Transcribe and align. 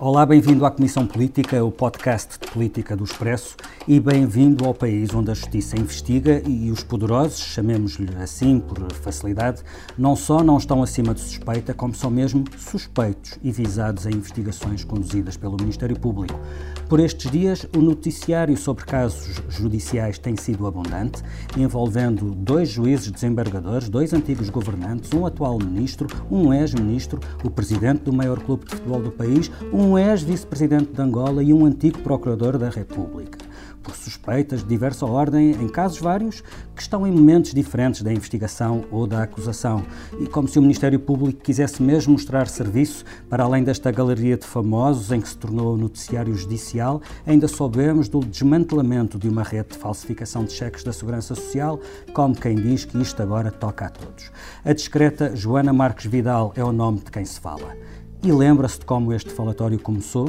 Olá, 0.00 0.26
bem-vindo 0.26 0.66
à 0.66 0.72
Comissão 0.72 1.06
Política, 1.06 1.64
o 1.64 1.70
podcast 1.70 2.36
de 2.40 2.50
política 2.50 2.96
do 2.96 3.04
Expresso, 3.04 3.54
e 3.86 4.00
bem-vindo 4.00 4.64
ao 4.64 4.74
país 4.74 5.14
onde 5.14 5.30
a 5.30 5.34
justiça 5.34 5.78
investiga 5.78 6.42
e 6.44 6.68
os 6.68 6.82
poderosos, 6.82 7.38
chamemos-lhe 7.38 8.12
assim 8.16 8.58
por 8.58 8.92
facilidade, 8.92 9.62
não 9.96 10.16
só 10.16 10.42
não 10.42 10.58
estão 10.58 10.82
acima 10.82 11.14
de 11.14 11.20
suspeita, 11.20 11.72
como 11.72 11.94
são 11.94 12.10
mesmo 12.10 12.42
suspeitos 12.58 13.38
e 13.40 13.52
visados 13.52 14.04
em 14.04 14.14
investigações 14.14 14.82
conduzidas 14.82 15.36
pelo 15.36 15.56
Ministério 15.60 15.98
Público. 15.98 16.40
Por 16.88 16.98
estes 16.98 17.30
dias, 17.30 17.64
o 17.76 17.80
noticiário 17.80 18.56
sobre 18.56 18.84
casos 18.84 19.40
judiciais 19.48 20.18
tem 20.18 20.36
sido 20.36 20.66
abundante, 20.66 21.22
envolvendo 21.56 22.34
dois 22.34 22.68
juízes 22.68 23.12
desembargadores, 23.12 23.88
dois 23.88 24.12
antigos 24.12 24.50
governantes, 24.50 25.12
um 25.12 25.24
atual 25.24 25.56
ministro, 25.58 26.08
um 26.28 26.52
ex-ministro, 26.52 27.20
o 27.44 27.50
presidente 27.50 28.02
do 28.02 28.12
maior 28.12 28.40
clube 28.40 28.64
de 28.64 28.74
futebol 28.74 29.00
do 29.00 29.12
país, 29.12 29.50
um 29.72 29.93
ex-vice-presidente 29.98 30.92
de 30.92 31.00
Angola 31.00 31.42
e 31.42 31.52
um 31.52 31.64
antigo 31.64 31.98
procurador 32.00 32.58
da 32.58 32.68
República 32.68 33.44
por 33.84 33.94
suspeitas 33.94 34.62
de 34.62 34.68
diversa 34.68 35.04
ordem, 35.04 35.50
em 35.50 35.68
casos 35.68 35.98
vários, 35.98 36.42
que 36.74 36.80
estão 36.80 37.06
em 37.06 37.12
momentos 37.12 37.52
diferentes 37.52 38.02
da 38.02 38.10
investigação 38.10 38.84
ou 38.90 39.06
da 39.06 39.22
acusação. 39.22 39.84
E 40.18 40.26
como 40.26 40.48
se 40.48 40.58
o 40.58 40.62
Ministério 40.62 40.98
Público 40.98 41.40
quisesse 41.42 41.82
mesmo 41.82 42.14
mostrar 42.14 42.48
serviço, 42.48 43.04
para 43.28 43.44
além 43.44 43.62
desta 43.62 43.92
galeria 43.92 44.38
de 44.38 44.46
famosos 44.46 45.12
em 45.12 45.20
que 45.20 45.28
se 45.28 45.36
tornou 45.36 45.74
o 45.74 45.76
noticiário 45.76 46.34
judicial, 46.34 47.02
ainda 47.26 47.46
soubemos 47.46 48.08
do 48.08 48.20
desmantelamento 48.20 49.18
de 49.18 49.28
uma 49.28 49.42
rede 49.42 49.68
de 49.72 49.78
falsificação 49.78 50.44
de 50.44 50.52
cheques 50.52 50.82
da 50.82 50.92
Segurança 50.92 51.34
Social, 51.34 51.78
como 52.14 52.34
quem 52.34 52.56
diz 52.56 52.86
que 52.86 53.00
isto 53.00 53.22
agora 53.22 53.50
toca 53.50 53.86
a 53.86 53.90
todos. 53.90 54.32
A 54.64 54.72
discreta 54.72 55.36
Joana 55.36 55.72
Marques 55.72 56.06
Vidal 56.06 56.52
é 56.56 56.64
o 56.64 56.72
nome 56.72 57.00
de 57.00 57.10
quem 57.10 57.24
se 57.24 57.38
fala. 57.38 57.76
E 58.24 58.32
lembra-se 58.32 58.78
de 58.78 58.86
como 58.86 59.12
este 59.12 59.28
falatório 59.28 59.78
começou? 59.78 60.26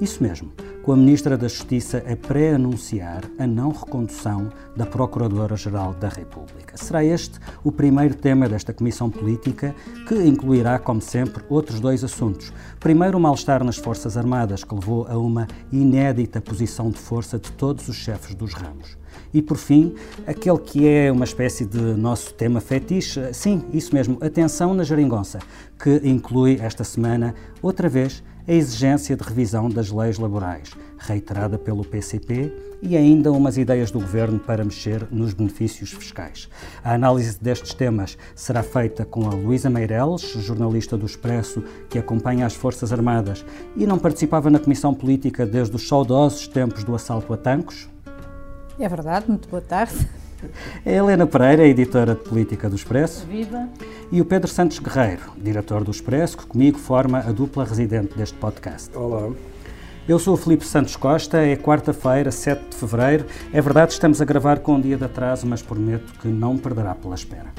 Isso 0.00 0.22
mesmo 0.22 0.50
com 0.82 0.92
a 0.92 0.96
Ministra 0.96 1.36
da 1.36 1.46
Justiça 1.46 2.02
a 2.10 2.16
pré-anunciar 2.16 3.22
a 3.38 3.46
não 3.46 3.70
recondução 3.70 4.48
da 4.74 4.86
Procuradora-Geral 4.86 5.94
da 5.94 6.08
República. 6.08 6.76
Será 6.76 7.04
este 7.04 7.38
o 7.62 7.70
primeiro 7.70 8.14
tema 8.14 8.48
desta 8.48 8.72
Comissão 8.72 9.10
Política, 9.10 9.74
que 10.08 10.14
incluirá, 10.14 10.78
como 10.78 11.02
sempre, 11.02 11.44
outros 11.48 11.80
dois 11.80 12.02
assuntos. 12.02 12.52
Primeiro, 12.78 13.18
o 13.18 13.20
mal-estar 13.20 13.62
nas 13.62 13.76
Forças 13.76 14.16
Armadas, 14.16 14.64
que 14.64 14.74
levou 14.74 15.06
a 15.06 15.18
uma 15.18 15.46
inédita 15.70 16.40
posição 16.40 16.90
de 16.90 16.98
força 16.98 17.38
de 17.38 17.52
todos 17.52 17.86
os 17.88 17.96
chefes 17.96 18.34
dos 18.34 18.54
ramos. 18.54 18.96
E 19.34 19.42
por 19.42 19.58
fim, 19.58 19.94
aquele 20.26 20.58
que 20.58 20.88
é 20.88 21.12
uma 21.12 21.24
espécie 21.24 21.64
de 21.64 21.78
nosso 21.78 22.32
tema 22.34 22.60
fetiche, 22.60 23.32
sim, 23.32 23.64
isso 23.72 23.94
mesmo, 23.94 24.18
atenção 24.20 24.72
na 24.72 24.82
geringonça, 24.82 25.40
que 25.78 26.00
inclui 26.04 26.58
esta 26.60 26.84
semana, 26.84 27.34
outra 27.62 27.88
vez, 27.88 28.22
a 28.46 28.52
exigência 28.52 29.16
de 29.16 29.22
revisão 29.22 29.68
das 29.68 29.90
leis 29.90 30.18
laborais, 30.18 30.70
reiterada 30.98 31.58
pelo 31.58 31.84
PCP, 31.84 32.52
e 32.82 32.96
ainda 32.96 33.30
umas 33.30 33.58
ideias 33.58 33.90
do 33.90 34.00
governo 34.00 34.38
para 34.38 34.64
mexer 34.64 35.06
nos 35.10 35.34
benefícios 35.34 35.92
fiscais. 35.92 36.48
A 36.82 36.94
análise 36.94 37.38
destes 37.38 37.74
temas 37.74 38.16
será 38.34 38.62
feita 38.62 39.04
com 39.04 39.28
a 39.28 39.34
Luísa 39.34 39.68
Meireles, 39.68 40.22
jornalista 40.38 40.96
do 40.96 41.06
Expresso 41.06 41.62
que 41.88 41.98
acompanha 41.98 42.46
as 42.46 42.54
Forças 42.54 42.92
Armadas 42.92 43.44
e 43.76 43.86
não 43.86 43.98
participava 43.98 44.50
na 44.50 44.58
Comissão 44.58 44.94
Política 44.94 45.44
desde 45.44 45.76
os 45.76 45.86
saudosos 45.86 46.48
tempos 46.48 46.84
do 46.84 46.94
assalto 46.94 47.32
a 47.32 47.36
Tancos. 47.36 47.88
É 48.78 48.88
verdade, 48.88 49.28
muito 49.28 49.48
boa 49.48 49.60
tarde. 49.60 50.08
A 50.84 50.90
Helena 50.90 51.26
Pereira, 51.26 51.66
editora 51.66 52.14
de 52.14 52.22
política 52.22 52.68
do 52.68 52.76
Expresso. 52.76 53.26
Viva! 53.26 53.68
E 54.10 54.20
o 54.20 54.24
Pedro 54.24 54.50
Santos 54.50 54.78
Guerreiro, 54.78 55.32
diretor 55.36 55.84
do 55.84 55.90
Expresso, 55.90 56.38
que 56.38 56.46
comigo 56.46 56.78
forma 56.78 57.18
a 57.18 57.32
dupla 57.32 57.64
residente 57.64 58.16
deste 58.16 58.36
podcast. 58.38 58.96
Olá. 58.96 59.30
Eu 60.08 60.18
sou 60.18 60.34
o 60.34 60.36
Filipe 60.36 60.64
Santos 60.64 60.96
Costa, 60.96 61.38
é 61.38 61.56
quarta-feira, 61.56 62.30
7 62.30 62.70
de 62.70 62.76
fevereiro. 62.76 63.26
É 63.52 63.60
verdade, 63.60 63.92
estamos 63.92 64.20
a 64.20 64.24
gravar 64.24 64.60
com 64.60 64.74
um 64.74 64.80
dia 64.80 64.96
de 64.96 65.04
atraso, 65.04 65.46
mas 65.46 65.62
prometo 65.62 66.12
que 66.20 66.28
não 66.28 66.56
perderá 66.56 66.94
pela 66.94 67.14
espera. 67.14 67.52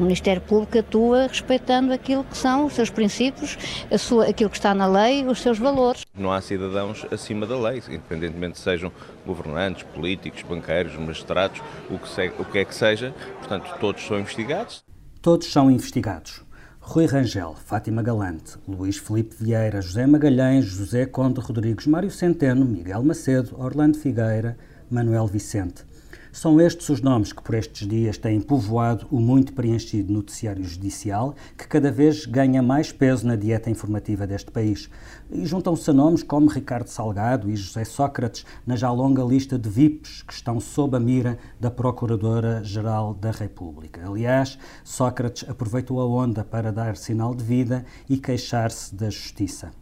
O 0.00 0.02
Ministério 0.02 0.40
Público 0.40 0.78
atua 0.78 1.26
respeitando 1.26 1.92
aquilo 1.92 2.24
que 2.24 2.34
são 2.34 2.64
os 2.64 2.72
seus 2.72 2.88
princípios, 2.88 3.58
sua, 3.98 4.28
aquilo 4.30 4.48
que 4.48 4.56
está 4.56 4.72
na 4.72 4.86
lei, 4.86 5.26
os 5.26 5.42
seus 5.42 5.58
valores. 5.58 6.06
Não 6.14 6.32
há 6.32 6.40
cidadãos 6.40 7.04
acima 7.10 7.46
da 7.46 7.54
lei, 7.58 7.82
independentemente 7.86 8.58
sejam 8.58 8.90
governantes, 9.26 9.82
políticos, 9.82 10.42
banqueiros, 10.42 10.96
magistrados, 10.96 11.60
o 11.90 11.98
que, 11.98 12.08
se, 12.08 12.32
o 12.38 12.46
que 12.46 12.60
é 12.60 12.64
que 12.64 12.74
seja. 12.74 13.14
Portanto, 13.40 13.76
todos 13.78 14.02
são 14.02 14.18
investigados. 14.18 14.82
Todos 15.20 15.52
são 15.52 15.70
investigados. 15.70 16.40
Rui 16.80 17.04
Rangel, 17.04 17.54
Fátima 17.66 18.02
Galante, 18.02 18.56
Luís 18.66 18.96
Felipe 18.96 19.36
Vieira, 19.38 19.82
José 19.82 20.06
Magalhães, 20.06 20.64
José 20.64 21.04
Conde 21.04 21.40
Rodrigues, 21.40 21.86
Mário 21.86 22.10
Centeno, 22.10 22.64
Miguel 22.64 23.02
Macedo, 23.02 23.54
Orlando 23.60 23.98
Figueira, 23.98 24.56
Manuel 24.90 25.26
Vicente. 25.26 25.84
São 26.32 26.60
estes 26.60 26.88
os 26.88 27.00
nomes 27.00 27.32
que 27.32 27.42
por 27.42 27.56
estes 27.56 27.88
dias 27.88 28.16
têm 28.16 28.40
povoado 28.40 29.04
o 29.10 29.18
muito 29.18 29.52
preenchido 29.52 30.12
noticiário 30.12 30.62
judicial, 30.62 31.34
que 31.58 31.66
cada 31.66 31.90
vez 31.90 32.24
ganha 32.24 32.62
mais 32.62 32.92
peso 32.92 33.26
na 33.26 33.34
dieta 33.34 33.68
informativa 33.68 34.28
deste 34.28 34.48
país. 34.48 34.88
E 35.28 35.44
juntam-se 35.44 35.90
a 35.90 35.92
nomes 35.92 36.22
como 36.22 36.48
Ricardo 36.48 36.86
Salgado 36.86 37.50
e 37.50 37.56
José 37.56 37.84
Sócrates 37.84 38.46
na 38.64 38.76
já 38.76 38.92
longa 38.92 39.24
lista 39.24 39.58
de 39.58 39.68
VIPs 39.68 40.22
que 40.22 40.32
estão 40.32 40.60
sob 40.60 40.96
a 40.96 41.00
mira 41.00 41.36
da 41.58 41.70
Procuradora-Geral 41.70 43.12
da 43.14 43.32
República. 43.32 44.06
Aliás, 44.06 44.56
Sócrates 44.84 45.48
aproveitou 45.48 46.00
a 46.00 46.06
onda 46.06 46.44
para 46.44 46.70
dar 46.70 46.96
sinal 46.96 47.34
de 47.34 47.42
vida 47.42 47.84
e 48.08 48.16
queixar-se 48.16 48.94
da 48.94 49.10
justiça. 49.10 49.79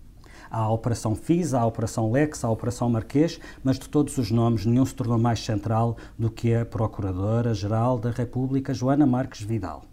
Há 0.51 0.61
a 0.61 0.71
Operação 0.71 1.15
FIS, 1.15 1.55
há 1.55 1.61
a 1.61 1.67
Operação 1.67 2.11
Lex, 2.11 2.45
há 2.45 2.49
a 2.49 2.51
Operação 2.51 2.89
Marquês, 2.89 3.39
mas 3.63 3.79
de 3.79 3.89
todos 3.89 4.17
os 4.19 4.31
nomes 4.31 4.65
nenhum 4.65 4.85
se 4.85 4.95
tornou 4.95 5.19
mais 5.19 5.45
central 5.45 5.97
do 6.19 6.31
que 6.31 6.55
a 6.55 6.65
Procuradora-Geral 6.65 7.99
da 7.99 8.11
República, 8.11 8.73
Joana 8.73 9.07
Marques 9.07 9.43
Vidal. 9.43 9.85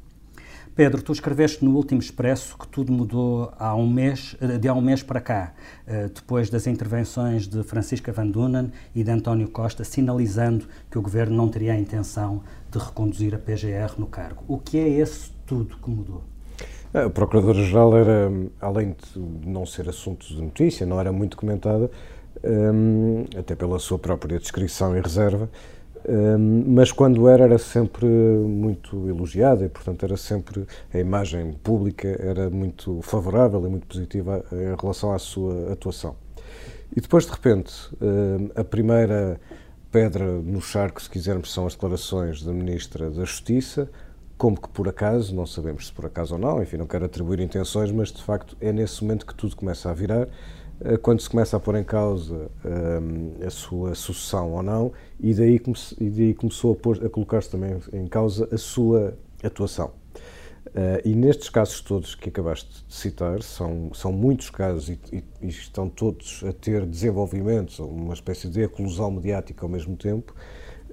Pedro, 0.75 1.01
tu 1.01 1.13
escreveste 1.13 1.63
no 1.63 1.73
último 1.73 2.01
expresso 2.01 2.57
que 2.57 2.67
tudo 2.67 2.91
mudou 2.91 3.49
há 3.57 3.73
um 3.73 3.89
mês, 3.89 4.35
eh, 4.41 4.57
de 4.57 4.67
há 4.67 4.73
um 4.73 4.81
mês 4.81 5.01
para 5.01 5.21
cá, 5.21 5.53
eh, 5.87 6.09
depois 6.13 6.49
das 6.49 6.67
intervenções 6.67 7.47
de 7.47 7.63
Francisca 7.63 8.11
Van 8.11 8.27
Dunen 8.27 8.73
e 8.93 9.01
de 9.01 9.09
António 9.09 9.47
Costa, 9.47 9.85
sinalizando 9.85 10.67
que 10.91 10.97
o 10.97 11.01
governo 11.01 11.33
não 11.33 11.47
teria 11.47 11.71
a 11.71 11.79
intenção 11.79 12.43
de 12.69 12.77
reconduzir 12.77 13.33
a 13.33 13.37
PGR 13.37 13.97
no 13.97 14.07
cargo. 14.07 14.43
O 14.49 14.57
que 14.57 14.77
é 14.77 14.89
esse 14.89 15.31
tudo 15.45 15.77
que 15.77 15.89
mudou? 15.89 16.34
A 16.95 17.09
Procuradora-Geral 17.09 17.97
era, 17.97 18.31
além 18.61 18.95
de 19.13 19.19
não 19.45 19.65
ser 19.65 19.89
assunto 19.89 20.25
de 20.25 20.41
notícia, 20.41 20.85
não 20.85 20.97
era 20.97 21.11
muito 21.11 21.35
comentada, 21.35 21.91
um, 22.41 23.25
até 23.37 23.53
pela 23.53 23.77
sua 23.79 23.99
própria 23.99 24.39
descrição 24.39 24.95
e 24.95 25.01
reserva, 25.01 25.49
um, 26.07 26.63
mas 26.67 26.93
quando 26.93 27.27
era, 27.27 27.43
era 27.43 27.57
sempre 27.57 28.05
muito 28.05 29.09
elogiada 29.09 29.65
e, 29.65 29.67
portanto, 29.67 30.03
era 30.03 30.15
sempre, 30.15 30.65
a 30.93 30.97
imagem 30.97 31.51
pública 31.61 32.07
era 32.07 32.49
muito 32.49 33.01
favorável 33.01 33.65
e 33.67 33.69
muito 33.69 33.87
positiva 33.87 34.45
em 34.53 34.81
relação 34.81 35.11
à 35.11 35.19
sua 35.19 35.73
atuação. 35.73 36.15
E 36.95 37.01
depois, 37.01 37.25
de 37.25 37.31
repente, 37.31 37.73
um, 38.01 38.51
a 38.55 38.63
primeira 38.63 39.37
pedra 39.91 40.23
no 40.25 40.61
charco, 40.61 41.01
se 41.01 41.09
quisermos, 41.09 41.51
são 41.51 41.67
as 41.67 41.73
declarações 41.73 42.41
da 42.41 42.53
Ministra 42.53 43.09
da 43.09 43.25
Justiça, 43.25 43.89
como 44.37 44.59
que 44.59 44.69
por 44.69 44.87
acaso, 44.87 45.33
não 45.33 45.45
sabemos 45.45 45.87
se 45.87 45.93
por 45.93 46.05
acaso 46.05 46.35
ou 46.35 46.39
não, 46.39 46.61
enfim, 46.61 46.77
não 46.77 46.87
quero 46.87 47.05
atribuir 47.05 47.39
intenções, 47.39 47.91
mas 47.91 48.11
de 48.11 48.21
facto 48.21 48.57
é 48.59 48.71
nesse 48.71 49.03
momento 49.03 49.25
que 49.25 49.33
tudo 49.33 49.55
começa 49.55 49.89
a 49.89 49.93
virar, 49.93 50.27
eh, 50.81 50.97
quando 50.97 51.21
se 51.21 51.29
começa 51.29 51.55
a 51.55 51.59
pôr 51.59 51.75
em 51.75 51.83
causa 51.83 52.51
um, 52.65 53.33
eh, 53.39 53.47
a 53.47 53.49
sua 53.49 53.95
sucessão 53.95 54.51
ou 54.53 54.61
não, 54.61 54.91
e 55.19 55.33
daí, 55.33 55.61
e 55.99 56.09
daí 56.09 56.33
começou 56.33 56.73
a, 56.73 57.05
a 57.05 57.09
colocar-se 57.09 57.49
também 57.49 57.77
em 57.93 58.07
causa 58.07 58.47
a 58.51 58.57
sua 58.57 59.17
atuação. 59.43 59.91
Uh, 60.67 60.99
e 61.05 61.15
nestes 61.15 61.47
casos 61.47 61.79
todos 61.79 62.15
que 62.15 62.27
acabaste 62.27 62.83
de 62.85 62.93
citar, 62.93 63.41
são, 63.41 63.91
são 63.93 64.11
muitos 64.11 64.49
casos 64.49 64.89
e, 64.89 64.99
e, 65.13 65.23
e 65.41 65.47
estão 65.47 65.87
todos 65.87 66.43
a 66.45 66.51
ter 66.51 66.85
desenvolvimentos, 66.85 67.79
uma 67.79 68.13
espécie 68.13 68.49
de 68.49 68.61
eclosão 68.61 69.11
mediática 69.11 69.63
ao 69.63 69.69
mesmo 69.69 69.95
tempo, 69.95 70.35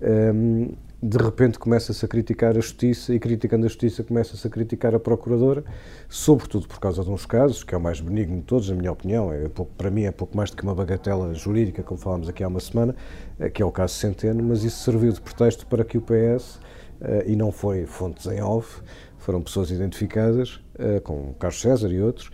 um, 0.01 0.75
de 1.03 1.19
repente 1.19 1.59
começa-se 1.59 2.05
a 2.05 2.09
criticar 2.09 2.51
a 2.53 2.61
justiça 2.61 3.13
e 3.13 3.19
criticando 3.19 3.67
a 3.67 3.69
justiça 3.69 4.05
começa-se 4.05 4.47
a 4.47 4.51
criticar 4.51 4.95
a 4.95 5.01
procuradora, 5.01 5.65
sobretudo 6.09 6.69
por 6.69 6.79
causa 6.79 7.03
de 7.03 7.11
uns 7.11 7.27
casos, 7.27 7.65
que 7.65 7.75
é 7.75 7.79
o 7.79 7.81
mais 7.81 8.01
benigno 8.01 8.37
de 8.37 8.45
todos, 8.45 8.71
na 8.71 8.77
minha 8.77 8.93
opinião, 8.93 9.33
é 9.33 9.49
pouco, 9.49 9.73
para 9.77 9.91
mim 9.91 10.05
é 10.05 10.13
pouco 10.13 10.37
mais 10.37 10.53
do 10.53 10.57
que 10.57 10.63
uma 10.63 10.77
bagatela 10.77 11.35
jurídica, 11.35 11.83
como 11.83 11.99
falámos 11.99 12.29
aqui 12.29 12.45
há 12.45 12.47
uma 12.47 12.61
semana, 12.61 12.95
eh, 13.41 13.51
que 13.51 13.61
é 13.61 13.65
o 13.65 13.73
caso 13.73 13.95
Centeno, 13.95 14.45
mas 14.45 14.63
isso 14.63 14.85
serviu 14.85 15.13
de 15.13 15.21
pretexto 15.21 15.67
para 15.67 15.85
que 15.85 15.99
o 15.99 16.01
PS, 16.01 16.61
eh, 17.01 17.25
e 17.27 17.35
não 17.35 17.51
foi 17.51 17.85
fontes 17.85 18.27
em 18.27 18.41
off, 18.41 18.81
foram 19.19 19.43
pessoas 19.43 19.73
identificadas, 19.73 20.61
eh, 20.79 21.01
com 21.01 21.35
Carlos 21.35 21.61
César 21.61 21.89
e 21.89 22.01
outros, 22.01 22.31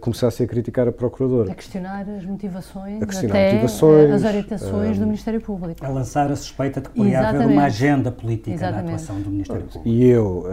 começassem 0.00 0.44
a 0.44 0.48
criticar 0.48 0.86
a 0.86 0.92
Procuradora. 0.92 1.52
A 1.52 1.54
questionar 1.54 2.08
as 2.08 2.24
motivações, 2.24 3.02
a 3.02 3.06
questionar 3.06 3.34
até 3.34 3.52
motivações, 3.52 4.10
as 4.10 4.24
orientações 4.24 4.96
um, 4.96 5.00
do 5.00 5.06
Ministério 5.06 5.40
Público. 5.40 5.84
A 5.84 5.88
lançar 5.88 6.30
a 6.30 6.36
suspeita 6.36 6.80
de 6.80 6.88
que 6.88 6.94
poderia 6.94 7.28
haver 7.28 7.46
uma 7.46 7.64
agenda 7.64 8.12
política 8.12 8.52
Exatamente. 8.52 8.86
na 8.86 8.94
atuação 8.94 9.20
do 9.20 9.30
Ministério 9.30 9.62
Público. 9.62 9.88
E 9.88 10.04
eu, 10.04 10.46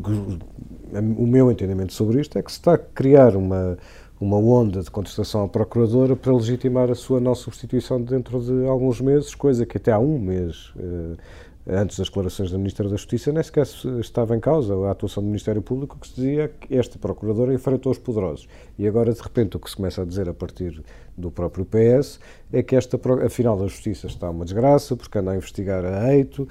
um, 0.00 0.38
o 1.16 1.26
meu 1.26 1.50
entendimento 1.50 1.92
sobre 1.92 2.20
isto 2.20 2.38
é 2.38 2.42
que 2.42 2.50
se 2.50 2.58
está 2.58 2.74
a 2.74 2.78
criar 2.78 3.36
uma, 3.36 3.76
uma 4.20 4.36
onda 4.36 4.82
de 4.82 4.90
contestação 4.90 5.44
à 5.44 5.48
Procuradora 5.48 6.16
para 6.16 6.32
legitimar 6.32 6.90
a 6.90 6.94
sua 6.94 7.20
não 7.20 7.34
substituição 7.34 8.00
dentro 8.00 8.40
de 8.40 8.66
alguns 8.66 9.00
meses, 9.00 9.34
coisa 9.34 9.66
que 9.66 9.76
até 9.76 9.92
há 9.92 9.98
um 9.98 10.18
mês 10.18 10.72
uh, 10.76 11.16
antes 11.66 11.98
das 11.98 12.08
declarações 12.08 12.50
da 12.50 12.58
Ministra 12.58 12.88
da 12.88 12.96
Justiça, 12.96 13.32
nem 13.32 13.42
sequer 13.42 13.66
estava 14.00 14.36
em 14.36 14.40
causa 14.40 14.74
a 14.86 14.90
atuação 14.90 15.22
do 15.22 15.26
Ministério 15.26 15.62
Público, 15.62 15.98
que 15.98 16.08
se 16.08 16.14
dizia 16.14 16.48
que 16.48 16.74
este 16.74 16.98
Procurador 16.98 17.52
enfrentou 17.52 17.92
os 17.92 17.98
poderosos. 17.98 18.48
E 18.78 18.86
agora, 18.86 19.12
de 19.12 19.20
repente, 19.20 19.56
o 19.56 19.60
que 19.60 19.70
se 19.70 19.76
começa 19.76 20.02
a 20.02 20.04
dizer 20.04 20.28
a 20.28 20.34
partir 20.34 20.82
do 21.16 21.30
próprio 21.30 21.64
PS 21.66 22.18
é 22.52 22.62
que 22.62 22.74
esta, 22.74 22.98
afinal, 23.24 23.62
a 23.62 23.66
Justiça 23.66 24.06
está 24.06 24.30
uma 24.30 24.44
desgraça, 24.44 24.96
porque 24.96 25.18
anda 25.18 25.32
a 25.32 25.36
investigar 25.36 25.84
a 25.84 26.14
eito, 26.14 26.48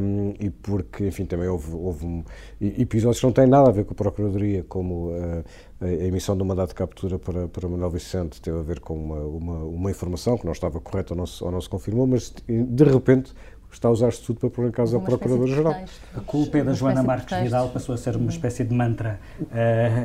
um, 0.00 0.32
e 0.40 0.48
porque, 0.48 1.06
enfim, 1.06 1.26
também 1.26 1.46
houve, 1.46 1.74
houve 1.74 2.24
episódios 2.60 3.20
que 3.20 3.26
não 3.26 3.32
têm 3.32 3.46
nada 3.46 3.68
a 3.68 3.72
ver 3.72 3.84
com 3.84 3.92
a 3.92 3.96
Procuradoria, 3.96 4.64
como 4.66 5.10
uh, 5.10 5.44
a, 5.80 5.86
emissão 5.86 6.34
um 6.34 6.44
mandato 6.44 6.70
de 6.70 6.76
captura 6.76 7.18
para, 7.18 7.46
para 7.46 7.68
Manuel 7.68 7.90
Vicente 7.90 8.40
teve 8.40 8.58
a 8.58 8.62
ver 8.62 8.80
com 8.80 8.94
uma, 8.94 9.20
uma, 9.20 9.64
uma 9.64 9.90
informação 9.90 10.38
que 10.38 10.46
não 10.46 10.52
estava 10.52 10.80
correta 10.80 11.12
ou 11.12 11.18
não, 11.18 11.26
se, 11.26 11.44
ou 11.44 11.50
não 11.50 11.60
se 11.60 11.68
confirmou, 11.68 12.06
mas 12.06 12.32
de 12.48 12.84
repente 12.84 13.34
está 13.74 13.88
a 13.88 13.90
usar-se 13.90 14.22
tudo 14.22 14.40
para 14.40 14.50
pôr 14.50 14.66
em 14.66 14.70
causa 14.70 14.98
o 14.98 15.00
Procurador-Geral. 15.00 15.74
A 16.14 16.20
culpa 16.20 16.58
é 16.58 16.64
da 16.64 16.72
Joana 16.72 17.02
Marques 17.02 17.38
Vidal 17.38 17.68
passou 17.68 17.94
a 17.94 17.98
ser 17.98 18.16
uma 18.16 18.30
espécie 18.30 18.64
de 18.64 18.74
mantra. 18.74 19.20
Uh, 19.40 19.46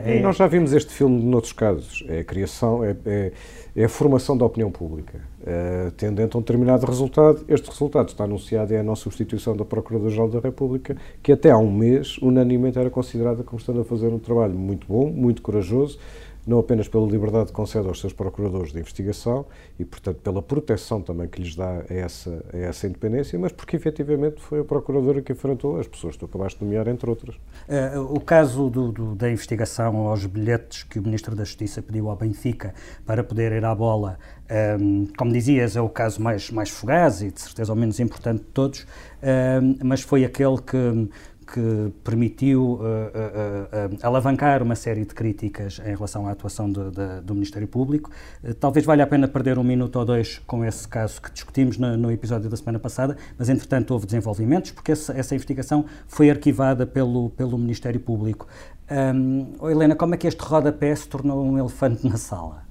é... 0.05 0.19
Nós 0.21 0.37
já 0.37 0.47
vimos 0.47 0.73
este 0.73 0.93
filme 0.93 1.21
noutros 1.23 1.53
casos. 1.53 2.03
É 2.07 2.19
a 2.19 2.23
criação, 2.23 2.83
é, 2.83 2.95
é, 3.05 3.31
é 3.75 3.85
a 3.85 3.89
formação 3.89 4.37
da 4.37 4.45
opinião 4.45 4.71
pública, 4.71 5.19
uh, 5.41 5.91
tendente 5.91 6.35
a 6.35 6.39
um 6.39 6.41
determinado 6.41 6.85
resultado. 6.85 7.43
Este 7.47 7.69
resultado 7.69 8.09
está 8.09 8.23
anunciado 8.23 8.73
e 8.73 8.75
é 8.75 8.79
a 8.79 8.83
não 8.83 8.95
substituição 8.95 9.55
da 9.55 9.65
Procurador-Geral 9.65 10.29
da 10.29 10.39
República, 10.39 10.95
que 11.21 11.31
até 11.31 11.51
há 11.51 11.57
um 11.57 11.71
mês, 11.71 12.17
unanimemente, 12.19 12.77
era 12.77 12.89
considerada 12.89 13.43
como 13.43 13.59
estando 13.59 13.81
a 13.81 13.83
fazer 13.83 14.07
um 14.07 14.19
trabalho 14.19 14.53
muito 14.53 14.87
bom, 14.87 15.09
muito 15.09 15.41
corajoso, 15.41 15.99
não 16.45 16.59
apenas 16.59 16.87
pela 16.87 17.07
liberdade 17.07 17.47
que 17.47 17.53
concede 17.53 17.87
aos 17.87 17.99
seus 17.99 18.13
procuradores 18.13 18.71
de 18.71 18.79
investigação 18.79 19.45
e, 19.79 19.85
portanto, 19.85 20.17
pela 20.17 20.41
proteção 20.41 21.01
também 21.01 21.27
que 21.27 21.41
lhes 21.41 21.55
dá 21.55 21.83
a 21.89 21.93
essa, 21.93 22.45
a 22.53 22.57
essa 22.57 22.87
independência, 22.87 23.37
mas 23.39 23.51
porque 23.51 23.75
efetivamente 23.75 24.41
foi 24.41 24.59
a 24.59 24.63
procuradora 24.63 25.21
que 25.21 25.31
enfrentou 25.31 25.79
as 25.79 25.87
pessoas 25.87 26.15
que 26.15 26.19
tu 26.19 26.25
acabaste 26.25 26.59
de 26.59 26.65
nomear, 26.65 26.87
entre 26.87 27.09
outras. 27.09 27.35
Uh, 27.35 28.01
o 28.13 28.19
caso 28.19 28.69
do, 28.69 28.91
do, 28.91 29.15
da 29.15 29.29
investigação 29.29 29.95
aos 30.07 30.25
bilhetes 30.25 30.83
que 30.83 30.99
o 30.99 31.03
Ministro 31.03 31.35
da 31.35 31.43
Justiça 31.43 31.81
pediu 31.81 32.09
ao 32.09 32.15
Benfica 32.15 32.73
para 33.05 33.23
poder 33.23 33.51
ir 33.51 33.65
à 33.65 33.73
bola, 33.73 34.17
ehm, 34.49 35.05
como 35.17 35.31
dizias, 35.31 35.75
é 35.75 35.81
o 35.81 35.89
caso 35.89 36.21
mais, 36.21 36.51
mais 36.51 36.69
fugaz 36.69 37.21
e 37.21 37.31
de 37.31 37.41
certeza 37.41 37.73
o 37.73 37.75
menos 37.75 37.99
importante 37.99 38.39
de 38.39 38.47
todos, 38.47 38.85
ehm, 39.21 39.77
mas 39.83 40.01
foi 40.01 40.23
aquele 40.23 40.61
que 40.61 41.09
que 41.45 41.93
permitiu 42.03 42.61
uh, 42.61 42.77
uh, 42.79 42.79
uh, 42.79 43.97
alavancar 44.01 44.63
uma 44.63 44.75
série 44.75 45.05
de 45.05 45.13
críticas 45.13 45.79
em 45.85 45.95
relação 45.95 46.27
à 46.27 46.31
atuação 46.31 46.71
de, 46.71 46.91
de, 46.91 47.21
do 47.23 47.33
Ministério 47.33 47.67
Público. 47.67 48.09
Eh, 48.43 48.53
talvez 48.53 48.85
valha 48.85 49.03
a 49.03 49.07
pena 49.07 49.27
perder 49.27 49.59
um 49.59 49.63
minuto 49.63 49.97
ou 49.97 50.05
dois 50.05 50.41
com 50.47 50.65
esse 50.65 50.87
caso 50.87 51.21
que 51.21 51.31
discutimos 51.31 51.77
no, 51.77 51.95
no 51.95 52.11
episódio 52.11 52.49
da 52.49 52.57
semana 52.57 52.79
passada, 52.79 53.15
mas 53.37 53.49
entretanto 53.49 53.91
houve 53.91 54.05
desenvolvimentos, 54.05 54.71
porque 54.71 54.91
essa, 54.91 55.13
essa 55.13 55.35
investigação 55.35 55.85
foi 56.07 56.29
arquivada 56.29 56.85
pelo, 56.85 57.29
pelo 57.31 57.57
Ministério 57.57 57.99
Público. 57.99 58.47
Um, 58.89 59.53
oh 59.59 59.69
Helena, 59.69 59.95
como 59.95 60.15
é 60.15 60.17
que 60.17 60.27
este 60.27 60.43
rodapé 60.43 60.95
se 60.95 61.07
tornou 61.07 61.43
um 61.43 61.57
elefante 61.57 62.07
na 62.07 62.17
sala? 62.17 62.63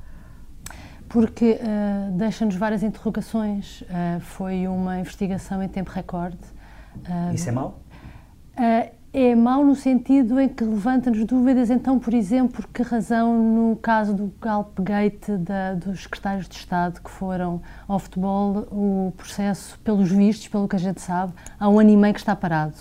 Porque 1.09 1.61
uh, 1.61 2.12
deixa-nos 2.17 2.56
várias 2.56 2.82
interrogações. 2.82 3.82
Uh, 3.82 4.21
foi 4.21 4.67
uma 4.67 4.99
investigação 4.99 5.62
em 5.62 5.69
tempo 5.69 5.91
recorde. 5.91 6.38
Uh, 6.97 7.35
Isso 7.35 7.49
é 7.49 7.53
mau? 7.53 7.83
Uh, 8.58 8.94
é 9.16 9.32
mau 9.32 9.64
no 9.64 9.76
sentido 9.76 10.40
em 10.40 10.48
que 10.48 10.64
levanta-nos 10.64 11.24
dúvidas, 11.24 11.70
então, 11.70 12.00
por 12.00 12.12
exemplo, 12.12 12.60
por 12.60 12.66
que 12.66 12.82
razão 12.82 13.38
no 13.38 13.76
caso 13.76 14.12
do 14.12 14.32
Galpgate 14.42 15.36
da, 15.36 15.74
dos 15.74 16.02
secretários 16.02 16.48
de 16.48 16.56
Estado 16.56 17.00
que 17.00 17.08
foram 17.08 17.62
ao 17.86 18.00
futebol, 18.00 18.66
o 18.72 19.12
processo, 19.16 19.78
pelos 19.84 20.10
vistos, 20.10 20.48
pelo 20.48 20.66
que 20.66 20.74
a 20.74 20.80
gente 20.80 21.00
sabe, 21.00 21.32
há 21.60 21.68
um 21.68 21.78
ano 21.78 21.90
e 21.90 21.96
meio 21.96 22.12
que 22.12 22.18
está 22.18 22.34
parado. 22.34 22.74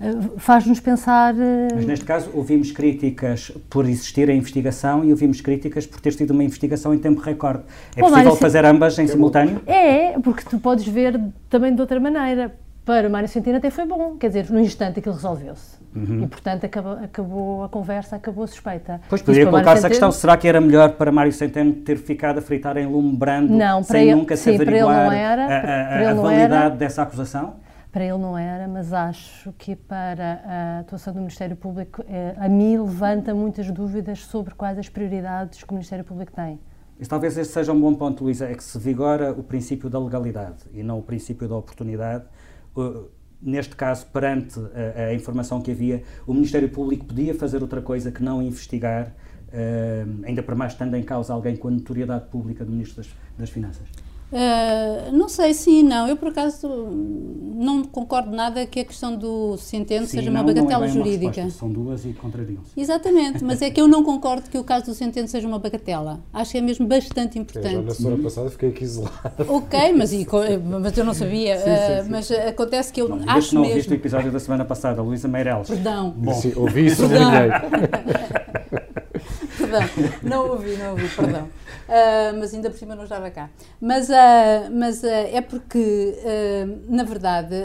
Uh, 0.00 0.38
Faz-nos 0.38 0.78
pensar... 0.78 1.34
Uh... 1.34 1.74
Mas 1.74 1.84
neste 1.84 2.04
caso 2.04 2.30
ouvimos 2.34 2.70
críticas 2.70 3.50
por 3.68 3.84
existir 3.84 4.30
a 4.30 4.32
investigação 4.32 5.04
e 5.04 5.10
ouvimos 5.10 5.40
críticas 5.40 5.88
por 5.88 6.00
ter 6.00 6.12
sido 6.12 6.30
uma 6.30 6.44
investigação 6.44 6.94
em 6.94 6.98
tempo 6.98 7.20
recorde. 7.20 7.64
É 7.96 8.00
possível 8.00 8.36
fazer 8.36 8.64
ambas 8.64 8.96
em 8.96 9.08
simultâneo? 9.08 9.60
É, 9.66 10.16
porque 10.20 10.44
tu 10.48 10.60
podes 10.60 10.86
ver 10.86 11.20
também 11.48 11.74
de 11.74 11.80
outra 11.80 11.98
maneira 11.98 12.54
para 12.90 13.08
Mário 13.08 13.28
Centeno 13.28 13.58
até 13.58 13.70
foi 13.70 13.86
bom, 13.86 14.16
quer 14.16 14.26
dizer, 14.26 14.50
no 14.50 14.58
instante 14.58 14.98
aquilo 14.98 15.14
resolveu-se. 15.14 15.78
Uhum. 15.94 16.24
E, 16.24 16.26
portanto, 16.26 16.64
acabou, 16.66 16.92
acabou, 16.94 17.62
a 17.62 17.68
conversa, 17.68 18.16
acabou 18.16 18.42
a 18.42 18.48
suspeita. 18.48 19.00
Pois, 19.08 19.22
poderia 19.22 19.48
colocar-se 19.48 19.86
a 19.86 19.88
questão, 19.88 20.10
será 20.10 20.36
que 20.36 20.48
era 20.48 20.60
melhor 20.60 20.94
para 20.94 21.12
Mário 21.12 21.32
Centeno 21.32 21.72
ter 21.72 21.96
ficado 21.96 22.38
a 22.38 22.42
fritar 22.42 22.76
em 22.76 22.86
lume 22.86 23.16
brando 23.16 23.54
não, 23.54 23.80
sem 23.84 24.08
ele, 24.08 24.16
nunca 24.16 24.36
se 24.36 24.52
averiguar 24.52 25.12
era, 25.14 25.46
a, 25.46 26.08
a, 26.08 26.10
a 26.10 26.14
validade 26.14 26.54
era, 26.54 26.70
dessa 26.70 27.02
acusação? 27.02 27.58
Para 27.92 28.02
ele 28.02 28.18
não 28.18 28.36
era, 28.36 28.66
mas 28.66 28.92
acho 28.92 29.52
que 29.56 29.76
para 29.76 30.40
a 30.44 30.78
atuação 30.80 31.12
do 31.12 31.20
Ministério 31.20 31.54
Público, 31.54 32.02
eh, 32.08 32.34
a 32.38 32.48
mim 32.48 32.76
levanta 32.76 33.32
muitas 33.32 33.70
dúvidas 33.70 34.24
sobre 34.24 34.52
quais 34.54 34.76
as 34.80 34.88
prioridades 34.88 35.62
que 35.62 35.70
o 35.70 35.74
Ministério 35.74 36.04
Público 36.04 36.32
tem. 36.32 36.58
Talvez 37.08 37.38
esse 37.38 37.52
seja 37.52 37.72
um 37.72 37.80
bom 37.80 37.94
ponto, 37.94 38.24
Luísa, 38.24 38.46
é 38.46 38.54
que 38.54 38.64
se 38.64 38.76
vigora 38.78 39.30
o 39.30 39.44
princípio 39.44 39.88
da 39.88 39.98
legalidade 40.00 40.64
e 40.72 40.82
não 40.82 40.98
o 40.98 41.02
princípio 41.02 41.48
da 41.48 41.56
oportunidade 41.56 42.24
neste 43.40 43.74
caso, 43.74 44.06
perante 44.06 44.58
a, 44.58 45.04
a, 45.08 45.14
informação 45.14 45.60
que 45.60 45.70
havia, 45.70 46.02
o 46.26 46.34
Ministério 46.34 46.68
Público 46.68 47.06
podia 47.06 47.34
fazer 47.34 47.62
outra 47.62 47.80
coisa 47.80 48.10
que 48.10 48.22
não 48.22 48.42
investigar, 48.42 49.14
uh, 49.48 50.24
ainda 50.24 50.42
para 50.42 50.54
mais 50.54 50.72
estando 50.72 50.94
em 50.94 51.02
causa 51.02 51.32
alguém 51.32 51.56
com 51.56 51.68
a 51.68 51.70
notoriedade 51.70 52.26
pública 52.28 52.64
do 52.64 52.70
Ministro 52.70 53.02
das, 53.02 53.10
das 53.38 53.50
Finanças? 53.50 53.86
Uh, 54.32 55.12
não 55.12 55.28
sei, 55.28 55.52
sim, 55.52 55.82
não. 55.82 56.06
Eu, 56.06 56.16
por 56.16 56.28
acaso, 56.28 56.68
não 56.68 57.82
concordo 57.82 58.30
nada 58.30 58.64
que 58.64 58.80
a 58.80 58.84
questão 58.84 59.16
do 59.16 59.56
Centeno 59.56 60.06
sim, 60.06 60.18
seja 60.18 60.30
uma 60.30 60.42
bagatela 60.42 60.78
não 60.78 60.84
é 60.84 60.88
jurídica. 60.88 61.42
Uma 61.42 61.50
são 61.50 61.70
duas 61.70 62.04
e 62.04 62.12
contrariam-se. 62.12 62.78
Exatamente, 62.80 63.42
mas 63.42 63.60
é 63.60 63.70
que 63.70 63.80
eu 63.80 63.88
não 63.88 64.04
concordo 64.04 64.48
que 64.48 64.56
o 64.56 64.62
caso 64.62 64.86
do 64.86 64.94
Centeno 64.94 65.26
seja 65.26 65.48
uma 65.48 65.58
bagatela. 65.58 66.20
Acho 66.32 66.52
que 66.52 66.58
é 66.58 66.60
mesmo 66.60 66.86
bastante 66.86 67.38
importante. 67.38 67.74
Eu, 67.74 67.82
na 67.82 67.90
semana 67.90 68.22
passada 68.22 68.50
fiquei 68.50 68.68
aqui 68.68 68.84
isolado. 68.84 69.12
Ok, 69.48 69.92
mas, 69.92 70.12
mas 70.80 70.98
eu 70.98 71.04
não 71.04 71.14
sabia. 71.14 71.58
Sim, 71.58 71.64
sim, 71.64 72.08
uh, 72.08 72.10
mas 72.10 72.30
acontece 72.30 72.92
que 72.92 73.02
eu 73.02 73.08
não, 73.08 73.18
acho 73.28 73.54
não 73.54 73.62
mesmo... 73.62 73.74
ouviste 73.74 73.92
o 73.92 73.94
episódio 73.94 74.30
da 74.30 74.38
semana 74.38 74.64
passada, 74.64 75.02
Luísa 75.02 75.26
Meireles. 75.26 75.68
Perdão. 75.68 76.14
Bom. 76.16 76.34
Sim, 76.34 76.52
ouvi 76.56 76.86
isso, 76.86 77.08
Perdão. 77.08 77.30
perdão, 79.70 79.88
não 80.22 80.50
ouvi, 80.50 80.76
não 80.76 80.90
ouvi, 80.92 81.08
perdão. 81.08 81.44
Uh, 81.44 82.38
mas 82.38 82.54
ainda 82.54 82.70
por 82.70 82.78
cima 82.78 82.94
não 82.94 83.04
estava 83.04 83.30
cá. 83.30 83.50
Mas, 83.80 84.08
uh, 84.08 84.12
mas 84.72 85.02
uh, 85.02 85.06
é 85.06 85.40
porque, 85.40 86.14
na 86.88 87.04
verdade, 87.04 87.56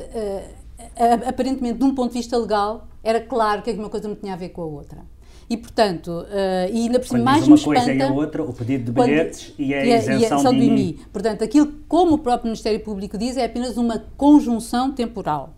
aparentemente, 1.28 1.80
de 1.80 1.84
um 1.84 1.94
ponto 1.94 2.12
de 2.12 2.20
vista 2.20 2.38
legal, 2.38 2.88
era 3.04 3.20
claro 3.20 3.62
que 3.62 3.72
uma 3.72 3.90
coisa 3.90 4.08
não 4.08 4.16
tinha 4.16 4.34
a 4.34 4.38
ver 4.38 4.50
com 4.50 4.62
a 4.62 4.66
outra. 4.66 5.16
E, 5.48 5.56
portanto, 5.56 6.08
uh, 6.08 6.74
e 6.74 6.84
ainda 6.84 7.00
por 7.00 7.08
cima 7.08 7.20
mais 7.20 7.44
uma 7.44 7.56
me 7.56 7.60
espanta... 7.60 7.82
coisa 7.82 7.94
e 7.94 8.02
a 8.02 8.12
outra, 8.12 8.44
o 8.44 8.52
pedido 8.52 8.86
de 8.86 8.92
bilhetes 8.92 9.50
quando, 9.50 9.60
e 9.60 9.74
a, 9.76 9.86
e 9.86 9.94
a 9.94 9.98
isenção, 9.98 10.52
do 10.52 10.64
IMI. 10.64 11.00
Portanto, 11.14 11.44
aquilo, 11.44 11.72
como 11.88 12.16
o 12.16 12.18
próprio 12.18 12.46
Ministério 12.46 12.80
Público 12.80 13.16
diz, 13.16 13.38
é 13.38 13.46
apenas 13.46 13.78
uma 13.78 14.04
conjunção 14.18 14.92
temporal. 14.92 15.54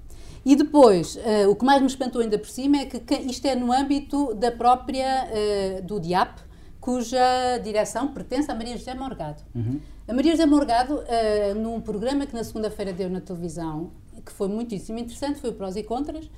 E 0.47 0.55
depois, 0.55 1.17
uh, 1.17 1.51
o 1.51 1.57
que 1.57 1.65
mais 1.65 1.81
me 1.81 1.87
espantou 1.87 2.21
ainda 2.21 2.39
por 2.39 2.47
cima 2.47 2.77
é 2.77 2.85
que, 2.85 3.01
que 3.01 3.15
isto 3.15 3.45
é 3.45 3.53
no 3.53 3.69
âmbito 3.69 4.33
da 4.33 4.49
própria, 4.49 5.27
uh, 5.27 5.81
do 5.81 5.99
DIAP, 5.99 6.39
cuja 6.79 7.57
direção 7.61 8.13
pertence 8.13 8.49
a 8.49 8.55
Maria 8.55 8.77
José 8.77 8.93
Morgado. 8.93 9.43
Uhum. 9.53 9.81
A 10.07 10.13
Maria 10.13 10.31
José 10.31 10.45
Morgado, 10.45 11.01
uh, 11.01 11.53
num 11.53 11.81
programa 11.81 12.25
que 12.25 12.33
na 12.33 12.45
segunda-feira 12.45 12.93
deu 12.93 13.09
na 13.09 13.19
televisão, 13.19 13.91
que 14.25 14.31
foi 14.31 14.47
muitíssimo 14.47 14.97
interessante, 14.97 15.37
foi 15.37 15.49
o 15.49 15.53
Prós 15.53 15.75
e 15.75 15.83
Contras, 15.83 16.31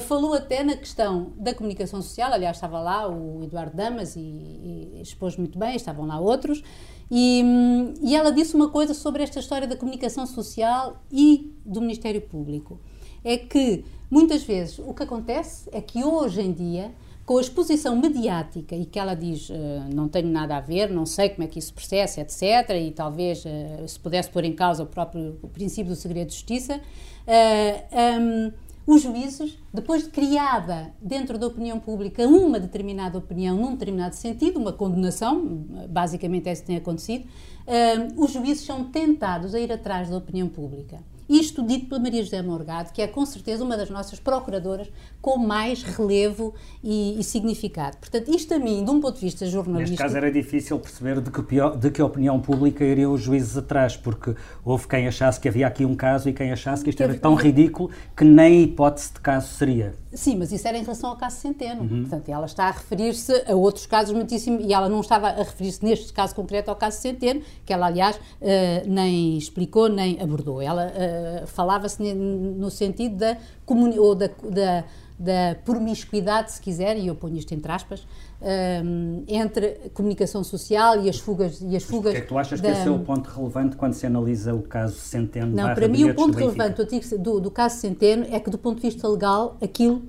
falou 0.00 0.34
até 0.34 0.62
na 0.62 0.76
questão 0.76 1.32
da 1.36 1.52
comunicação 1.52 2.00
social, 2.02 2.32
aliás 2.32 2.56
estava 2.56 2.80
lá 2.80 3.08
o 3.08 3.42
Eduardo 3.42 3.76
Damas 3.76 4.14
e, 4.14 4.20
e 4.20 5.00
expôs 5.02 5.36
muito 5.36 5.58
bem, 5.58 5.74
estavam 5.74 6.06
lá 6.06 6.20
outros, 6.20 6.62
e, 7.10 7.44
e 8.00 8.16
ela 8.16 8.30
disse 8.30 8.54
uma 8.54 8.68
coisa 8.68 8.94
sobre 8.94 9.22
esta 9.22 9.38
história 9.38 9.66
da 9.66 9.76
comunicação 9.76 10.26
social 10.26 11.02
e 11.10 11.52
do 11.64 11.80
Ministério 11.80 12.20
Público. 12.20 12.80
É 13.28 13.36
que, 13.36 13.84
muitas 14.08 14.44
vezes, 14.44 14.78
o 14.78 14.94
que 14.94 15.02
acontece 15.02 15.68
é 15.72 15.80
que 15.80 16.04
hoje 16.04 16.40
em 16.40 16.52
dia 16.52 16.92
com 17.24 17.38
a 17.38 17.40
exposição 17.40 17.96
mediática 17.96 18.76
e 18.76 18.86
que 18.86 19.00
ela 19.00 19.14
diz 19.14 19.50
uh, 19.50 19.54
não 19.92 20.08
tenho 20.08 20.28
nada 20.28 20.56
a 20.56 20.60
ver, 20.60 20.88
não 20.88 21.04
sei 21.04 21.30
como 21.30 21.42
é 21.42 21.48
que 21.48 21.58
isso 21.58 21.74
processa, 21.74 22.20
etc., 22.20 22.70
e 22.80 22.92
talvez 22.92 23.44
uh, 23.44 23.88
se 23.88 23.98
pudesse 23.98 24.30
pôr 24.30 24.44
em 24.44 24.52
causa 24.52 24.84
o 24.84 24.86
próprio 24.86 25.40
o 25.42 25.48
princípio 25.48 25.92
do 25.92 25.96
segredo 25.96 26.28
de 26.28 26.34
justiça, 26.34 26.76
uh, 26.76 26.80
eh, 27.26 28.16
um, 28.20 28.52
os 28.86 29.02
juízes, 29.02 29.58
depois 29.74 30.04
de 30.04 30.10
criada 30.10 30.94
dentro 31.02 31.36
da 31.36 31.48
opinião 31.48 31.80
pública 31.80 32.24
uma 32.28 32.60
determinada 32.60 33.18
opinião 33.18 33.56
num 33.56 33.72
determinado 33.72 34.14
sentido, 34.14 34.60
uma 34.60 34.72
condenação, 34.72 35.44
basicamente 35.90 36.48
é 36.48 36.52
isso 36.52 36.60
que 36.60 36.68
tem 36.68 36.76
acontecido, 36.76 37.26
os 38.16 38.30
juízes 38.30 38.64
são 38.64 38.84
tentados 38.84 39.56
a 39.56 39.58
ir 39.58 39.72
atrás 39.72 40.08
da 40.08 40.16
opinião 40.16 40.46
pública. 40.46 41.00
Isto 41.28 41.62
dito 41.66 41.86
pela 41.86 42.00
Maria 42.00 42.22
José 42.22 42.40
Morgado, 42.42 42.92
que 42.92 43.02
é 43.02 43.06
com 43.06 43.26
certeza 43.26 43.64
uma 43.64 43.76
das 43.76 43.90
nossas 43.90 44.20
procuradoras 44.20 44.88
com 45.20 45.38
mais 45.38 45.82
relevo 45.82 46.54
e, 46.82 47.18
e 47.18 47.24
significado. 47.24 47.96
Portanto, 47.96 48.28
isto 48.34 48.54
a 48.54 48.58
mim, 48.58 48.84
de 48.84 48.90
um 48.90 49.00
ponto 49.00 49.16
de 49.16 49.22
vista 49.22 49.44
jornalístico... 49.46 49.90
Neste 49.90 50.02
caso 50.02 50.16
era 50.16 50.30
difícil 50.30 50.78
perceber 50.78 51.20
de 51.20 51.30
que, 51.30 51.42
de 51.78 51.90
que 51.90 52.02
opinião 52.02 52.40
pública 52.40 52.84
iriam 52.84 53.12
os 53.12 53.20
juízes 53.20 53.56
atrás, 53.56 53.96
porque 53.96 54.34
houve 54.64 54.86
quem 54.86 55.08
achasse 55.08 55.40
que 55.40 55.48
havia 55.48 55.66
aqui 55.66 55.84
um 55.84 55.96
caso 55.96 56.28
e 56.28 56.32
quem 56.32 56.52
achasse 56.52 56.84
que 56.84 56.90
isto 56.90 57.02
era 57.02 57.14
tão 57.14 57.34
ridículo 57.34 57.90
que 58.16 58.24
nem 58.24 58.62
hipótese 58.62 59.14
de 59.14 59.20
caso 59.20 59.48
seria. 59.54 59.94
Sim, 60.12 60.36
mas 60.36 60.50
isso 60.50 60.66
era 60.66 60.78
em 60.78 60.82
relação 60.82 61.10
ao 61.10 61.16
caso 61.16 61.36
Centeno. 61.36 61.82
Uhum. 61.82 62.02
Portanto, 62.02 62.28
ela 62.28 62.46
está 62.46 62.68
a 62.68 62.70
referir-se 62.70 63.32
a 63.46 63.54
outros 63.54 63.84
casos 63.84 64.14
muitíssimo, 64.14 64.60
e 64.60 64.72
ela 64.72 64.88
não 64.88 65.00
estava 65.00 65.28
a 65.28 65.42
referir-se 65.42 65.84
neste 65.84 66.12
caso 66.12 66.34
concreto 66.34 66.70
ao 66.70 66.76
caso 66.76 67.00
Centeno, 67.00 67.42
que 67.66 67.72
ela, 67.72 67.86
aliás, 67.86 68.16
uh, 68.16 68.88
nem 68.88 69.36
explicou 69.36 69.88
nem 69.88 70.20
abordou. 70.20 70.62
Ela 70.62 70.86
uh, 70.86 71.15
falava-se 71.46 72.14
no 72.14 72.70
sentido 72.70 73.16
da, 73.16 73.36
ou 73.98 74.14
da, 74.14 74.26
da, 74.26 74.84
da 75.18 75.56
promiscuidade, 75.64 76.52
se 76.52 76.60
quiser, 76.60 76.96
e 76.98 77.06
eu 77.06 77.14
ponho 77.14 77.36
isto 77.36 77.52
entre 77.54 77.72
aspas, 77.72 78.06
um, 78.40 79.24
eh, 79.26 79.36
entre 79.36 79.90
comunicação 79.94 80.44
social 80.44 81.02
e 81.02 81.08
as 81.08 81.18
fugas 81.18 81.60
e 81.62 81.74
as 81.74 81.82
fugas. 81.82 82.10
O 82.10 82.14
que 82.14 82.18
é 82.18 82.20
que 82.20 82.28
tu 82.28 82.38
achas 82.38 82.60
da... 82.60 82.70
que 82.70 82.78
esse 82.78 82.86
é 82.86 82.90
o 82.90 82.98
ponto 82.98 83.28
relevante 83.28 83.76
quando 83.76 83.94
se 83.94 84.06
analisa 84.06 84.54
o 84.54 84.62
caso 84.62 84.96
Centeno? 84.96 85.54
Não, 85.54 85.74
para 85.74 85.88
mim 85.88 86.04
o 86.04 86.14
ponto 86.14 86.36
relevante 86.36 86.84
do, 87.18 87.40
do, 87.40 87.50
caso 87.50 87.76
Centeno 87.76 88.26
é 88.30 88.38
que 88.38 88.50
do 88.50 88.58
ponto 88.58 88.76
de 88.76 88.82
vista 88.82 89.08
legal 89.08 89.56
aquilo 89.60 90.02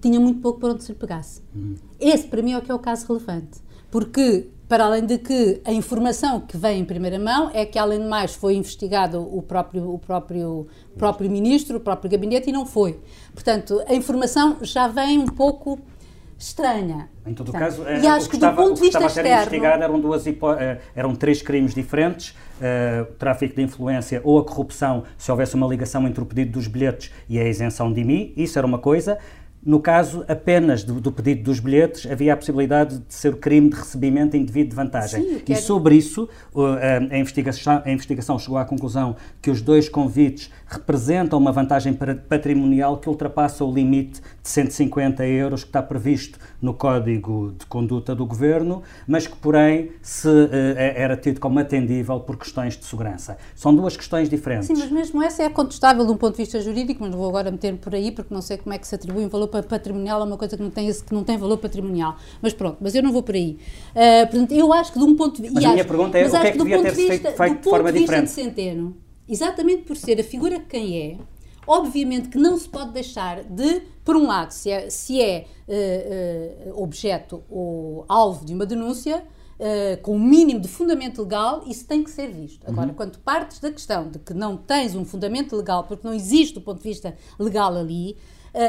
tinha 0.00 0.18
muito 0.18 0.40
pouco 0.40 0.60
para 0.60 0.70
onde 0.70 0.84
se 0.84 0.94
pegasse. 0.94 1.42
Hum. 1.54 1.74
Esse 2.00 2.26
para 2.26 2.42
mim 2.42 2.52
é 2.52 2.58
o 2.58 2.62
que 2.62 2.70
é 2.70 2.74
o 2.74 2.78
caso 2.78 3.06
relevante, 3.06 3.60
porque 3.90 4.48
para 4.74 4.86
além 4.86 5.06
de 5.06 5.18
que 5.18 5.60
a 5.64 5.72
informação 5.72 6.40
que 6.40 6.56
vem 6.56 6.80
em 6.80 6.84
primeira 6.84 7.16
mão 7.16 7.48
é 7.54 7.64
que, 7.64 7.78
além 7.78 8.00
de 8.00 8.08
mais, 8.08 8.34
foi 8.34 8.56
investigado 8.56 9.20
o 9.20 9.40
próprio, 9.40 9.88
o 9.88 10.00
próprio, 10.00 10.66
o 10.92 10.98
próprio 10.98 11.30
ministro, 11.30 11.76
o 11.76 11.80
próprio 11.80 12.10
gabinete, 12.10 12.50
e 12.50 12.52
não 12.52 12.66
foi. 12.66 12.98
Portanto, 13.32 13.80
a 13.86 13.94
informação 13.94 14.56
já 14.62 14.88
vem 14.88 15.20
um 15.20 15.26
pouco 15.26 15.78
estranha. 16.36 17.08
Em 17.24 17.32
todo 17.32 17.52
caso, 17.52 17.84
e 17.88 18.04
acho 18.04 18.26
o 18.26 18.30
que, 18.30 18.34
estava, 18.34 18.56
ponto 18.60 18.74
de 18.74 18.80
vista 18.80 18.98
estava 18.98 19.06
a 19.06 19.08
ser 19.10 19.24
investigado 19.24 19.84
eram, 19.84 20.00
duas 20.00 20.26
eh, 20.26 20.80
eram 20.96 21.14
três 21.14 21.40
crimes 21.40 21.72
diferentes, 21.72 22.30
uh, 22.30 23.04
tráfico 23.14 23.54
de 23.54 23.62
influência 23.62 24.20
ou 24.24 24.40
a 24.40 24.44
corrupção, 24.44 25.04
se 25.16 25.30
houvesse 25.30 25.54
uma 25.54 25.68
ligação 25.68 26.04
entre 26.08 26.20
o 26.20 26.26
pedido 26.26 26.50
dos 26.50 26.66
bilhetes 26.66 27.12
e 27.28 27.38
a 27.38 27.48
isenção 27.48 27.92
de 27.92 28.00
IMI, 28.00 28.34
isso 28.36 28.58
era 28.58 28.66
uma 28.66 28.80
coisa. 28.80 29.18
No 29.64 29.80
caso 29.80 30.24
apenas 30.28 30.84
do, 30.84 31.00
do, 31.00 31.10
pedido 31.10 31.44
dos 31.44 31.58
bilhetes, 31.58 32.10
havia 32.10 32.34
a 32.34 32.36
possibilidade 32.36 32.98
de 32.98 33.14
ser 33.14 33.32
o 33.32 33.36
crime 33.36 33.70
de 33.70 33.76
recebimento 33.76 34.36
indevido 34.36 34.70
de 34.70 34.76
vantagem. 34.76 35.22
Sim, 35.22 35.42
e 35.48 35.56
sobre 35.56 35.96
isso, 35.96 36.28
a 37.10 37.16
investigação, 37.16 37.82
a 37.84 37.90
investigação 37.90 38.38
chegou 38.38 38.58
à 38.58 38.64
conclusão 38.64 39.16
que 39.40 39.50
os 39.50 39.62
dois 39.62 39.88
convites 39.88 40.50
representam 40.74 41.38
uma 41.38 41.52
vantagem 41.52 41.96
patrimonial 42.28 42.98
que 42.98 43.08
ultrapassa 43.08 43.64
o 43.64 43.72
limite 43.72 44.20
de 44.20 44.48
150 44.48 45.26
euros 45.26 45.62
que 45.62 45.70
está 45.70 45.82
previsto 45.82 46.38
no 46.60 46.74
Código 46.74 47.54
de 47.58 47.66
Conduta 47.66 48.14
do 48.14 48.26
Governo, 48.26 48.82
mas 49.06 49.26
que, 49.26 49.36
porém, 49.36 49.92
se, 50.02 50.28
é, 50.76 50.94
era 51.02 51.16
tido 51.16 51.40
como 51.40 51.58
atendível 51.58 52.20
por 52.20 52.36
questões 52.36 52.76
de 52.76 52.84
segurança. 52.84 53.36
São 53.54 53.74
duas 53.74 53.96
questões 53.96 54.28
diferentes. 54.28 54.66
Sim, 54.66 54.74
mas 54.78 54.90
mesmo 54.90 55.22
essa 55.22 55.42
é 55.42 55.48
contestável 55.48 56.04
de 56.04 56.12
um 56.12 56.16
ponto 56.16 56.36
de 56.36 56.42
vista 56.42 56.60
jurídico, 56.60 57.02
mas 57.02 57.10
não 57.10 57.18
vou 57.18 57.28
agora 57.28 57.50
meter 57.50 57.76
por 57.76 57.94
aí 57.94 58.10
porque 58.10 58.32
não 58.32 58.42
sei 58.42 58.56
como 58.56 58.74
é 58.74 58.78
que 58.78 58.86
se 58.86 58.94
atribui 58.94 59.24
um 59.24 59.28
valor 59.28 59.48
patrimonial 59.48 60.20
a 60.20 60.24
uma 60.24 60.36
coisa 60.36 60.56
que 60.56 60.62
não 60.62 60.70
tem, 60.70 60.92
que 60.92 61.14
não 61.14 61.24
tem 61.24 61.36
valor 61.36 61.58
patrimonial. 61.58 62.16
Mas 62.40 62.52
pronto, 62.52 62.78
mas 62.80 62.94
eu 62.94 63.02
não 63.02 63.12
vou 63.12 63.22
por 63.22 63.34
aí. 63.34 63.58
Uh, 63.94 64.30
portanto, 64.30 64.52
eu 64.52 64.72
acho 64.72 64.92
que 64.92 64.98
de 64.98 65.04
um 65.04 65.16
ponto 65.16 65.36
de 65.36 65.42
vista. 65.42 65.54
Mas 65.54 65.64
a 65.64 65.72
minha 65.72 65.84
pergunta 65.84 66.18
é 66.18 66.26
o 66.26 66.30
que 66.30 66.36
é 66.36 66.50
que 66.50 66.58
devia 66.58 66.82
ter 66.82 66.94
feito, 66.94 67.30
feito 67.32 67.62
de 67.62 67.70
forma 67.70 67.92
diferente? 67.92 68.24
De 68.24 68.30
Centeno, 68.30 68.96
exatamente 69.28 69.82
por 69.82 69.96
ser 69.96 70.20
a 70.20 70.24
figura 70.24 70.58
que 70.58 70.66
quem 70.66 70.98
é, 71.00 71.18
obviamente 71.66 72.28
que 72.28 72.38
não 72.38 72.56
se 72.56 72.68
pode 72.68 72.92
deixar 72.92 73.42
de, 73.44 73.82
por 74.04 74.16
um 74.16 74.26
lado, 74.26 74.50
se 74.50 74.70
é, 74.70 74.90
se 74.90 75.20
é 75.20 75.46
uh, 75.68 76.70
uh, 76.70 76.82
objeto 76.82 77.42
ou 77.48 78.04
alvo 78.08 78.44
de 78.44 78.52
uma 78.52 78.66
denúncia, 78.66 79.24
uh, 79.58 80.00
com 80.02 80.12
o 80.12 80.14
um 80.16 80.18
mínimo 80.20 80.60
de 80.60 80.68
fundamento 80.68 81.22
legal, 81.22 81.64
isso 81.66 81.86
tem 81.86 82.04
que 82.04 82.10
ser 82.10 82.30
visto. 82.30 82.68
Agora, 82.68 82.88
uhum. 82.88 82.94
quando 82.94 83.18
partes 83.18 83.60
da 83.60 83.70
questão 83.70 84.10
de 84.10 84.18
que 84.18 84.34
não 84.34 84.56
tens 84.56 84.94
um 84.94 85.04
fundamento 85.04 85.56
legal, 85.56 85.84
porque 85.84 86.06
não 86.06 86.14
existe 86.14 86.54
do 86.54 86.60
ponto 86.60 86.82
de 86.82 86.88
vista 86.88 87.16
legal 87.38 87.74
ali, 87.76 88.16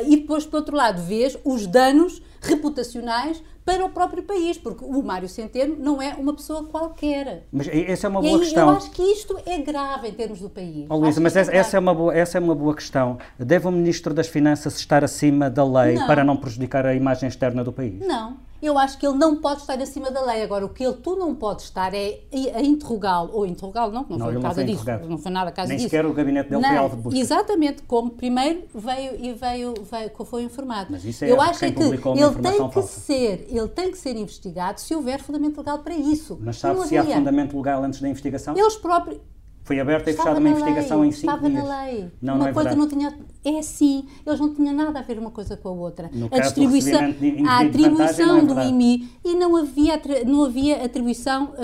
e 0.08 0.18
depois, 0.18 0.48
por 0.48 0.58
outro 0.58 0.76
lado, 0.76 1.00
vês 1.04 1.38
os 1.46 1.68
danos 1.68 2.20
reputacionais 2.42 3.44
para 3.66 3.84
o 3.84 3.90
próprio 3.90 4.22
país, 4.22 4.58
porque 4.58 4.86
o 4.86 5.02
Mário 5.02 5.28
Centeno 5.28 5.76
não 5.78 6.00
é 6.00 6.14
uma 6.14 6.34
pessoa 6.36 6.64
qualquer. 6.66 7.48
Mas 7.52 7.68
essa 7.68 8.06
é 8.06 8.10
uma 8.10 8.22
boa 8.22 8.38
e 8.38 8.42
questão. 8.42 8.70
Eu 8.70 8.76
acho 8.76 8.92
que 8.92 9.02
isto 9.02 9.40
é 9.44 9.58
grave 9.58 10.08
em 10.10 10.14
termos 10.14 10.40
do 10.40 10.50
país. 10.50 10.86
Oh, 10.88 10.96
Luísa, 10.96 11.20
mas 11.20 11.36
essa, 11.36 11.52
é 11.52 11.58
essa, 11.58 11.78
é 11.78 11.80
uma 11.80 11.94
boa, 11.94 12.16
essa 12.16 12.38
é 12.38 12.42
uma 12.42 12.54
boa 12.54 12.76
questão. 12.76 13.18
Deve 13.40 13.68
o 13.68 13.72
Ministro 13.72 14.14
das 14.14 14.28
Finanças 14.28 14.78
estar 14.78 15.04
acima 15.04 15.50
da 15.50 15.64
lei 15.64 15.96
não. 15.96 16.06
para 16.06 16.24
não 16.24 16.38
prejudicar 16.38 16.86
a 16.86 16.94
imagem 16.94 17.28
externa 17.28 17.64
do 17.64 17.74
país? 17.74 18.00
Não 18.00 18.45
eu 18.62 18.78
acho 18.78 18.98
que 18.98 19.06
ele 19.06 19.18
não 19.18 19.36
pode 19.38 19.62
estar 19.62 19.80
acima 19.80 20.10
da 20.12 20.24
lei. 20.26 20.42
Agora, 20.42 20.66
o 20.66 20.70
que 20.70 20.84
ele, 20.84 20.96
tu 20.96 21.16
não 21.16 21.36
podes 21.36 21.66
estar 21.66 21.94
é 21.94 22.22
a 22.54 22.62
interrogá-lo, 22.62 23.32
ou 23.34 23.46
interrogá-lo, 23.46 23.92
não, 23.92 24.06
não, 24.10 24.18
não 24.18 24.32
foi 24.32 24.42
causa 24.42 24.64
disso, 24.64 24.86
não 25.08 25.18
foi 25.18 25.32
nada 25.32 25.52
caso 25.52 25.70
Nem 25.70 25.78
disso. 25.78 25.94
Nem 25.94 26.02
sequer 26.02 26.06
o 26.06 26.14
gabinete 26.14 26.50
dele 26.50 26.62
não, 26.62 26.70
foi 26.70 26.78
alvo 26.78 26.96
de 26.96 27.02
busca. 27.04 27.20
Exatamente, 27.20 27.84
como 27.84 28.12
primeiro 28.12 28.64
veio 28.74 29.16
e 29.20 29.34
veio, 29.34 29.74
veio, 29.84 30.26
foi 30.26 30.44
informado. 30.44 30.88
Mas 30.92 31.04
isso 31.06 31.26
é 31.26 31.32
eu 31.32 31.42
acho 31.42 31.66
é 31.66 31.72
que 31.72 31.82
ele 31.82 31.98
tem 31.98 32.54
que 32.54 32.74
falsa. 32.74 32.82
ser, 32.82 33.48
ele 33.50 33.68
tem 33.68 33.92
que 33.92 33.98
ser 33.98 34.16
investigado 34.16 34.80
se 34.80 34.96
houver 34.96 35.20
fundamento 35.22 35.58
legal 35.58 35.80
para 35.80 35.96
isso. 35.96 36.38
Mas 36.42 36.58
sabe 36.58 36.88
se 36.88 36.98
há 36.98 37.04
fundamento 37.04 37.56
legal 37.56 37.84
antes 37.84 38.02
da 38.02 38.10
investigação? 38.10 38.58
Eles 38.58 38.76
próprios 38.76 39.20
foi 39.66 39.80
aberta 39.80 40.12
e 40.12 40.14
fechada 40.14 40.40
uma 40.40 40.48
investigação 40.48 41.00
lei, 41.00 41.10
em 41.10 41.12
cinco 41.12 41.34
estava 41.34 41.50
dias. 41.50 41.64
Estava 41.64 41.80
na 41.80 41.86
lei. 41.86 42.12
Não, 42.22 42.36
uma 42.36 42.44
não 42.44 42.48
é 42.50 42.54
coisa 42.54 42.70
verdade. 42.70 42.94
não 42.94 43.00
tinha. 43.00 43.18
É 43.44 43.58
assim. 43.58 44.06
Eles 44.24 44.40
não 44.40 44.54
tinham 44.54 44.76
nada 44.76 45.00
a 45.00 45.02
ver 45.02 45.18
uma 45.18 45.32
coisa 45.32 45.58
com 45.58 45.70
a 45.70 45.72
outra. 45.72 46.08
No 46.14 46.28
a 46.32 46.40
distribuição, 46.40 47.02
a 47.48 47.62
atribuição 47.62 48.38
é 48.38 48.42
do 48.44 48.62
IMI 48.62 49.10
e 49.26 49.34
não 49.34 49.56
havia, 49.56 50.00
não 50.24 50.46
havia 50.46 50.86
atribuição 50.86 51.46
uh, 51.46 51.56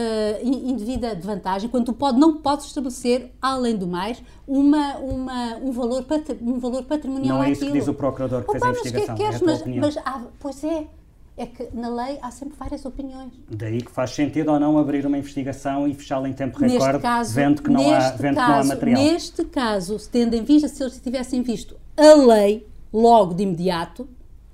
indevida 0.44 1.16
de 1.16 1.22
vantagem, 1.22 1.70
quando 1.70 1.94
pode, 1.94 2.20
não 2.20 2.38
podes 2.38 2.66
estabelecer, 2.66 3.32
além 3.40 3.78
do 3.78 3.86
mais, 3.86 4.22
uma, 4.48 4.98
uma, 4.98 5.58
um, 5.58 5.72
valor, 5.72 6.04
um 6.42 6.58
valor 6.58 6.84
patrimonial 6.86 7.38
Não 7.38 7.44
é 7.44 7.52
isso 7.52 7.68
que 7.68 7.72
diz 7.72 7.88
o 7.88 7.94
procurador 7.94 8.44
que 8.44 8.50
Opa, 8.50 8.60
fez 8.60 8.64
a 8.64 8.70
investigação. 8.70 9.16
Que 9.16 9.24
é 9.24 9.30
que 9.30 9.40
queres, 9.40 9.64
é 9.64 9.70
mas, 9.70 9.96
mas 9.96 9.98
há, 9.98 10.24
pois 10.40 10.64
é 10.64 10.88
é 11.42 11.46
que 11.48 11.70
na 11.74 11.90
lei 11.90 12.20
há 12.22 12.30
sempre 12.30 12.56
várias 12.58 12.86
opiniões. 12.86 13.34
Daí 13.50 13.82
que 13.82 13.92
faz 13.92 14.12
sentido 14.12 14.52
ou 14.52 14.60
não 14.60 14.78
abrir 14.78 15.06
uma 15.06 15.18
investigação 15.18 15.88
e 15.88 15.94
fechá-la 15.94 16.30
em 16.30 16.34
tempo 16.34 16.60
recorde, 16.60 17.00
caso, 17.00 17.34
vendo, 17.34 17.64
que 17.64 17.70
não, 17.70 17.82
há, 17.92 18.12
vendo 18.12 18.36
caso, 18.36 18.48
que 18.48 18.54
não 18.54 18.60
há 18.60 18.64
material. 18.64 19.02
Neste 19.02 19.46
caso, 19.46 19.98
tendo 20.12 20.36
em 20.36 20.44
vista, 20.44 20.68
se 20.68 20.84
eles 20.84 21.00
tivessem 21.00 21.42
visto 21.42 21.76
a 21.98 22.14
lei 22.14 22.68
logo 22.94 23.34
de 23.34 23.42
imediato, 23.44 24.08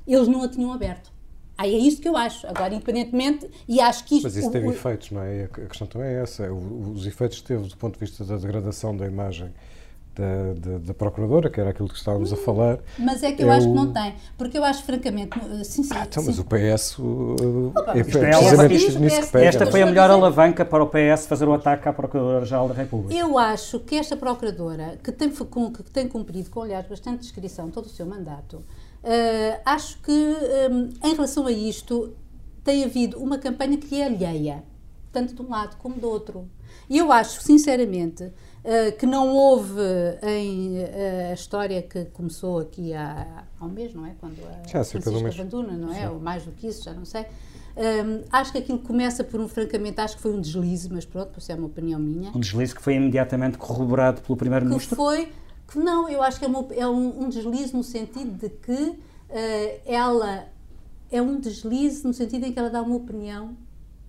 eles 0.08 0.30
não 0.30 0.44
a 0.44 0.48
tinham 0.48 0.72
aberto. 0.72 1.12
Aí 1.58 1.74
é 1.76 1.78
isso 1.78 2.00
que 2.00 2.08
eu 2.08 2.16
acho. 2.16 2.48
Agora, 2.48 2.74
independentemente, 2.74 3.50
e 3.68 3.82
acho 3.82 4.06
que 4.06 4.16
isto. 4.16 4.24
Mas 4.24 4.38
isso 4.38 4.52
teve 4.52 4.68
o, 4.68 4.72
efeitos, 4.72 5.12
não 5.12 5.22
é? 5.22 5.46
A 5.46 5.48
questão 5.48 5.88
também 5.88 6.08
é 6.08 6.22
essa. 6.22 6.50
Os 6.54 7.06
efeitos 7.06 7.42
que 7.42 7.48
teve 7.48 7.68
do 7.68 7.76
ponto 7.76 7.96
de 7.96 8.00
vista 8.00 8.24
da 8.24 8.38
degradação 8.38 8.96
da 8.96 9.08
imagem 9.08 9.52
da, 10.18 10.54
da, 10.54 10.78
da, 10.80 10.94
Procuradora, 10.94 11.50
que 11.50 11.60
era 11.60 11.70
aquilo 11.70 11.88
que 11.88 11.96
estávamos 11.96 12.34
a 12.34 12.36
hum, 12.36 12.40
falar. 12.40 12.80
Mas 12.98 13.22
é 13.22 13.32
que 13.32 13.44
eu, 13.44 13.48
eu... 13.48 13.54
acho 13.54 13.68
que 13.68 13.74
não 13.74 13.94
tem, 13.94 14.16
porque 14.38 14.58
eu 14.58 14.64
acho 14.64 14.84
francamente. 14.84 15.38
Sim, 15.64 15.84
sim, 15.84 15.94
ah, 15.94 16.06
então, 16.08 16.24
sim. 16.24 16.30
mas 16.30 16.40
o 16.40 16.44
PS. 16.44 16.98
Uh, 16.98 17.74
é, 17.94 18.00
é 18.00 18.04
precisamente 18.04 19.00
nisso 19.00 19.22
que 19.22 19.28
pega. 19.28 19.46
Esta 19.46 19.68
foi 19.68 19.82
a 19.82 19.86
melhor 19.86 20.10
alavanca 20.10 20.66
para 20.66 20.84
o 20.84 20.88
PS 20.88 21.28
fazer 21.28 21.48
o 21.48 21.54
ataque 21.54 21.88
à 21.88 21.94
Procuradora-Geral 21.94 22.68
da 22.68 22.74
República. 22.74 23.14
Eu 23.14 23.38
acho 23.38 23.80
que 23.80 23.96
esta 23.96 24.18
Procuradora, 24.18 24.98
que 25.04 25.12
tem, 25.12 25.30
que 25.30 25.92
tem 25.92 26.08
cumprido, 26.08 26.50
com 26.50 26.62
aliás 26.62 26.86
bastante 26.88 27.20
descrição, 27.20 27.70
todo 27.70 27.86
o 27.86 27.90
seu 27.90 28.06
mandato, 28.06 28.58
uh, 28.58 29.62
acho 29.66 30.02
que 30.02 30.12
um, 30.12 30.90
em 31.08 31.14
relação 31.14 31.46
a 31.46 31.52
isto 31.52 32.14
tem 32.64 32.84
havido 32.84 33.18
uma 33.18 33.38
campanha 33.38 33.78
que 33.78 34.02
é 34.02 34.06
alheia, 34.06 34.64
tanto 35.12 35.34
de 35.34 35.42
um 35.42 35.50
lado 35.50 35.78
como 35.78 35.96
do 35.96 36.10
outro. 36.10 36.50
E 36.90 36.98
eu 36.98 37.12
acho, 37.12 37.42
sinceramente, 37.42 38.24
eh, 38.24 38.32
que 38.98 39.06
não 39.06 39.30
houve 39.30 39.82
em 40.24 40.80
uh, 40.80 41.32
a 41.32 41.34
história 41.34 41.82
que 41.82 42.06
começou 42.06 42.60
aqui 42.60 42.94
há, 42.94 43.46
há 43.58 43.66
um 43.66 43.70
mês, 43.70 43.94
não 43.94 44.06
é? 44.06 44.14
Quando 44.20 44.40
a 44.46 44.68
já, 44.68 44.84
Francisca 44.84 45.32
Vanduna, 45.32 45.74
não 45.74 45.94
é? 45.94 46.02
Sim. 46.02 46.08
Ou 46.08 46.20
mais 46.20 46.44
do 46.44 46.52
que 46.52 46.68
isso, 46.68 46.84
já 46.84 46.94
não 46.94 47.06
sei. 47.06 47.22
Um, 47.78 47.82
ehm, 47.82 48.24
acho 48.30 48.52
que 48.52 48.58
aquilo 48.58 48.80
começa 48.80 49.24
por 49.24 49.40
um, 49.40 49.48
francamente, 49.48 50.02
acho 50.02 50.18
que 50.18 50.22
foi 50.22 50.34
um 50.34 50.42
deslize, 50.42 50.92
mas 50.92 51.06
pronto, 51.06 51.40
isso 51.40 51.50
é 51.50 51.56
uma 51.56 51.68
opinião 51.68 51.98
minha. 51.98 52.32
Um 52.36 52.40
deslize 52.40 52.76
que 52.76 52.82
foi 52.82 52.96
imediatamente 52.96 53.58
corroborado 53.58 54.22
pelo 54.22 54.36
Primeiro-Ministro? 54.36 54.90
Que 54.90 54.96
foi, 54.96 55.32
que 55.72 55.80
não, 55.80 56.10
eu 56.10 56.22
acho 56.22 56.38
que 56.38 56.46
é, 56.46 56.48
uma, 56.50 56.68
é 56.72 56.88
um, 56.88 57.24
um, 57.24 57.30
deslize 57.30 57.74
no 57.74 57.84
sentido 57.84 58.32
de 58.32 58.50
que 58.50 58.74
uh, 58.74 58.98
ela 59.86 60.46
é 61.10 61.22
um 61.22 61.40
deslize 61.40 62.06
no 62.06 62.14
sentido 62.14 62.46
em 62.46 62.52
que 62.52 62.60
ela 62.60 62.70
dá 62.70 62.82
uma 62.82 62.96
opinião 62.96 63.56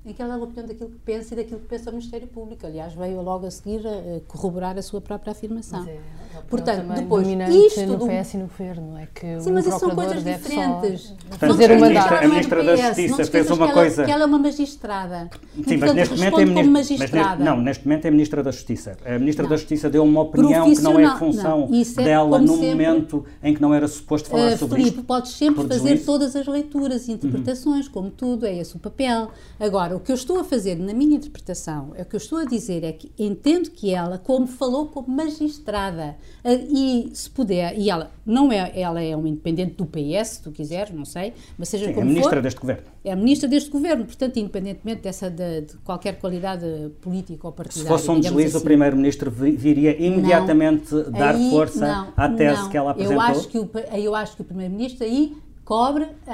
em 0.07 0.13
que 0.13 0.23
ela 0.23 0.37
uma 0.37 0.45
opinião 0.45 0.67
daquilo 0.67 0.91
que 0.91 0.99
pensa 1.05 1.35
e 1.35 1.37
daquilo 1.37 1.61
que 1.61 1.67
pensa 1.67 1.91
o 1.91 1.93
Ministério 1.93 2.27
Público. 2.29 2.67
Aliás, 2.67 2.95
veio 2.95 3.21
logo 3.21 3.47
a 3.47 3.51
seguir 3.51 3.87
a 3.87 4.21
corroborar 4.27 4.79
a 4.79 4.83
sua 4.83 5.01
própria 5.01 5.33
afirmação. 5.33 5.81
Mas 5.81 5.89
é, 5.89 5.93
é 5.93 6.41
Portanto, 6.49 6.95
depois, 6.95 7.27
isto 7.27 7.81
no 7.87 7.97
do- 7.99 8.07
PS 8.07 8.35
e 8.35 8.37
no 8.39 8.47
Governo, 8.47 8.97
é 8.97 9.07
que 9.13 9.41
Sim, 9.41 9.51
o 9.51 9.55
mas 9.55 9.67
isso 9.67 9.79
são 9.79 9.91
coisas 9.91 10.23
diferentes. 10.25 11.15
Portanto, 11.29 11.51
fazer 11.51 11.71
a 11.71 11.75
o 11.75 11.81
ministra- 11.81 12.05
mandato. 12.11 12.25
a 12.25 12.29
ministra 12.29 12.65
da 12.65 12.77
Justiça 12.77 13.25
fez 13.27 13.51
uma 13.51 13.57
que 13.57 13.63
ela- 13.65 13.73
coisa- 13.73 14.05
que 14.05 14.11
ela 14.11 14.23
é 14.23 14.27
uma 14.27 14.39
magistrada. 14.39 15.31
Sim, 15.33 15.39
e, 15.57 15.61
mas 15.61 15.67
portanto, 15.79 15.95
neste 15.97 16.15
momento 16.17 16.41
é 16.41 16.45
ministra, 16.45 16.71
mas 16.73 16.91
neste- 16.91 16.99
magistrada. 16.99 17.45
não, 17.45 17.61
neste 17.61 17.87
momento 17.87 18.05
é 18.05 18.09
a 18.09 18.11
ministra 18.13 18.43
da 18.43 18.51
Justiça. 18.51 18.97
A 19.05 19.19
ministra 19.19 19.43
Não. 19.43 19.51
da 19.51 19.57
Justiça 19.57 19.91
deu 19.91 20.05
uma 20.05 20.21
opinião 20.23 20.73
que 20.75 20.81
não 20.81 20.99
é 20.99 21.19
função 21.19 21.69
não, 21.69 21.79
é 21.81 22.05
dela 22.05 22.39
no 22.39 22.49
sempre- 22.49 22.69
momento 22.71 23.25
em 23.43 23.55
que 23.55 23.61
não 23.61 23.75
era 23.75 23.87
suposto 23.89 24.29
falar 24.31 24.53
Uh, 24.53 24.57
sobre 24.59 24.77
Filipe, 24.77 24.97
isto. 24.99 25.07
podes 25.07 25.33
sempre 25.33 25.67
fazer 25.67 25.99
todas 26.05 26.35
as 26.37 26.47
leituras 26.47 27.09
e 27.09 27.13
interpretações, 27.13 27.89
como 27.89 28.11
tudo, 28.11 28.47
é 28.47 28.57
esse 28.57 28.77
o 28.77 28.79
papel. 28.79 29.29
Agora, 29.59 29.88
o 29.97 30.01
que 30.01 30.11
eu 30.11 30.15
estou 30.15 30.39
a 30.41 30.45
fazer 30.45 30.77
na 30.77 30.93
minha 30.95 31.17
interpretação, 31.17 31.93
é 31.95 32.03
o 32.03 32.05
que 32.05 32.15
eu 32.17 32.19
estou 32.19 32.39
a 32.39 32.45
dizer 32.45 32.85
é 32.85 32.93
que 32.93 33.11
entendo 33.19 33.71
que 33.71 33.93
ela, 33.95 34.19
como 34.19 34.47
falou 34.47 34.87
como 34.87 35.09
magistrada, 35.09 36.17
e 36.45 37.11
se 37.13 37.29
puder, 37.31 37.77
e 37.79 37.91
ela 37.91 38.11
não 38.25 38.51
é, 38.53 38.73
ela 38.79 39.01
é 39.03 39.15
uma 39.17 39.29
independente 39.29 39.75
do 39.75 39.87
PS, 39.87 40.29
se 40.29 40.43
tu 40.43 40.51
quiseres, 40.51 40.95
não 40.95 41.05
sei, 41.05 41.33
mas 41.57 41.69
seja 41.69 41.85
Sim, 41.85 41.91
é 41.91 41.93
a 41.93 41.97
como 41.97 42.07
ministra 42.07 42.37
for, 42.37 42.43
deste 42.43 42.61
governo. 42.61 42.83
é 43.05 43.13
a 43.13 43.17
ministra 43.17 43.49
deste 43.49 43.71
governo, 43.71 44.05
portanto, 44.05 44.37
independentemente 44.39 45.03
dessa 45.03 45.31
de, 45.31 45.63
de 45.63 45.77
qualquer 45.79 46.19
qualidade 46.19 46.65
política 47.01 47.47
ou 47.47 47.53
Se 47.53 47.57
partidária. 47.57 47.89
fosse 47.89 48.11
um 48.11 48.21
deslize, 48.21 48.55
o 48.55 48.57
assim. 48.57 48.65
primeiro-ministro 48.65 49.31
vi- 49.31 49.53
viria 49.53 49.97
imediatamente 50.03 50.95
dar 51.11 51.35
Aí, 51.35 51.51
força 51.51 51.87
não, 51.87 52.13
à 52.17 52.29
tese 52.29 52.63
não. 52.63 52.69
que 52.71 52.77
ela 52.77 52.91
apresentou. 52.91 53.15
Eu 53.17 53.21
acho 53.21 53.49
que 53.49 53.59
o, 53.59 53.71
eu 53.95 54.15
acho 54.15 54.37
que 54.37 54.43
o 54.43 54.45
primeiro-ministro 54.45 55.05
aí 55.05 55.37
cobre 55.69 56.05
a, 56.27 56.33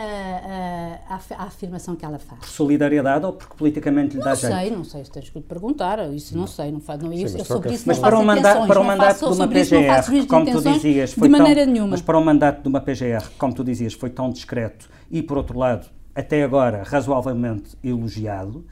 a, 1.09 1.13
a 1.13 1.17
af- 1.17 1.33
a 1.37 1.43
afirmação 1.43 1.97
que 1.97 2.05
ela 2.05 2.21
faz. 2.21 2.39
Por 2.39 2.49
solidariedade 2.49 3.27
ou 3.27 3.33
porque 3.33 3.57
politicamente 3.57 4.17
lhe 4.17 4.23
dá 4.23 4.31
Não 4.31 4.37
jeito? 4.37 4.55
sei, 4.55 4.71
não 4.71 4.85
sei, 4.85 5.05
se 5.05 5.11
tens 5.11 5.29
que 5.29 5.39
lhe 5.41 5.45
perguntar, 5.45 5.99
isso 6.15 6.37
não 6.39 6.47
sei, 6.47 6.71
não 6.71 6.79
faço, 6.79 7.03
não, 7.03 7.13
eu, 7.13 7.21
mas 7.23 7.33
eu 7.35 7.39
de 7.41 7.45
sobre 7.45 7.75
isso 7.75 7.83
Mas 7.89 7.97
não 7.97 8.03
para 8.05 8.11
faço 8.13 8.23
um, 8.23 8.27
mandato, 8.27 8.47
intenções, 8.51 8.69
para 8.69 8.79
um 8.79 8.83
não 8.85 8.89
mandato 8.91 9.09
faço, 9.19 9.19
de 9.19 9.33
uma 9.43 9.59
isso 9.59 9.75
não 9.75 9.81
PGR, 9.83 10.21
de 10.21 10.27
como 10.29 10.47
tu 10.47 10.61
dizias, 10.63 11.11
de 11.11 11.17
foi 11.17 11.29
maneira 11.29 11.65
tão, 11.65 11.73
nenhuma. 11.73 11.91
mas 11.91 12.01
para 12.03 12.17
um 12.17 12.25
mandato 12.25 12.63
de 12.63 12.69
uma 12.69 12.81
PGR, 12.81 13.29
como 13.37 13.53
tu 13.53 13.65
dizias, 13.65 13.93
foi 13.93 14.11
tão 14.11 14.31
discreto 14.31 14.89
e, 15.11 15.21
por 15.21 15.37
outro 15.37 15.59
lado, 15.59 15.89
até 16.15 16.45
agora 16.45 16.85
razoavelmente 16.85 17.77
elogiado, 17.83 18.65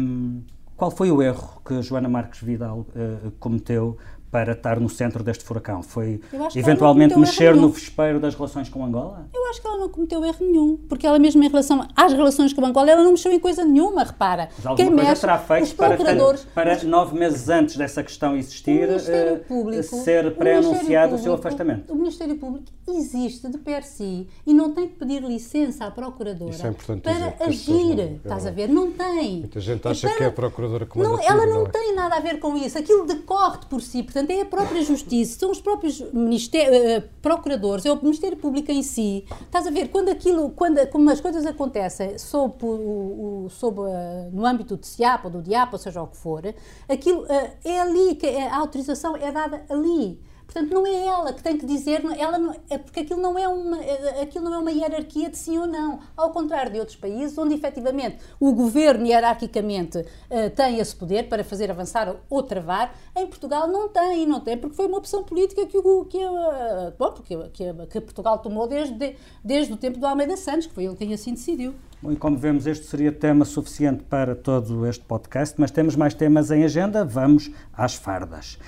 hum, 0.00 0.42
qual 0.76 0.90
foi 0.90 1.12
o 1.12 1.22
erro 1.22 1.62
que 1.64 1.80
Joana 1.80 2.08
Marques 2.08 2.40
Vidal 2.42 2.84
eh, 2.94 3.30
cometeu 3.38 3.96
para 4.30 4.52
estar 4.52 4.78
no 4.80 4.88
centro 4.88 5.22
deste 5.22 5.44
furacão? 5.44 5.82
Foi 5.82 6.20
eventualmente 6.54 7.18
mexer 7.18 7.54
no 7.54 7.68
vespeiro 7.68 8.20
das 8.20 8.34
relações 8.34 8.68
com 8.68 8.84
Angola? 8.84 9.28
Eu 9.34 9.46
acho 9.48 9.60
que 9.60 9.66
ela 9.66 9.78
não 9.78 9.88
cometeu 9.88 10.24
erro 10.24 10.36
nenhum, 10.40 10.76
porque 10.88 11.06
ela 11.06 11.18
mesmo 11.18 11.42
em 11.42 11.48
relação 11.48 11.86
às 11.94 12.12
relações 12.12 12.52
com 12.52 12.62
o 12.62 12.66
Angola, 12.66 12.90
ela 12.90 13.02
não 13.02 13.12
mexeu 13.12 13.32
em 13.32 13.38
coisa 13.38 13.64
nenhuma, 13.64 14.04
repara. 14.04 14.48
Mas 14.56 14.66
alguma 14.66 14.76
Quem 14.76 14.94
coisa 14.94 15.08
mexe, 15.10 15.20
terá 15.20 15.38
feito 15.38 15.64
os 15.64 15.72
para, 15.72 15.88
procuradores, 15.96 16.44
para 16.54 16.84
nove 16.84 17.18
meses 17.18 17.48
antes 17.48 17.76
dessa 17.76 18.02
questão 18.02 18.36
existir, 18.36 18.88
O 18.88 19.10
eh, 19.10 19.36
Público, 19.48 19.82
ser 19.82 20.26
o 20.26 20.32
pré-anunciado 20.32 20.76
o 20.76 21.10
Ministério 21.12 21.18
seu 21.18 21.34
afastamento. 21.34 21.92
O 21.92 21.96
Ministério 21.96 22.36
Público 22.36 22.66
existe 22.88 23.48
de 23.48 23.58
per 23.58 23.82
si 23.84 24.28
e 24.46 24.54
não 24.54 24.72
tem 24.72 24.88
que 24.88 24.94
pedir 24.96 25.22
licença 25.22 25.86
à 25.86 25.90
Procuradora 25.90 26.50
Isso 26.50 26.66
é 26.66 26.70
importante 26.70 27.02
para 27.02 27.12
dizer, 27.14 27.42
agir. 27.72 27.72
não- 27.96 28.02
é 28.02 28.12
estás 28.16 28.46
a 28.46 28.50
verdade. 28.50 28.54
ver? 28.54 28.68
Não 28.68 28.92
tem. 28.92 29.38
Muita 29.40 29.60
gente 29.60 29.86
É 29.86 29.90
acha 29.90 30.06
para- 30.08 30.16
que 30.16 30.22
é 30.24 30.26
a 30.26 30.32
Procuradora 30.32 30.86
que 30.86 30.98
manda 30.98 31.10
não, 31.10 31.20
Ela 31.22 31.46
não, 31.46 31.54
não 31.60 31.66
é? 31.66 31.68
tem 31.70 31.94
nada 31.94 32.16
a 32.16 32.20
ver 32.20 32.38
com 32.38 32.56
isso. 32.56 32.78
Aquilo 32.78 33.06
decorre 33.06 33.58
por 33.68 33.80
si. 33.80 34.02
Portanto, 34.16 34.30
é 34.30 34.40
a 34.40 34.46
própria 34.46 34.82
Justiça, 34.82 35.38
são 35.38 35.50
os 35.50 35.60
próprios 35.60 36.00
eh, 36.00 37.00
procuradores, 37.20 37.84
é 37.84 37.92
o 37.92 38.02
Ministério 38.02 38.38
Público 38.38 38.72
em 38.72 38.82
si. 38.82 39.26
Estás 39.42 39.66
a 39.66 39.70
ver? 39.70 39.88
Quando 39.88 40.08
aquilo, 40.08 40.48
quando, 40.52 40.86
como 40.86 41.10
as 41.10 41.20
coisas 41.20 41.44
acontecem 41.44 42.16
sob, 42.16 42.54
o, 42.62 43.46
sob, 43.50 43.78
eh, 43.82 44.30
no 44.32 44.46
âmbito 44.46 44.74
do 44.78 44.86
CIAP 44.86 45.26
ou 45.26 45.30
do 45.30 45.42
DIAP, 45.42 45.70
ou 45.70 45.78
seja 45.78 46.00
o 46.00 46.06
que 46.06 46.16
for, 46.16 46.42
aquilo 46.88 47.26
eh, 47.28 47.58
é 47.62 47.78
ali, 47.78 48.14
que 48.14 48.26
a 48.26 48.56
autorização 48.56 49.18
é 49.18 49.30
dada 49.30 49.66
ali. 49.68 50.18
Portanto, 50.46 50.72
não 50.72 50.86
é 50.86 51.06
ela 51.06 51.32
que 51.32 51.42
tem 51.42 51.58
que 51.58 51.66
dizer, 51.66 52.02
ela 52.18 52.38
não, 52.38 52.54
é 52.70 52.78
porque 52.78 53.00
aquilo 53.00 53.20
não, 53.20 53.38
é 53.38 53.46
uma, 53.46 53.78
é- 53.82 54.22
aquilo 54.22 54.44
não 54.46 54.54
é 54.54 54.58
uma 54.58 54.70
hierarquia 54.70 55.28
de 55.28 55.36
sim 55.36 55.58
ou 55.58 55.66
não. 55.66 55.98
Ao 56.16 56.30
contrário 56.30 56.72
de 56.72 56.78
outros 56.78 56.96
países, 56.96 57.36
onde 57.36 57.54
efetivamente 57.54 58.18
o 58.40 58.52
governo 58.52 59.04
hierarquicamente 59.06 60.04
eh, 60.30 60.48
tem 60.50 60.78
esse 60.78 60.94
poder 60.96 61.28
para 61.28 61.44
fazer 61.44 61.70
avançar 61.70 62.14
ou 62.30 62.42
travar, 62.42 62.94
em 63.14 63.26
Portugal 63.26 63.66
não 63.68 63.88
tem, 63.88 64.26
não 64.26 64.40
tem, 64.40 64.56
porque 64.56 64.76
foi 64.76 64.86
uma 64.86 64.98
opção 64.98 65.22
política 65.24 65.66
que, 65.66 65.76
o, 65.76 66.04
que, 66.06 66.22
a- 66.22 66.92
bom, 66.98 67.12
porque, 67.12 67.36
que, 67.52 67.64
que 67.90 68.00
Portugal 68.00 68.38
tomou 68.38 68.66
desde, 68.66 69.14
desde 69.44 69.72
o 69.72 69.76
tempo 69.76 69.98
do 69.98 70.06
Almeida 70.06 70.36
Santos, 70.36 70.66
que 70.66 70.72
foi 70.74 70.84
ele 70.86 70.96
quem 70.96 71.12
assim 71.12 71.32
decidiu. 71.34 71.74
Bom, 72.00 72.12
E 72.12 72.16
como 72.16 72.36
vemos, 72.36 72.66
este 72.66 72.86
seria 72.86 73.10
tema 73.12 73.44
suficiente 73.44 74.04
para 74.04 74.34
todo 74.34 74.86
este 74.86 75.04
podcast, 75.04 75.54
mas 75.58 75.70
temos 75.70 75.96
mais 75.96 76.14
temas 76.14 76.50
em 76.50 76.64
agenda. 76.64 77.04
Vamos 77.04 77.50
às 77.72 77.94
fardas. 77.94 78.58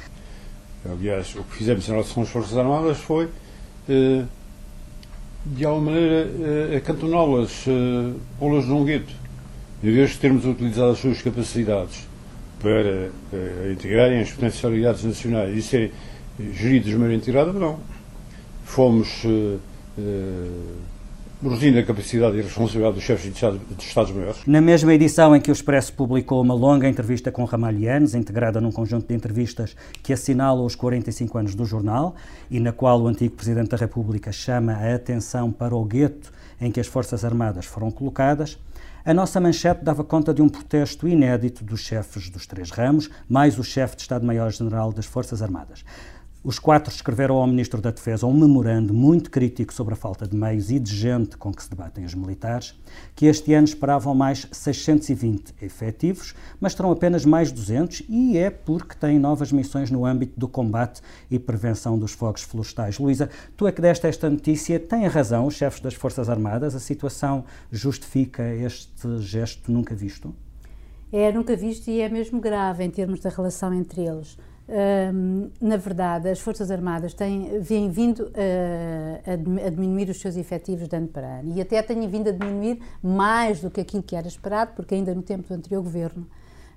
Aliás, 0.84 1.34
o 1.34 1.42
que 1.44 1.56
fizemos 1.56 1.88
em 1.88 1.92
relação 1.92 2.22
às 2.22 2.28
Forças 2.28 2.56
Armadas 2.56 2.98
foi, 2.98 3.28
eh, 3.88 4.24
de 5.44 5.64
alguma 5.64 5.92
maneira, 5.92 6.30
eh, 6.72 6.76
acantoná-las, 6.76 7.64
eh, 7.66 8.12
pô-las 8.38 8.66
num 8.66 8.84
gueto. 8.84 9.12
Em 9.82 9.92
vez 9.92 10.10
de 10.10 10.18
termos 10.18 10.44
utilizado 10.44 10.90
as 10.90 10.98
suas 10.98 11.22
capacidades 11.22 12.06
para 12.60 13.10
integrarem 13.70 14.20
as 14.20 14.32
potencialidades 14.32 15.04
nacionais 15.04 15.56
e 15.56 15.62
serem 15.62 15.92
geridas 16.52 16.90
de 16.90 16.96
maneira 16.96 17.14
integrada, 17.14 17.52
não. 17.52 17.78
Fomos 18.64 19.22
eh, 19.24 19.58
reduzindo 21.42 21.78
a 21.78 21.82
capacidade 21.82 22.36
e 22.36 22.42
responsabilidade 22.42 22.96
dos 22.96 23.04
chefes 23.04 23.32
de 23.32 23.84
Estados-Maiores. 23.84 24.40
Na 24.46 24.60
mesma 24.60 24.92
edição 24.92 25.34
em 25.34 25.40
que 25.40 25.50
o 25.50 25.52
Expresso 25.52 25.92
publicou 25.92 26.42
uma 26.42 26.54
longa 26.54 26.88
entrevista 26.88 27.30
com 27.30 27.44
Ramalhianes, 27.44 28.14
integrada 28.14 28.60
num 28.60 28.72
conjunto 28.72 29.06
de 29.06 29.14
entrevistas 29.14 29.76
que 30.02 30.12
assinala 30.12 30.62
os 30.62 30.74
45 30.74 31.38
anos 31.38 31.54
do 31.54 31.64
jornal, 31.64 32.16
e 32.50 32.58
na 32.58 32.72
qual 32.72 33.00
o 33.00 33.06
antigo 33.06 33.36
Presidente 33.36 33.70
da 33.70 33.76
República 33.76 34.32
chama 34.32 34.72
a 34.72 34.94
atenção 34.94 35.52
para 35.52 35.74
o 35.74 35.84
gueto 35.84 36.32
em 36.60 36.72
que 36.72 36.80
as 36.80 36.88
Forças 36.88 37.24
Armadas 37.24 37.66
foram 37.66 37.90
colocadas, 37.90 38.58
a 39.04 39.14
nossa 39.14 39.40
manchete 39.40 39.82
dava 39.82 40.04
conta 40.04 40.34
de 40.34 40.42
um 40.42 40.48
protesto 40.48 41.08
inédito 41.08 41.64
dos 41.64 41.80
chefes 41.80 42.28
dos 42.28 42.46
três 42.46 42.70
ramos, 42.70 43.08
mais 43.28 43.58
o 43.58 43.64
chefe 43.64 43.96
de 43.96 44.02
Estado-Maior-General 44.02 44.92
das 44.92 45.06
Forças 45.06 45.40
Armadas. 45.40 45.84
Os 46.44 46.56
quatro 46.56 46.94
escreveram 46.94 47.34
ao 47.34 47.46
Ministro 47.48 47.80
da 47.80 47.90
Defesa 47.90 48.24
um 48.24 48.32
memorando 48.32 48.94
muito 48.94 49.28
crítico 49.28 49.74
sobre 49.74 49.94
a 49.94 49.96
falta 49.96 50.24
de 50.24 50.36
meios 50.36 50.70
e 50.70 50.78
de 50.78 50.94
gente 50.94 51.36
com 51.36 51.52
que 51.52 51.60
se 51.60 51.68
debatem 51.68 52.04
os 52.04 52.14
militares, 52.14 52.78
que 53.16 53.26
este 53.26 53.52
ano 53.54 53.64
esperavam 53.64 54.14
mais 54.14 54.46
620 54.52 55.52
efetivos, 55.60 56.36
mas 56.60 56.76
terão 56.76 56.92
apenas 56.92 57.24
mais 57.24 57.50
200 57.50 58.04
e 58.08 58.38
é 58.38 58.50
porque 58.50 58.94
têm 58.94 59.18
novas 59.18 59.50
missões 59.50 59.90
no 59.90 60.06
âmbito 60.06 60.38
do 60.38 60.46
combate 60.46 61.02
e 61.28 61.40
prevenção 61.40 61.98
dos 61.98 62.12
fogos 62.12 62.42
florestais. 62.42 63.00
Luísa, 63.00 63.28
tu 63.56 63.66
é 63.66 63.72
que 63.72 63.82
deste 63.82 64.06
esta 64.06 64.30
notícia, 64.30 64.78
têm 64.78 65.08
razão 65.08 65.44
os 65.44 65.54
chefes 65.54 65.80
das 65.80 65.94
Forças 65.94 66.30
Armadas, 66.30 66.72
a 66.72 66.80
situação 66.80 67.44
justifica 67.68 68.44
este 68.54 69.18
gesto 69.18 69.72
nunca 69.72 69.92
visto? 69.92 70.32
É 71.12 71.32
nunca 71.32 71.56
visto 71.56 71.88
e 71.88 72.00
é 72.00 72.08
mesmo 72.08 72.40
grave 72.40 72.84
em 72.84 72.90
termos 72.90 73.18
da 73.18 73.28
relação 73.28 73.74
entre 73.74 74.02
eles. 74.02 74.38
Na 75.60 75.76
verdade, 75.78 76.28
as 76.28 76.40
Forças 76.40 76.70
Armadas 76.70 77.14
têm, 77.14 77.58
vêm 77.60 77.90
vindo 77.90 78.24
uh, 78.24 79.32
a, 79.32 79.36
dim- 79.36 79.60
a 79.66 79.70
diminuir 79.70 80.10
os 80.10 80.20
seus 80.20 80.36
efetivos 80.36 80.88
de 80.88 80.94
ano 80.94 81.08
para 81.08 81.40
ano 81.40 81.56
e 81.56 81.60
até 81.60 81.80
têm 81.82 82.06
vindo 82.06 82.28
a 82.28 82.32
diminuir 82.32 82.78
mais 83.02 83.60
do 83.60 83.70
que 83.70 83.80
aquilo 83.80 84.02
que 84.02 84.14
era 84.14 84.28
esperado, 84.28 84.72
porque 84.76 84.94
ainda 84.94 85.14
no 85.14 85.22
tempo 85.22 85.48
do 85.48 85.54
anterior 85.54 85.82
governo 85.82 86.26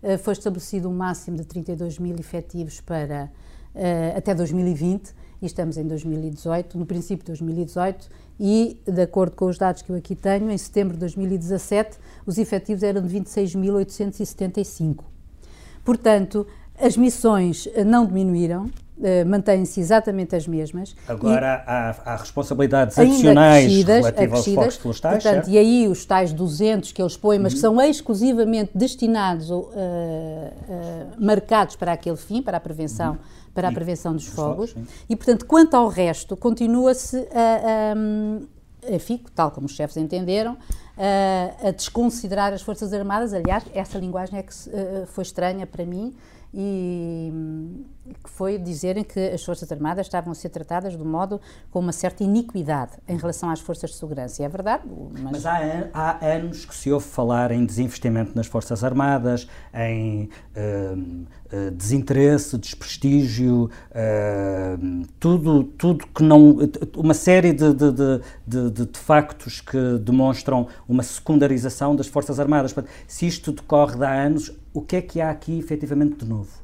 uh, 0.02 0.18
foi 0.20 0.32
estabelecido 0.34 0.88
um 0.90 0.94
máximo 0.96 1.36
de 1.36 1.44
32 1.46 2.00
mil 2.00 2.16
efetivos 2.18 2.80
para 2.80 3.30
uh, 3.76 4.18
até 4.18 4.34
2020 4.34 5.14
e 5.42 5.46
estamos 5.46 5.76
em 5.76 5.86
2018, 5.86 6.78
no 6.78 6.86
princípio 6.86 7.26
de 7.26 7.32
2018 7.32 8.10
e, 8.40 8.80
de 8.86 9.02
acordo 9.02 9.36
com 9.36 9.48
os 9.48 9.58
dados 9.58 9.82
que 9.82 9.90
eu 9.92 9.98
aqui 9.98 10.16
tenho, 10.16 10.50
em 10.50 10.58
setembro 10.58 10.94
de 10.94 11.00
2017 11.02 11.98
os 12.26 12.38
efetivos 12.38 12.84
eram 12.84 13.02
de 13.06 13.20
26.875. 13.20 15.04
Portanto, 15.84 16.46
as 16.82 16.98
missões 16.98 17.68
eh, 17.74 17.84
não 17.84 18.06
diminuíram, 18.06 18.70
eh, 19.04 19.24
mantêm-se 19.24 19.80
exatamente 19.80 20.36
as 20.36 20.46
mesmas. 20.46 20.96
Agora 21.08 21.64
há, 21.66 22.14
há 22.14 22.16
responsabilidades 22.18 23.00
adicionais 23.00 23.66
acrescidas, 23.66 24.06
relativas 24.06 24.38
aos 24.38 24.46
fogos 24.46 24.76
florestais, 24.76 25.24
portanto, 25.24 25.46
certo? 25.46 25.50
e 25.50 25.58
aí 25.58 25.88
os 25.88 26.06
tais 26.06 26.32
200 26.32 26.92
que 26.92 27.02
eles 27.02 27.18
põem, 27.18 27.40
mas 27.40 27.56
que 27.56 27.60
são 27.60 27.82
exclusivamente 27.82 28.70
destinados, 28.76 29.50
ou, 29.50 29.72
eh, 29.76 30.54
eh, 30.70 31.06
marcados 31.18 31.76
para 31.76 31.94
aquele 31.94 32.16
fim, 32.16 32.44
para 32.44 32.58
a 32.58 32.60
prevenção, 32.60 33.18
para 33.56 33.70
a 33.70 33.72
prevenção 33.72 34.14
dos 34.14 34.28
fogos. 34.28 34.72
fogos, 34.72 34.90
e, 35.10 35.16
portanto, 35.16 35.48
quanto 35.48 35.74
ao 35.74 35.88
resto, 35.88 36.38
continua-se 36.38 37.18
a, 37.34 37.96
a, 37.96 38.94
enfim, 38.94 39.20
tal 39.34 39.50
como 39.50 39.66
os 39.66 39.74
chefes 39.74 39.98
entenderam, 39.98 40.56
a, 40.96 41.70
a 41.70 41.72
desconsiderar 41.72 42.54
as 42.54 42.62
Forças 42.62 42.94
Armadas. 42.94 43.34
Aliás, 43.34 43.64
essa 43.74 43.98
linguagem 43.98 44.38
é 44.38 44.44
que 44.44 44.54
foi 45.08 45.24
estranha 45.24 45.66
para 45.66 45.86
mim 45.86 46.14
e, 46.54 47.32
que 48.14 48.30
foi 48.30 48.58
dizerem 48.58 49.04
que 49.04 49.20
as 49.20 49.44
Forças 49.44 49.72
Armadas 49.72 50.08
estavam 50.08 50.32
a 50.32 50.36
ser 50.36 50.50
tratadas 50.50 50.96
de 50.96 51.02
um 51.02 51.06
modo 51.06 51.40
com 51.70 51.80
uma 51.80 51.92
certa 51.92 52.24
iniquidade 52.24 52.94
em 53.08 53.18
relação 53.18 53.50
às 53.50 53.60
Forças 53.60 53.92
de 53.92 53.96
Segurança. 53.98 54.42
E 54.42 54.46
é 54.46 54.50
verdade. 54.50 54.84
Mas, 55.12 55.32
mas 55.32 55.46
há, 55.46 55.90
há, 55.94 56.26
anos 56.26 56.66
que 56.66 56.76
se 56.76 56.92
ouve 56.92 57.06
falar 57.06 57.52
em 57.52 57.66
desinvestimento 57.66 58.32
nas 58.36 58.48
Forças 58.48 58.84
Armadas, 58.84 59.48
em 59.74 60.30
uh, 60.56 60.98
uh, 60.98 61.72
desinteresse, 61.72 62.58
desprestígio, 62.58 63.70
uh, 63.92 65.08
tudo, 65.20 65.64
tudo 65.64 66.06
que 66.08 66.24
não. 66.24 66.58
uma 66.96 67.14
série 67.14 67.54
de, 67.54 67.74
de, 67.74 67.92
de, 67.92 68.22
de, 68.48 68.86
de 68.86 69.00
factos 69.00 69.62
que 69.62 69.98
demonstram 70.00 70.68
uma 70.88 71.04
secundarização 71.04 71.96
das 71.96 72.08
Forças 72.08 72.40
Armadas. 72.40 72.76
Se 73.08 73.28
isto 73.28 73.52
decorre 73.52 74.04
há 74.04 74.12
anos, 74.12 74.52
o 74.74 74.82
que 74.82 74.96
é 74.96 75.02
que 75.02 75.22
há 75.22 75.30
aqui 75.30 75.58
efetivamente 75.58 76.16
de 76.18 76.26
novo? 76.26 76.61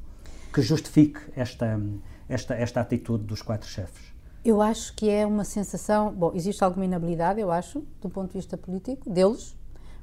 Que 0.58 0.62
justifique 0.64 1.20
esta, 1.36 1.80
esta, 2.28 2.56
esta 2.56 2.82
atitude 2.82 3.26
dos 3.26 3.44
quatro 3.44 3.70
chefes? 3.70 4.12
Eu 4.44 4.60
acho 4.60 4.96
que 4.96 5.08
é 5.08 5.24
uma 5.24 5.44
sensação. 5.44 6.12
Bom, 6.12 6.32
existe 6.34 6.64
alguma 6.64 6.84
inabilidade, 6.84 7.40
eu 7.40 7.52
acho, 7.52 7.86
do 8.02 8.10
ponto 8.10 8.32
de 8.32 8.40
vista 8.40 8.58
político, 8.58 9.08
deles, 9.08 9.56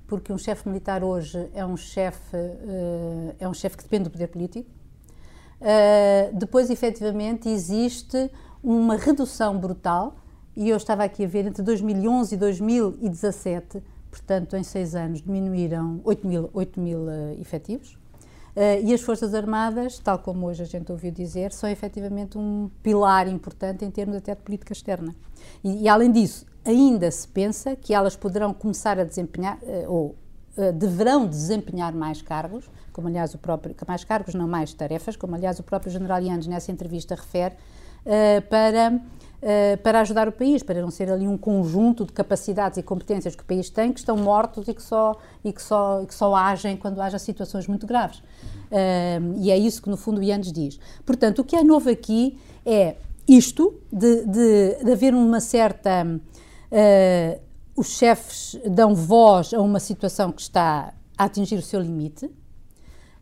porque 0.06 0.32
um 0.32 0.38
chefe 0.38 0.68
militar 0.68 1.02
hoje 1.02 1.50
é 1.52 1.66
um 1.66 1.76
chefe 1.76 2.36
uh, 2.36 3.34
é 3.36 3.48
um 3.48 3.54
chefe 3.54 3.78
que 3.78 3.82
depende 3.82 4.04
do 4.04 4.10
poder 4.10 4.28
político. 4.28 4.70
Uh, 5.60 6.38
depois, 6.38 6.70
efetivamente, 6.70 7.48
existe 7.48 8.30
uma 8.62 8.96
redução 8.96 9.58
brutal, 9.58 10.14
e 10.56 10.68
eu 10.68 10.76
estava 10.76 11.02
aqui 11.02 11.24
a 11.24 11.26
ver 11.26 11.46
entre 11.46 11.64
2011 11.64 12.32
e 12.32 12.38
2017, 12.38 13.82
portanto, 14.08 14.54
em 14.54 14.62
seis 14.62 14.94
anos, 14.94 15.20
diminuíram 15.20 16.00
8 16.04 16.24
mil, 16.28 16.50
8 16.52 16.80
mil 16.80 17.00
uh, 17.00 17.40
efetivos. 17.40 17.98
Uh, 18.56 18.86
e 18.86 18.94
as 18.94 19.00
Forças 19.00 19.34
Armadas, 19.34 19.98
tal 19.98 20.18
como 20.20 20.46
hoje 20.46 20.62
a 20.62 20.66
gente 20.66 20.90
ouviu 20.92 21.10
dizer, 21.10 21.52
são 21.52 21.68
efetivamente 21.68 22.38
um 22.38 22.70
pilar 22.82 23.26
importante 23.26 23.84
em 23.84 23.90
termos 23.90 24.16
até 24.16 24.34
de 24.34 24.42
política 24.42 24.72
externa. 24.72 25.14
E, 25.62 25.82
e 25.82 25.88
além 25.88 26.12
disso, 26.12 26.46
ainda 26.64 27.10
se 27.10 27.26
pensa 27.26 27.74
que 27.74 27.92
elas 27.92 28.14
poderão 28.14 28.54
começar 28.54 28.98
a 28.98 29.04
desempenhar, 29.04 29.58
uh, 29.62 29.92
ou 29.92 30.16
uh, 30.56 30.72
deverão 30.72 31.26
desempenhar 31.26 31.92
mais 31.92 32.22
cargos, 32.22 32.70
como 32.92 33.08
aliás 33.08 33.34
o 33.34 33.38
próprio, 33.38 33.74
mais 33.88 34.04
cargos, 34.04 34.34
não 34.34 34.46
mais 34.46 34.72
tarefas, 34.72 35.16
como 35.16 35.34
aliás 35.34 35.58
o 35.58 35.64
próprio 35.64 35.90
General 35.90 36.22
Yanes 36.22 36.46
nessa 36.46 36.70
entrevista 36.70 37.16
refere, 37.16 37.56
para 38.50 39.00
eh, 39.46 39.76
para 39.76 40.00
ajudar 40.00 40.26
o 40.26 40.32
país, 40.32 40.62
para 40.62 40.80
não 40.80 40.90
ser 40.90 41.12
ali 41.12 41.28
um 41.28 41.36
conjunto 41.36 42.06
de 42.06 42.14
capacidades 42.14 42.78
e 42.78 42.82
competências 42.82 43.36
que 43.36 43.42
o 43.42 43.44
país 43.44 43.68
tem 43.68 43.92
que 43.92 43.98
estão 43.98 44.16
mortos 44.16 44.66
e 44.68 44.72
que 44.72 44.82
só, 44.82 45.18
e 45.44 45.52
que 45.52 45.62
só, 45.62 46.00
e 46.02 46.06
que 46.06 46.14
só 46.14 46.34
agem 46.34 46.78
quando 46.78 46.98
haja 46.98 47.18
situações 47.18 47.66
muito 47.68 47.86
graves. 47.86 48.20
Uh, 48.20 49.36
e 49.36 49.50
é 49.50 49.58
isso 49.58 49.82
que, 49.82 49.90
no 49.90 49.98
fundo, 49.98 50.18
o 50.18 50.22
Ianes 50.22 50.50
diz. 50.50 50.80
Portanto, 51.04 51.40
o 51.40 51.44
que 51.44 51.54
é 51.56 51.62
novo 51.62 51.90
aqui 51.90 52.38
é 52.64 52.96
isto, 53.28 53.82
de, 53.92 54.24
de, 54.24 54.78
de 54.82 54.90
haver 54.90 55.12
uma 55.12 55.40
certa. 55.40 56.06
Uh, 56.06 57.40
os 57.76 57.98
chefes 57.98 58.58
dão 58.64 58.94
voz 58.94 59.52
a 59.52 59.60
uma 59.60 59.78
situação 59.78 60.32
que 60.32 60.40
está 60.40 60.94
a 61.18 61.24
atingir 61.24 61.56
o 61.56 61.62
seu 61.62 61.82
limite. 61.82 62.30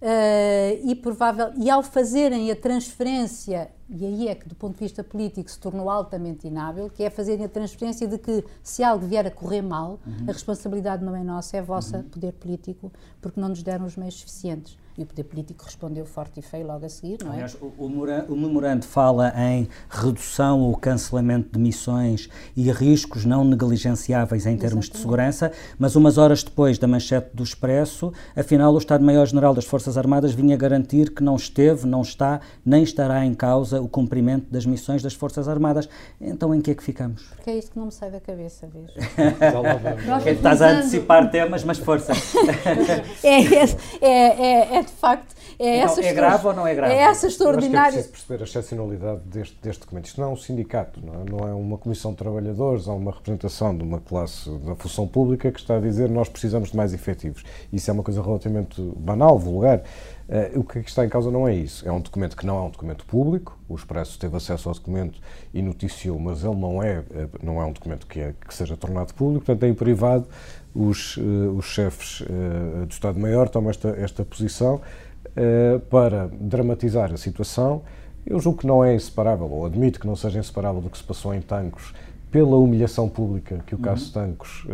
Uh, 0.03 0.83
e 0.83 0.97
provável 0.97 1.53
e 1.57 1.71
ao 1.71 1.81
fazerem 1.81 2.51
a 2.51 2.57
transferência 2.57 3.71
e 3.89 4.05
aí 4.05 4.27
é 4.27 4.35
que 4.35 4.49
do 4.49 4.55
ponto 4.57 4.73
de 4.75 4.81
vista 4.81 5.05
político 5.05 5.49
se 5.49 5.57
tornou 5.61 5.89
altamente 5.89 6.45
inábil 6.45 6.91
que 6.91 7.05
é 7.05 7.09
fazerem 7.09 7.45
a 7.45 7.49
transferência 7.49 8.09
de 8.09 8.19
que 8.19 8.45
se 8.65 8.83
algo 8.83 9.07
vier 9.07 9.25
a 9.25 9.31
correr 9.31 9.63
mal 9.63 10.01
uhum. 10.05 10.25
a 10.29 10.33
responsabilidade 10.33 11.05
não 11.05 11.15
é 11.15 11.23
nossa 11.23 11.57
é 11.57 11.63
vossa 11.63 11.99
uhum. 11.99 12.03
poder 12.03 12.33
político 12.33 12.93
porque 13.21 13.41
não 13.41 13.51
nos 13.51 13.63
deram 13.63 13.87
os 13.87 13.97
meios 13.97 14.19
suficientes 14.19 14.77
e 14.97 15.03
o 15.03 15.07
poder 15.07 15.25
político 15.25 15.65
respondeu 15.65 16.05
forte 16.05 16.41
e 16.41 16.43
feio 16.43 16.67
logo 16.67 16.85
a 16.85 16.89
seguir, 16.89 17.19
não 17.23 17.31
é? 17.31 17.35
Aliás, 17.35 17.57
o, 17.61 17.67
o 17.77 18.37
memorando 18.37 18.85
fala 18.85 19.33
em 19.37 19.69
redução 19.89 20.61
ou 20.61 20.77
cancelamento 20.77 21.51
de 21.53 21.59
missões 21.59 22.29
e 22.57 22.71
riscos 22.71 23.25
não 23.25 23.45
negligenciáveis 23.45 24.47
em 24.47 24.57
termos 24.57 24.87
Exatamente. 24.87 24.93
de 24.93 24.99
segurança, 24.99 25.53
mas 25.79 25.97
umas 25.97 26.19
horas 26.19 26.43
depois 26.43 26.79
da 26.79 26.87
manchete 26.87 27.31
do 27.35 27.43
Expresso, 27.43 28.13
afinal 28.37 28.73
o 28.75 28.79
Estado-Maior-General 28.79 29.55
das 29.55 29.65
Forças 29.65 29.97
Armadas 29.97 30.33
vinha 30.33 30.57
garantir 30.57 31.11
que 31.11 31.23
não 31.23 31.37
esteve, 31.37 31.87
não 31.87 32.03
está, 32.03 32.41
nem 32.65 32.83
estará 32.83 33.25
em 33.25 33.35
causa 33.35 33.81
o 33.81 33.89
cumprimento 33.89 34.51
das 34.51 34.67
missões 34.67 35.03
das 35.03 35.15
Forças 35.15 35.49
Armadas. 35.49 35.89
Então 36.21 36.55
em 36.55 36.61
que 36.61 36.71
é 36.71 36.75
que 36.75 36.83
ficamos? 36.83 37.23
Porque 37.23 37.51
é 37.51 37.59
isso 37.59 37.71
que 37.71 37.79
não 37.79 37.87
me 37.87 37.93
sai 37.93 38.11
da 38.11 38.21
cabeça, 38.21 38.69
vejo. 38.69 38.93
Estás 40.29 40.61
a 40.61 40.71
antecipar 40.71 41.31
temas, 41.31 41.65
mas 41.65 41.79
força. 41.79 42.13
é, 43.23 43.65
é, 44.01 44.11
é, 44.11 44.77
é 44.77 44.82
de 44.87 44.93
facto, 44.93 45.35
é 45.59 45.79
então, 45.79 45.93
essa. 45.93 46.05
É 46.05 46.13
grave 46.13 46.47
ou 46.47 46.55
não 46.55 46.67
é 46.67 46.75
grave? 46.75 46.95
É 46.95 46.99
essa 46.99 47.27
extraordinária. 47.27 47.99
é 47.99 48.03
preciso 48.03 48.13
perceber 48.13 48.43
a 48.43 48.45
excepcionalidade 48.45 49.21
deste, 49.25 49.57
deste 49.63 49.81
documento. 49.81 50.07
Isto 50.07 50.21
não 50.21 50.29
é 50.29 50.33
um 50.33 50.37
sindicato, 50.37 51.01
não 51.05 51.15
é? 51.15 51.25
não 51.31 51.49
é 51.49 51.55
uma 51.55 51.79
comissão 51.79 52.13
de 52.13 52.19
trabalhadores 52.19 52.87
ou 52.87 52.97
uma 52.97 53.13
representação 53.13 53.77
de 53.77 53.83
uma 53.83 54.01
classe 54.01 54.51
da 54.59 54.75
função 54.75 55.07
pública 55.07 55.51
que 55.51 55.61
está 55.61 55.77
a 55.77 55.81
dizer 55.81 56.09
nós 56.11 56.29
precisamos 56.29 56.71
de 56.71 56.77
mais 56.77 56.93
efetivos. 56.93 57.45
Isso 57.73 57.91
é 57.91 57.95
uma 57.95 58.03
coisa 58.03 58.23
relativamente 58.23 58.81
banal, 58.97 59.39
vulgar. 59.39 59.83
Uh, 60.29 60.61
o 60.61 60.65
que 60.65 60.79
está 60.79 61.05
em 61.05 61.09
causa 61.09 61.31
não 61.31 61.47
é 61.47 61.55
isso. 61.55 61.87
É 61.87 61.93
um 61.93 62.01
documento 62.01 62.37
que 62.37 62.47
não 62.47 62.57
é 62.57 62.63
um 62.63 62.71
documento 62.71 63.05
público. 63.05 63.59
O 63.69 63.75
Expresso 63.75 64.19
teve 64.19 64.37
acesso 64.37 64.69
ao 64.69 64.75
documento 64.75 65.21
e 65.53 65.61
noticiou, 65.61 66.19
mas 66.19 66.45
ele 66.45 66.55
não 66.55 66.83
é, 66.83 67.03
eh, 67.11 67.29
não 67.43 67.61
é 67.61 67.65
um 67.65 67.73
documento 67.73 68.07
que, 68.07 68.21
é, 68.21 68.35
que 68.47 68.55
seja 68.55 68.77
tornado 68.77 69.13
público. 69.15 69.45
Portanto, 69.45 69.69
em 69.69 69.75
privado, 69.75 70.27
os, 70.75 71.17
uh, 71.17 71.55
os 71.57 71.67
chefes 71.67 72.21
uh, 72.21 72.87
do 72.87 72.91
Estado-Maior 72.91 73.49
tomam 73.49 73.71
esta, 73.71 73.91
esta 73.91 74.25
posição 74.25 74.77
uh, 74.77 75.81
para 75.81 76.29
dramatizar 76.41 77.13
a 77.13 77.17
situação. 77.17 77.83
Eu 78.25 78.39
julgo 78.41 78.59
que 78.61 78.67
não 78.67 78.85
é 78.85 78.95
inseparável, 78.95 79.51
ou 79.51 79.67
admito 79.67 80.01
que 80.01 80.07
não 80.07 80.17
seja 80.17 80.39
inseparável 80.39 80.81
do 80.81 80.89
que 80.89 80.97
se 80.97 81.05
passou 81.05 81.35
em 81.35 81.41
Tancos 81.41 81.93
pela 82.31 82.57
humilhação 82.57 83.09
pública 83.09 83.63
que 83.67 83.75
o 83.75 83.79
uhum. 83.79 83.85
caso 83.85 84.11
Tancos 84.11 84.67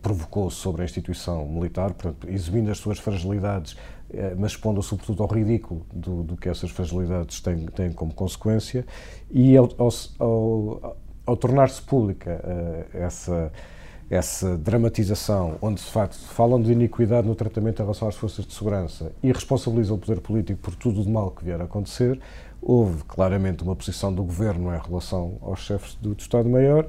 provocou 0.00 0.48
sobre 0.48 0.80
a 0.80 0.84
instituição 0.86 1.46
militar, 1.46 1.92
portanto, 1.92 2.26
exibindo 2.30 2.70
as 2.70 2.78
suas 2.78 2.98
fragilidades, 2.98 3.76
mas 4.38 4.52
expondo 4.52 4.82
sobretudo 4.82 5.22
ao 5.22 5.28
ridículo 5.28 5.84
do, 5.92 6.22
do 6.22 6.36
que 6.38 6.48
essas 6.48 6.70
fragilidades 6.70 7.42
têm, 7.42 7.66
têm 7.66 7.92
como 7.92 8.14
consequência, 8.14 8.86
e 9.30 9.54
ao, 9.58 9.68
ao, 9.76 9.90
ao, 10.18 10.96
ao 11.26 11.36
tornar-se 11.36 11.82
pública 11.82 12.40
essa 12.94 13.52
essa 14.14 14.56
dramatização, 14.56 15.56
onde 15.60 15.80
de 15.82 15.90
facto 15.90 16.16
falam 16.28 16.60
de 16.60 16.70
iniquidade 16.72 17.26
no 17.26 17.34
tratamento 17.34 17.80
em 17.80 17.82
relação 17.82 18.06
às 18.06 18.14
forças 18.14 18.46
de 18.46 18.54
segurança 18.54 19.12
e 19.22 19.32
responsabilizam 19.32 19.96
o 19.96 19.98
poder 19.98 20.20
político 20.20 20.60
por 20.60 20.74
tudo 20.74 21.02
de 21.02 21.10
mal 21.10 21.30
que 21.30 21.44
vier 21.44 21.60
a 21.60 21.64
acontecer, 21.64 22.20
houve 22.62 23.02
claramente 23.04 23.62
uma 23.62 23.74
posição 23.74 24.12
do 24.12 24.22
governo 24.22 24.74
em 24.74 24.78
relação 24.78 25.38
aos 25.42 25.60
chefes 25.60 25.96
do, 26.00 26.14
do 26.14 26.20
Estado-Maior 26.20 26.86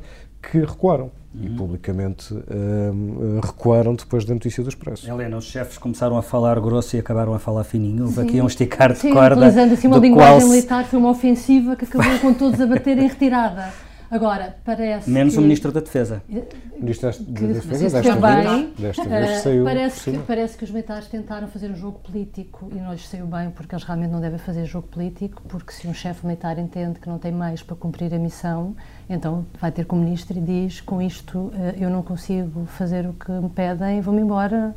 que 0.51 0.59
recuaram. 0.59 1.11
Uhum. 1.33 1.43
E 1.43 1.49
publicamente 1.49 2.33
um, 2.33 3.41
recuaram 3.43 3.93
depois 3.93 4.23
da 4.23 4.33
notícia 4.33 4.63
do 4.63 4.69
Expresso. 4.69 5.09
Helena, 5.09 5.35
os 5.35 5.45
chefes 5.45 5.77
começaram 5.77 6.17
a 6.17 6.21
falar 6.21 6.57
grosso 6.61 6.95
e 6.95 6.99
acabaram 6.99 7.33
a 7.33 7.39
falar 7.39 7.65
fininho. 7.65 8.05
Houve 8.05 8.21
aqui 8.21 8.39
um 8.39 8.47
esticar 8.47 8.93
de 8.93 8.99
sim, 8.99 9.11
corda. 9.11 9.35
Utilizando 9.35 9.73
assim 9.73 9.88
uma 9.88 9.97
linguagem 9.97 10.39
qual... 10.39 10.49
militar, 10.49 10.85
foi 10.85 10.97
uma 10.97 11.09
ofensiva 11.09 11.75
que 11.75 11.83
acabou 11.83 12.19
com 12.19 12.33
todos 12.33 12.61
a 12.61 12.65
bater 12.65 12.97
em 12.97 13.07
retirada. 13.07 13.73
Agora, 14.10 14.58
parece. 14.63 15.10
Menos 15.10 15.34
que, 15.34 15.39
o 15.39 15.41
Ministro 15.41 15.72
da 15.72 15.80
Defesa. 15.80 16.22
O 16.30 16.84
Ministro 16.84 17.12
da 17.12 17.41
Defesa, 17.41 18.02
desta, 18.02 18.15
vez, 18.15 18.70
desta 18.78 19.04
vez 19.04 19.39
uh, 19.39 19.44
saiu. 19.44 19.63
Parece 19.63 20.12
que, 20.12 20.18
parece 20.20 20.58
que 20.58 20.63
os 20.63 20.72
militares 20.72 21.08
tentaram 21.08 21.48
fazer 21.48 21.72
um 21.72 21.76
jogo 21.76 22.00
político 22.00 22.70
e 22.72 22.76
não 22.76 22.91
lhes 22.91 23.08
saiu 23.08 23.26
bem, 23.26 23.50
porque 23.50 23.76
eles 23.76 23.84
realmente 23.84 24.12
não 24.12 24.22
devem 24.22 24.38
fazer 24.38 24.65
jogo 24.65 24.88
político, 24.88 25.41
porque 25.48 25.72
se 25.72 25.88
um 25.88 25.94
chefe 25.94 26.26
militar 26.26 26.58
entende 26.60 27.00
que 27.00 27.10
não 27.10 27.18
tem 27.18 27.32
mais 27.32 27.62
para 27.63 27.76
cumprir 27.76 28.13
a 28.13 28.20
missão, 28.20 28.76
então 29.10 29.46
vai 29.60 29.72
ter 29.72 29.86
com 29.86 29.96
o 29.96 30.00
Ministro 30.00 30.38
e 30.38 30.41
diz: 30.41 30.82
com 30.82 31.02
isto 31.02 31.38
uh, 31.38 31.54
eu 31.80 31.89
não 31.89 32.04
consigo 32.04 32.65
fazer 32.65 33.08
o 33.08 33.13
que 33.13 33.32
me 33.32 33.50
pedem, 33.50 34.02
vou-me 34.02 34.22
embora. 34.22 34.76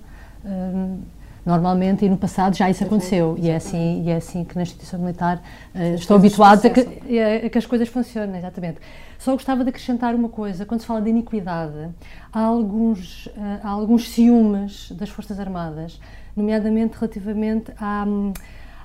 Normalmente 1.49 2.05
e 2.05 2.11
no 2.11 2.19
passado 2.19 2.55
já 2.55 2.69
isso 2.69 2.85
aconteceu. 2.85 3.35
E 3.39 3.49
é 3.49 3.57
assim 3.57 4.03
e 4.05 4.11
é 4.11 4.17
assim 4.17 4.45
que 4.45 4.55
na 4.55 4.61
instituição 4.61 5.01
militar 5.01 5.43
uh, 5.75 5.95
estou 5.95 6.19
habituado 6.19 6.67
a 6.67 6.69
que, 6.69 6.81
a 6.81 7.49
que, 7.49 7.57
as 7.57 7.65
coisas 7.65 7.89
funcionem 7.89 8.37
exatamente. 8.37 8.77
Só 9.19 9.33
gostava 9.33 9.65
de 9.65 9.71
acrescentar 9.71 10.15
uma 10.15 10.29
coisa. 10.29 10.67
Quando 10.67 10.83
se 10.83 10.87
fala 10.87 11.01
de 11.01 11.09
iniquidade 11.09 11.89
há 12.31 12.41
alguns 12.43 13.29
uh, 13.29 13.33
há 13.63 13.71
alguns 13.71 14.11
ciúmes 14.11 14.93
das 14.93 15.09
forças 15.09 15.41
armadas 15.41 15.99
nomeadamente 16.37 16.99
relativamente 16.99 17.73
à 17.81 18.05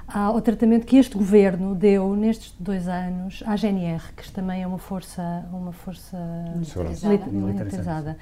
ao 0.08 0.42
tratamento 0.42 0.86
que 0.86 0.98
este 0.98 1.18
governo 1.18 1.74
deu 1.74 2.16
nestes 2.16 2.54
dois 2.60 2.88
anos 2.88 3.42
à 3.46 3.56
GNR, 3.56 4.04
que 4.16 4.32
também 4.32 4.62
é 4.62 4.68
uma 4.68 4.78
força, 4.78 5.46
uma 5.52 5.72
força 5.72 6.18
militarizada. 6.56 7.26
militarizada. 7.32 8.18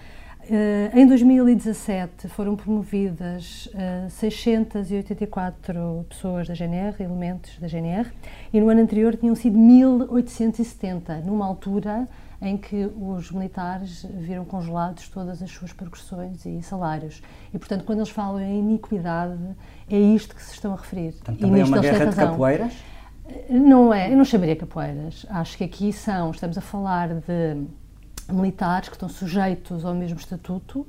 Uh, 0.51 0.99
em 0.99 1.07
2017 1.07 2.27
foram 2.27 2.57
promovidas 2.57 3.67
uh, 3.67 4.05
eh, 4.05 4.09
684 4.09 6.05
pessoas 6.09 6.45
da 6.45 6.53
GNR, 6.53 7.01
elementos 7.01 7.57
da 7.57 7.69
GNR, 7.69 8.11
e 8.51 8.59
no 8.59 8.67
ano 8.67 8.81
anterior 8.81 9.15
tinham 9.15 9.33
sido 9.33 9.57
1870, 9.57 11.19
numa 11.19 11.45
altura 11.45 12.05
em 12.41 12.57
que 12.57 12.91
os 12.99 13.31
militares 13.31 14.05
viram 14.13 14.43
congelados 14.43 15.07
todas 15.07 15.41
as 15.41 15.49
suas 15.49 15.71
progressões 15.71 16.45
e 16.45 16.61
salários. 16.61 17.23
E, 17.53 17.57
portanto, 17.57 17.85
quando 17.85 17.99
eles 17.99 18.09
falam 18.09 18.41
em 18.41 18.59
iniquidade, 18.59 19.39
é 19.89 19.97
isto 19.97 20.35
que 20.35 20.43
se 20.43 20.55
estão 20.55 20.73
a 20.73 20.75
referir. 20.75 21.13
Portanto, 21.13 21.39
também 21.39 21.61
é 21.61 21.63
uma 21.63 21.79
guerra 21.79 22.07
de 22.07 22.15
capoeiras? 22.17 22.73
Não 23.49 23.93
é, 23.93 24.11
eu 24.11 24.17
não 24.17 24.25
chamaria 24.25 24.57
capoeiras. 24.57 25.25
Acho 25.29 25.57
que 25.57 25.63
aqui 25.63 25.93
são, 25.93 26.31
estamos 26.31 26.57
a 26.57 26.61
falar 26.61 27.07
de 27.07 27.63
militares 28.33 28.89
que 28.89 28.95
estão 28.95 29.09
sujeitos 29.09 29.85
ao 29.85 29.93
mesmo 29.93 30.19
estatuto, 30.19 30.87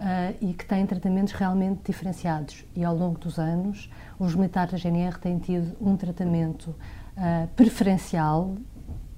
uh, 0.00 0.34
e 0.40 0.54
que 0.54 0.64
têm 0.64 0.86
tratamentos 0.86 1.32
realmente 1.32 1.80
diferenciados. 1.86 2.64
E 2.74 2.84
ao 2.84 2.96
longo 2.96 3.18
dos 3.18 3.38
anos, 3.38 3.90
os 4.18 4.34
militares 4.34 4.72
da 4.72 4.78
GNR 4.78 5.18
têm 5.18 5.38
tido 5.38 5.76
um 5.80 5.96
tratamento 5.96 6.68
uh, 6.70 7.46
preferencial 7.54 8.54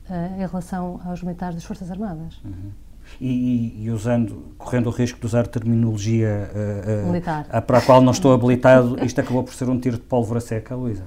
uh, 0.08 0.34
em 0.36 0.46
relação 0.46 1.00
aos 1.04 1.22
militares 1.22 1.54
das 1.54 1.64
Forças 1.64 1.90
Armadas. 1.90 2.40
Uhum. 2.44 2.72
E, 3.20 3.84
e, 3.84 3.90
usando, 3.90 4.54
correndo 4.56 4.86
o 4.86 4.90
risco 4.90 5.18
de 5.18 5.26
usar 5.26 5.46
terminologia 5.48 6.48
para 7.66 7.78
a 7.78 7.82
qual 7.82 8.00
não 8.00 8.12
estou 8.12 8.32
habilitado, 8.32 9.04
isto 9.04 9.20
acabou 9.20 9.42
por 9.42 9.52
ser 9.52 9.68
um 9.68 9.78
tiro 9.78 9.96
de 9.96 10.04
pólvora 10.04 10.40
seca, 10.40 10.76
Luísa? 10.76 11.02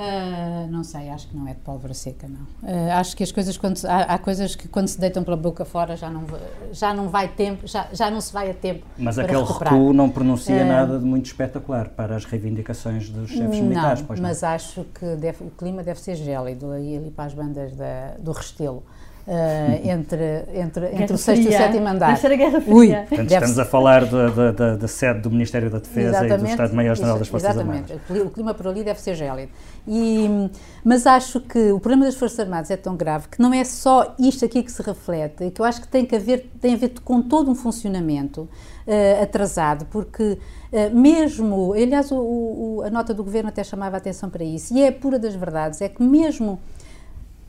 Uh, 0.00 0.66
não 0.70 0.82
sei, 0.82 1.10
acho 1.10 1.28
que 1.28 1.36
não 1.36 1.46
é 1.46 1.52
de 1.52 1.60
pólvora 1.60 1.92
seca, 1.92 2.26
não. 2.26 2.40
Uh, 2.66 2.90
acho 2.92 3.14
que 3.14 3.22
as 3.22 3.30
coisas, 3.30 3.58
quando, 3.58 3.78
há, 3.84 4.14
há, 4.14 4.18
coisas 4.18 4.56
que 4.56 4.66
quando 4.66 4.88
se 4.88 4.98
deitam 4.98 5.22
pela 5.22 5.36
boca 5.36 5.62
fora 5.62 5.94
já 5.94 6.08
não, 6.08 6.24
já 6.72 6.94
não 6.94 7.10
vai 7.10 7.28
tempo, 7.28 7.66
já, 7.66 7.86
já 7.92 8.10
não 8.10 8.18
se 8.18 8.32
vai 8.32 8.50
a 8.50 8.54
tempo. 8.54 8.86
Mas 8.96 9.18
aquele 9.18 9.42
recuperar. 9.42 9.74
recuo 9.74 9.92
não 9.92 10.08
pronuncia 10.08 10.62
uh, 10.62 10.66
nada 10.66 10.98
de 10.98 11.04
muito 11.04 11.26
espetacular 11.26 11.90
para 11.90 12.16
as 12.16 12.24
reivindicações 12.24 13.10
dos 13.10 13.28
chefes 13.28 13.58
não, 13.58 13.68
militares, 13.68 14.02
pois 14.06 14.18
não? 14.18 14.26
mas 14.26 14.42
acho 14.42 14.84
que 14.84 15.16
deve, 15.16 15.44
o 15.44 15.50
clima 15.50 15.82
deve 15.82 16.00
ser 16.00 16.14
gélido 16.16 16.72
ali, 16.72 16.96
ali 16.96 17.10
para 17.10 17.26
as 17.26 17.34
bandas 17.34 17.76
da, 17.76 18.14
do 18.18 18.32
Restelo. 18.32 18.82
Uh, 19.30 19.88
entre, 19.88 20.44
entre, 20.54 20.86
entre 20.86 21.14
o 21.14 21.16
sexto 21.16 21.44
fria. 21.44 21.52
e 21.52 21.54
o 21.54 21.64
sétimo 21.64 21.86
andar. 21.86 22.16
Ser 22.18 22.32
a 22.32 22.34
Guerra 22.34 22.60
Fria. 22.60 22.74
Ui, 22.74 22.88
Portanto, 22.88 23.30
estamos 23.30 23.58
a 23.60 23.64
falar 23.64 24.04
da, 24.04 24.50
da, 24.50 24.74
da 24.74 24.88
sede 24.88 25.20
do 25.20 25.30
Ministério 25.30 25.70
da 25.70 25.78
Defesa 25.78 26.08
exatamente, 26.08 26.34
e 26.34 26.38
do 26.38 26.46
Estado-Maior-General 26.48 27.16
das 27.16 27.28
Forças 27.28 27.50
exatamente. 27.50 27.92
Armadas. 27.92 28.00
Exatamente. 28.10 28.26
O 28.26 28.30
clima 28.32 28.54
por 28.54 28.66
ali 28.66 28.82
deve 28.82 29.00
ser 29.00 29.14
gélido. 29.14 29.52
E, 29.86 30.50
mas 30.84 31.06
acho 31.06 31.40
que 31.42 31.70
o 31.70 31.78
problema 31.78 32.06
das 32.06 32.16
Forças 32.16 32.40
Armadas 32.40 32.72
é 32.72 32.76
tão 32.76 32.96
grave 32.96 33.28
que 33.28 33.40
não 33.40 33.54
é 33.54 33.62
só 33.62 34.16
isto 34.18 34.44
aqui 34.44 34.64
que 34.64 34.72
se 34.72 34.82
reflete, 34.82 35.48
que 35.52 35.60
eu 35.60 35.64
acho 35.64 35.80
que 35.80 35.86
tem, 35.86 36.04
que 36.04 36.16
haver, 36.16 36.50
tem 36.60 36.74
a 36.74 36.76
ver 36.76 36.92
com 37.04 37.22
todo 37.22 37.52
um 37.52 37.54
funcionamento 37.54 38.40
uh, 38.40 39.22
atrasado, 39.22 39.86
porque 39.92 40.38
uh, 40.72 40.96
mesmo, 40.96 41.72
aliás, 41.72 42.10
o, 42.10 42.16
o, 42.16 42.82
a 42.84 42.90
nota 42.90 43.14
do 43.14 43.22
Governo 43.22 43.48
até 43.48 43.62
chamava 43.62 43.96
a 43.96 43.98
atenção 43.98 44.28
para 44.28 44.42
isso, 44.42 44.74
e 44.74 44.82
é 44.82 44.90
pura 44.90 45.20
das 45.20 45.36
verdades, 45.36 45.80
é 45.80 45.88
que 45.88 46.02
mesmo 46.02 46.58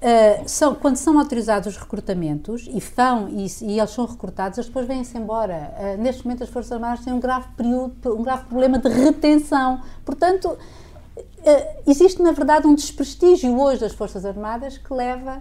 Uh, 0.01 0.49
são, 0.49 0.73
quando 0.73 0.95
são 0.95 1.19
autorizados 1.19 1.75
os 1.75 1.77
recrutamentos 1.79 2.67
e, 2.67 2.79
vão, 2.79 3.29
e, 3.29 3.45
e 3.61 3.77
eles 3.77 3.91
são 3.91 4.07
recrutados, 4.07 4.57
eles 4.57 4.67
depois 4.67 4.87
vêm-se 4.87 5.15
embora. 5.15 5.71
Uh, 5.77 6.01
neste 6.01 6.25
momento, 6.25 6.41
as 6.43 6.49
Forças 6.49 6.71
Armadas 6.71 7.05
têm 7.05 7.13
um 7.13 7.19
grave, 7.19 7.49
período, 7.55 8.17
um 8.17 8.23
grave 8.23 8.45
problema 8.45 8.79
de 8.79 8.89
retenção. 8.89 9.79
Portanto, 10.03 10.47
uh, 10.47 11.81
existe, 11.85 12.19
na 12.19 12.31
verdade, 12.31 12.65
um 12.65 12.73
desprestígio 12.73 13.55
hoje 13.59 13.81
das 13.81 13.93
Forças 13.93 14.25
Armadas 14.25 14.75
que 14.79 14.91
leva, 14.91 15.39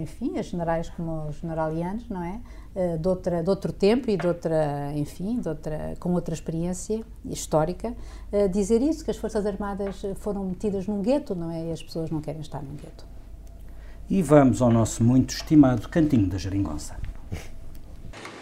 enfim, 0.00 0.38
a 0.38 0.42
generais 0.42 0.88
como 0.90 1.28
os 1.28 1.36
generalianos, 1.36 2.08
não 2.08 2.22
é? 2.22 2.40
Eh, 2.74 2.96
de, 2.96 3.06
outra, 3.06 3.42
de 3.42 3.50
outro 3.50 3.70
tempo 3.70 4.10
e 4.10 4.16
de 4.16 4.26
outra, 4.26 4.92
enfim, 4.96 5.38
de 5.40 5.48
outra, 5.48 5.94
com 6.00 6.12
outra 6.14 6.32
experiência 6.32 7.04
histórica, 7.26 7.94
uh, 8.32 8.48
dizer 8.48 8.80
isso, 8.80 9.04
que 9.04 9.10
as 9.10 9.18
Forças 9.18 9.44
Armadas 9.44 10.00
foram 10.16 10.42
metidas 10.46 10.86
num 10.86 11.02
gueto, 11.02 11.34
não 11.34 11.50
é? 11.50 11.66
E 11.66 11.72
as 11.72 11.82
pessoas 11.82 12.10
não 12.10 12.22
querem 12.22 12.40
estar 12.40 12.62
num 12.62 12.74
gueto. 12.74 13.04
E 14.08 14.22
vamos 14.22 14.62
ao 14.62 14.70
nosso 14.70 15.04
muito 15.04 15.34
estimado 15.34 15.86
Cantinho 15.86 16.26
da 16.26 16.38
Jeringonça. 16.38 16.96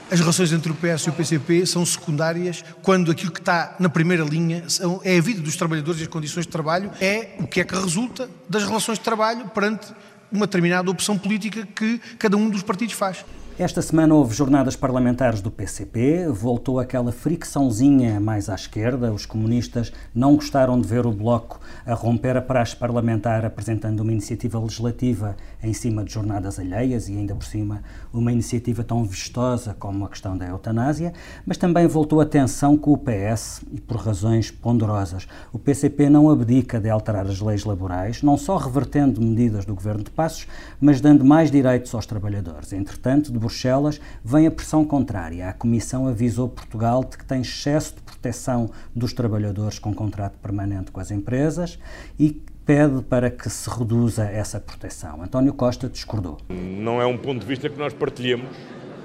As 0.08 0.20
relações 0.20 0.52
entre 0.52 0.70
o 0.70 0.76
PS 0.76 1.06
e 1.06 1.10
o 1.10 1.12
PCP 1.12 1.66
são 1.66 1.84
secundárias 1.84 2.64
quando 2.82 3.10
aquilo 3.10 3.32
que 3.32 3.40
está 3.40 3.74
na 3.80 3.88
primeira 3.88 4.22
linha 4.22 4.68
são, 4.68 5.00
é 5.04 5.18
a 5.18 5.20
vida 5.20 5.40
dos 5.40 5.56
trabalhadores 5.56 6.00
e 6.00 6.04
as 6.04 6.08
condições 6.08 6.46
de 6.46 6.52
trabalho, 6.52 6.90
é 7.00 7.36
o 7.40 7.48
que 7.48 7.60
é 7.60 7.64
que 7.64 7.74
resulta 7.74 8.30
das 8.48 8.62
relações 8.64 8.98
de 8.98 9.04
trabalho 9.04 9.48
perante 9.48 9.92
uma 10.30 10.46
determinada 10.46 10.88
opção 10.88 11.18
política 11.18 11.66
que 11.66 12.00
cada 12.16 12.36
um 12.36 12.48
dos 12.48 12.62
partidos 12.62 12.94
faz. 12.94 13.24
Esta 13.60 13.82
semana 13.82 14.14
houve 14.14 14.34
jornadas 14.34 14.74
parlamentares 14.74 15.42
do 15.42 15.50
PCP, 15.50 16.28
voltou 16.28 16.80
aquela 16.80 17.12
fricçãozinha 17.12 18.18
mais 18.18 18.48
à 18.48 18.54
esquerda. 18.54 19.12
Os 19.12 19.26
comunistas 19.26 19.92
não 20.14 20.34
gostaram 20.34 20.80
de 20.80 20.88
ver 20.88 21.04
o 21.04 21.12
Bloco 21.12 21.60
a 21.84 21.92
romper 21.92 22.38
a 22.38 22.40
praxe 22.40 22.74
parlamentar 22.74 23.44
apresentando 23.44 24.00
uma 24.00 24.12
iniciativa 24.12 24.58
legislativa 24.58 25.36
em 25.62 25.74
cima 25.74 26.02
de 26.02 26.10
jornadas 26.10 26.58
alheias 26.58 27.10
e 27.10 27.12
ainda 27.12 27.34
por 27.34 27.44
cima 27.44 27.82
uma 28.14 28.32
iniciativa 28.32 28.82
tão 28.82 29.04
vistosa 29.04 29.76
como 29.78 30.06
a 30.06 30.08
questão 30.08 30.38
da 30.38 30.46
eutanásia, 30.46 31.12
mas 31.44 31.58
também 31.58 31.86
voltou 31.86 32.22
a 32.22 32.24
tensão 32.24 32.78
com 32.78 32.94
o 32.94 32.96
PS 32.96 33.60
e 33.70 33.78
por 33.78 33.98
razões 33.98 34.50
ponderosas. 34.50 35.28
O 35.52 35.58
PCP 35.58 36.08
não 36.08 36.30
abdica 36.30 36.80
de 36.80 36.88
alterar 36.88 37.26
as 37.26 37.42
leis 37.42 37.66
laborais, 37.66 38.22
não 38.22 38.38
só 38.38 38.56
revertendo 38.56 39.20
medidas 39.20 39.66
do 39.66 39.74
governo 39.74 40.02
de 40.02 40.10
Passos, 40.10 40.46
mas 40.80 40.98
dando 40.98 41.26
mais 41.26 41.50
direitos 41.50 41.94
aos 41.94 42.06
trabalhadores. 42.06 42.72
Entretanto, 42.72 43.30
de 43.30 43.49
Bruxelas 43.50 44.00
vem 44.24 44.46
a 44.46 44.50
pressão 44.50 44.84
contrária. 44.84 45.48
A 45.48 45.52
Comissão 45.52 46.06
avisou 46.06 46.48
Portugal 46.48 47.02
de 47.02 47.18
que 47.18 47.24
tem 47.24 47.40
excesso 47.40 47.96
de 47.96 48.02
proteção 48.02 48.70
dos 48.94 49.12
trabalhadores 49.12 49.78
com 49.78 49.92
contrato 49.92 50.38
permanente 50.38 50.92
com 50.92 51.00
as 51.00 51.10
empresas 51.10 51.76
e 52.18 52.40
pede 52.64 53.02
para 53.02 53.28
que 53.28 53.50
se 53.50 53.68
reduza 53.68 54.24
essa 54.24 54.60
proteção. 54.60 55.20
António 55.20 55.52
Costa 55.52 55.88
discordou. 55.88 56.38
Não 56.48 57.02
é 57.02 57.06
um 57.06 57.18
ponto 57.18 57.40
de 57.40 57.46
vista 57.46 57.68
que 57.68 57.76
nós 57.76 57.92
partilhamos 57.92 58.56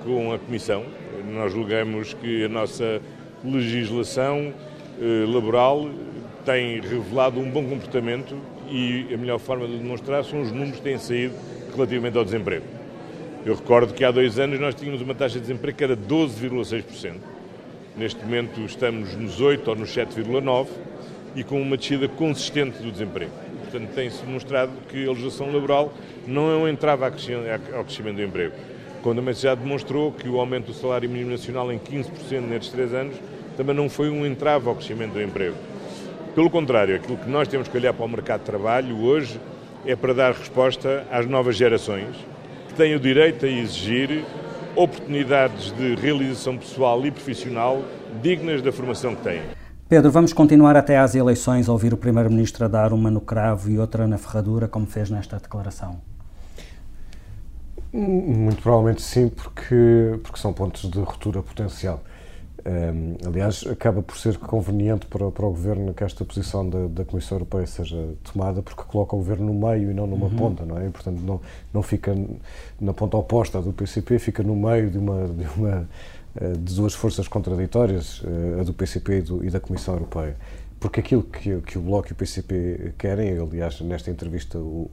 com 0.03 0.31
a 0.31 0.37
Comissão. 0.37 0.85
Nós 1.33 1.51
julgamos 1.51 2.13
que 2.13 2.45
a 2.45 2.49
nossa 2.49 3.01
legislação 3.43 4.53
eh, 5.01 5.25
laboral 5.27 5.89
tem 6.45 6.79
revelado 6.79 7.39
um 7.39 7.49
bom 7.49 7.67
comportamento 7.67 8.37
e 8.69 9.11
a 9.11 9.17
melhor 9.17 9.39
forma 9.39 9.67
de 9.67 9.79
demonstrar 9.79 10.23
são 10.23 10.41
os 10.41 10.51
números 10.51 10.75
que 10.75 10.83
têm 10.83 10.99
saído 10.99 11.33
relativamente 11.73 12.15
ao 12.15 12.23
desemprego. 12.23 12.74
Eu 13.45 13.53
recordo 13.53 13.93
que 13.93 14.03
há 14.03 14.09
dois 14.09 14.39
anos 14.39 14.59
nós 14.59 14.73
tínhamos 14.73 15.03
uma 15.03 15.13
taxa 15.13 15.35
de 15.35 15.41
desemprego 15.41 15.77
que 15.77 15.83
era 15.83 15.95
12,6%. 15.95 17.13
Neste 17.95 18.25
momento 18.25 18.59
estamos 18.61 19.13
nos 19.15 19.39
8 19.39 19.69
ou 19.69 19.75
nos 19.75 19.95
7,9% 19.95 20.67
e 21.35 21.43
com 21.43 21.61
uma 21.61 21.77
descida 21.77 22.07
consistente 22.07 22.81
do 22.81 22.91
desemprego. 22.91 23.31
Portanto, 23.61 23.93
tem-se 23.93 24.25
demonstrado 24.25 24.71
que 24.89 25.05
a 25.05 25.09
legislação 25.09 25.53
laboral 25.53 25.93
não 26.25 26.49
é 26.49 26.55
um 26.55 26.67
entrave 26.67 27.05
ao 27.05 27.11
crescimento 27.83 28.15
do 28.15 28.23
emprego. 28.23 28.55
Quando 29.03 29.17
também 29.17 29.35
se 29.35 29.43
já 29.43 29.53
demonstrou 29.53 30.11
que 30.11 30.27
o 30.27 30.39
aumento 30.39 30.65
do 30.65 30.73
salário 30.73 31.07
mínimo 31.07 31.29
nacional 31.29 31.71
em 31.71 31.77
15% 31.77 32.41
nestes 32.41 32.71
três 32.71 32.95
anos 32.95 33.15
também 33.55 33.75
não 33.75 33.87
foi 33.87 34.09
um 34.09 34.25
entrave 34.25 34.67
ao 34.67 34.73
crescimento 34.73 35.13
do 35.13 35.21
emprego. 35.21 35.55
Pelo 36.33 36.49
contrário, 36.49 36.95
aquilo 36.95 37.17
que 37.17 37.29
nós 37.29 37.47
temos 37.47 37.67
que 37.67 37.77
olhar 37.77 37.93
para 37.93 38.05
o 38.05 38.09
mercado 38.09 38.39
de 38.39 38.47
trabalho 38.47 39.03
hoje 39.03 39.39
é 39.85 39.95
para 39.95 40.15
dar 40.15 40.33
resposta 40.33 41.05
às 41.11 41.27
novas 41.27 41.55
gerações 41.55 42.15
têm 42.75 42.93
o 42.95 42.99
direito 42.99 43.45
a 43.45 43.49
exigir 43.49 44.23
oportunidades 44.75 45.71
de 45.71 45.95
realização 45.95 46.57
pessoal 46.57 47.05
e 47.05 47.11
profissional 47.11 47.81
dignas 48.21 48.61
da 48.61 48.71
formação 48.71 49.15
que 49.15 49.23
têm. 49.23 49.41
Pedro, 49.87 50.11
vamos 50.11 50.33
continuar 50.33 50.75
até 50.75 50.97
às 50.97 51.15
eleições 51.15 51.69
a 51.69 51.71
ouvir 51.71 51.93
o 51.93 51.97
Primeiro-Ministro 51.97 52.65
a 52.65 52.67
dar 52.67 52.91
uma 52.91 53.09
no 53.09 53.21
cravo 53.21 53.69
e 53.69 53.79
outra 53.79 54.07
na 54.07 54.17
ferradura, 54.17 54.67
como 54.67 54.85
fez 54.85 55.09
nesta 55.09 55.37
declaração? 55.37 56.01
Muito 57.93 58.61
provavelmente 58.61 59.01
sim, 59.01 59.29
porque, 59.29 60.19
porque 60.21 60.39
são 60.39 60.51
pontos 60.51 60.89
de 60.89 60.99
ruptura 60.99 61.41
potencial. 61.41 62.03
Um, 62.67 63.15
aliás, 63.27 63.63
acaba 63.67 64.01
por 64.01 64.17
ser 64.17 64.39
conveniente 64.39 65.05
para, 65.05 65.29
para 65.29 65.45
o 65.45 65.49
Governo 65.51 65.93
que 65.93 66.03
esta 66.03 66.25
posição 66.25 66.67
da, 66.67 66.87
da, 66.87 67.05
Comissão 67.05 67.37
Europeia 67.37 67.67
seja 67.67 68.15
tomada, 68.23 68.63
porque 68.63 68.81
coloca 68.81 69.15
o 69.15 69.19
Governo 69.19 69.53
no 69.53 69.67
meio 69.67 69.91
e 69.91 69.93
não 69.93 70.07
numa 70.07 70.25
uhum. 70.25 70.35
ponta, 70.35 70.65
não 70.65 70.79
é? 70.79 70.87
E, 70.87 70.89
portanto, 70.89 71.19
não, 71.19 71.39
não 71.71 71.83
fica 71.83 72.15
na 72.81 72.91
ponta 72.91 73.17
oposta 73.17 73.61
do 73.61 73.71
PCP, 73.71 74.17
fica 74.17 74.41
no 74.41 74.55
meio 74.55 74.89
de 74.89 74.97
uma, 74.97 75.27
de, 75.27 75.45
uma, 75.55 75.87
eh, 76.37 76.53
de 76.53 76.73
duas 76.73 76.95
forças 76.95 77.27
contraditórias, 77.27 78.23
eh, 78.25 78.61
a 78.61 78.63
do 78.63 78.73
PCP 78.73 79.19
e, 79.19 79.21
do, 79.21 79.45
e 79.45 79.51
da 79.51 79.59
Comissão 79.59 79.93
Europeia. 79.93 80.35
Porque 80.79 80.99
aquilo 80.99 81.21
que, 81.21 81.61
que, 81.61 81.77
o 81.77 81.81
Bloco 81.81 82.09
e 82.09 82.13
o 82.13 82.15
PCP 82.15 82.93
querem, 82.97 83.37
aliás, 83.37 83.79
nesta 83.81 84.09
entrevista, 84.09 84.57
o 84.57 84.89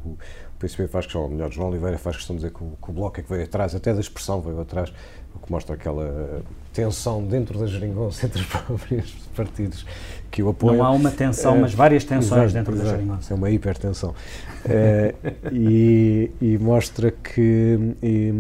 PCP 0.63 0.87
faz 0.87 1.07
questão, 1.07 1.23
ou 1.23 1.29
melhor, 1.29 1.51
João 1.51 1.69
Oliveira 1.69 1.99
faz 1.99 2.17
questão 2.17 2.37
de 2.37 2.43
dizer 2.43 2.55
que 2.55 2.63
o, 2.63 2.79
que 2.83 2.91
o 2.91 2.93
Bloco 2.93 3.19
é 3.19 3.23
que 3.23 3.29
veio 3.29 3.45
atrás, 3.45 3.75
até 3.75 3.93
da 3.93 4.01
expressão 4.01 4.41
veio 4.41 4.61
atrás, 4.61 4.93
o 5.35 5.39
que 5.39 5.51
mostra 5.51 5.75
aquela 5.75 6.43
tensão 6.73 7.25
dentro 7.25 7.59
da 7.59 7.67
geringonça 7.67 8.27
entre 8.27 8.43
os 8.43 8.47
próprios 8.47 9.13
partidos 9.35 9.85
que 10.31 10.43
o 10.43 10.49
apoiam. 10.49 10.79
Não 10.79 10.85
há 10.85 10.91
uma 10.91 11.11
tensão, 11.11 11.57
é, 11.57 11.61
mas 11.61 11.75
várias 11.75 12.05
tensões 12.05 12.45
exato, 12.45 12.53
dentro 12.53 12.75
exato, 12.75 12.89
da 12.89 12.97
geringonça. 12.97 13.33
É 13.33 13.37
uma 13.37 13.51
hipertensão. 13.51 14.15
é, 14.69 15.15
e, 15.51 16.31
e, 16.41 16.59
mostra 16.59 17.11
que, 17.11 17.79
e, 18.03 18.33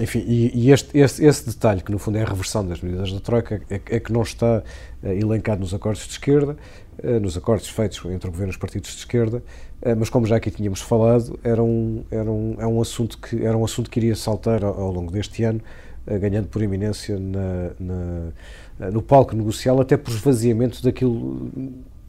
enfim, 0.00 0.24
e, 0.26 0.50
e 0.54 0.70
este, 0.70 0.96
esse, 0.96 1.24
esse, 1.24 1.46
detalhe, 1.46 1.82
que 1.82 1.90
no 1.90 1.98
fundo 1.98 2.18
é 2.18 2.22
a 2.22 2.26
reversão 2.26 2.66
das 2.66 2.80
medidas 2.80 3.12
da 3.12 3.20
Troika, 3.20 3.62
é, 3.70 3.80
é 3.86 4.00
que 4.00 4.12
não 4.12 4.22
está 4.22 4.62
é, 5.02 5.14
elencado 5.16 5.60
nos 5.60 5.74
acordos 5.74 6.04
de 6.04 6.12
esquerda, 6.12 6.56
é, 7.02 7.18
nos 7.18 7.36
acordos 7.36 7.68
feitos 7.68 7.98
entre 8.06 8.28
o 8.28 8.30
governo 8.30 8.52
e 8.52 8.54
os 8.54 8.56
partidos 8.56 8.90
de 8.90 8.98
esquerda, 8.98 9.42
é, 9.73 9.73
mas 9.94 10.08
como 10.08 10.24
já 10.26 10.36
aqui 10.36 10.50
tínhamos 10.50 10.80
falado, 10.80 11.38
era 11.42 11.62
um, 11.62 12.04
era 12.10 12.30
um, 12.30 12.56
é 12.58 12.66
um 12.66 12.80
assunto 12.80 13.18
que, 13.18 13.44
era 13.44 13.56
um 13.56 13.64
assunto 13.64 13.90
que 13.90 13.98
iria 13.98 14.16
saltar 14.16 14.64
ao, 14.64 14.80
ao 14.80 14.92
longo 14.92 15.12
deste 15.12 15.42
ano, 15.44 15.60
eh, 16.06 16.18
ganhando 16.18 16.48
por 16.48 16.62
eminência 16.62 17.18
na, 17.18 17.70
na, 17.78 18.32
eh, 18.80 18.90
no 18.90 19.00
palco 19.02 19.34
negocial, 19.34 19.80
até 19.80 19.96
por 19.96 20.12
esvaziamento 20.12 20.82
daquilo 20.82 21.50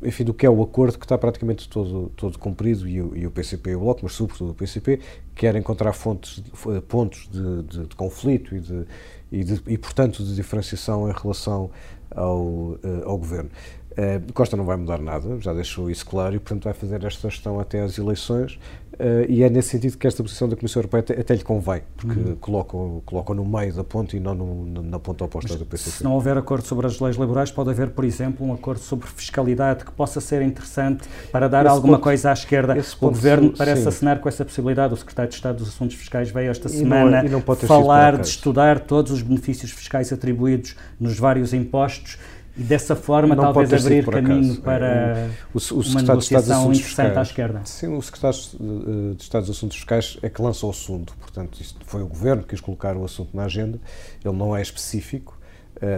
enfim, 0.04 0.24
do 0.24 0.34
que 0.34 0.46
é 0.46 0.50
o 0.50 0.62
acordo 0.62 1.00
que 1.00 1.06
está 1.06 1.18
praticamente 1.18 1.68
todo, 1.68 2.12
todo 2.16 2.38
cumprido 2.38 2.88
e 2.88 3.02
o, 3.02 3.16
e 3.16 3.26
o 3.26 3.32
PCP 3.32 3.72
e 3.72 3.76
o 3.76 3.80
Bloco, 3.80 4.02
mas 4.04 4.14
sobretudo 4.14 4.52
o 4.52 4.54
PCP, 4.54 5.00
quer 5.34 5.56
encontrar 5.56 5.94
fontes, 5.94 6.44
pontos 6.88 7.28
de, 7.32 7.64
de, 7.64 7.88
de 7.88 7.96
conflito 7.96 8.56
e, 8.56 8.60
de, 8.60 8.86
e, 9.32 9.44
de, 9.44 9.62
e, 9.68 9.78
portanto, 9.78 10.24
de 10.24 10.36
diferenciação 10.36 11.10
em 11.10 11.14
relação 11.14 11.72
ao, 12.12 12.78
ao 13.04 13.18
Governo. 13.18 13.50
Uh, 13.98 14.34
Costa 14.34 14.58
não 14.58 14.66
vai 14.66 14.76
mudar 14.76 15.00
nada, 15.00 15.40
já 15.40 15.54
deixou 15.54 15.90
isso 15.90 16.06
claro, 16.06 16.36
e 16.36 16.40
portanto 16.40 16.66
vai 16.66 16.74
fazer 16.74 17.04
esta 17.04 17.30
gestão 17.30 17.60
até 17.60 17.82
às 17.82 17.98
eleições, 17.98 18.60
Uh, 18.96 19.28
e 19.28 19.44
é 19.44 19.50
nesse 19.50 19.70
sentido 19.70 19.98
que 19.98 20.08
esta 20.08 20.24
posição 20.24 20.48
da 20.48 20.56
Comissão 20.56 20.80
Europeia 20.80 21.02
até, 21.02 21.20
até 21.20 21.36
lhe 21.36 21.44
convém, 21.44 21.82
porque 21.98 22.18
uhum. 22.18 22.36
colocam, 22.38 23.02
colocam 23.06 23.36
no 23.36 23.44
meio 23.44 23.74
da 23.74 23.84
ponte 23.84 24.16
e 24.16 24.22
não 24.22 24.34
no, 24.34 24.82
na 24.82 24.98
ponta 24.98 25.26
oposta 25.26 25.50
Mas, 25.52 25.60
do 25.60 25.66
PCP. 25.66 25.98
Se 25.98 26.04
não 26.04 26.14
houver 26.14 26.38
acordo 26.38 26.66
sobre 26.66 26.88
as 26.88 26.98
leis 27.02 27.18
laborais, 27.18 27.52
pode 27.52 27.70
haver, 27.72 27.90
por 27.90 28.06
exemplo, 28.06 28.48
um 28.48 28.54
acordo 28.54 28.80
sobre 28.80 29.08
fiscalidade 29.08 29.84
que 29.84 29.92
possa 29.92 30.22
ser 30.22 30.42
interessante 30.42 31.10
para 31.30 31.50
dar 31.50 31.66
esse 31.66 31.76
alguma 31.76 32.00
ponto, 32.00 32.08
o 32.08 32.32
esquerda. 32.32 32.78
O 33.02 33.08
Governo 33.10 33.52
parece 33.52 33.82
sim. 33.82 33.88
assinar 33.90 34.20
com 34.22 34.30
essa 34.30 34.46
possibilidade. 34.46 34.94
O 34.94 34.98
Secretário 34.98 35.30
de 35.30 35.36
Estado 35.36 35.58
dos 35.58 35.68
Assuntos 35.68 35.98
Fiscais 35.98 36.32
veio 36.32 36.50
esta 36.50 36.70
e 36.70 36.72
semana 36.72 37.22
não, 37.24 37.44
não 37.46 37.56
falar 37.56 38.18
de 38.18 38.28
estudar 38.28 38.80
todos 38.80 39.12
os 39.12 39.22
benefícios 39.22 39.72
fiscais 39.72 40.14
atribuídos 40.14 40.74
nos 40.98 41.20
vários 41.20 41.54
impostos 41.54 42.18
e 42.58 42.64
dessa 42.64 42.96
forma 42.96 43.36
não 43.36 43.44
talvez 43.44 43.86
abrir 43.86 44.06
caminho 44.06 44.56
para 44.62 44.88
é, 44.88 45.30
o, 45.54 45.58
o 45.58 45.82
uma 45.82 46.02
negociação 46.02 46.72
interessante 46.72 47.18
à 47.18 47.22
esquerda. 47.22 47.62
Sim, 47.66 47.96
o 47.96 48.02
secretário 48.02 48.40
de 49.16 49.22
Estado 49.22 49.42
dos 49.42 49.58
Assuntos 49.58 49.76
Fiscais 49.78 50.18
é 50.22 50.30
que 50.30 50.42
lança 50.42 50.66
o 50.66 50.70
assunto, 50.70 51.14
portanto, 51.20 51.60
isto 51.60 51.78
foi 51.86 52.02
o 52.02 52.08
Governo 52.08 52.44
que 52.44 52.50
quis 52.50 52.62
colocar 52.62 52.96
o 52.96 53.04
assunto 53.04 53.36
na 53.36 53.44
agenda, 53.44 53.80
ele 54.24 54.36
não 54.36 54.56
é 54.56 54.62
específico, 54.62 55.35
eh, 55.35 55.35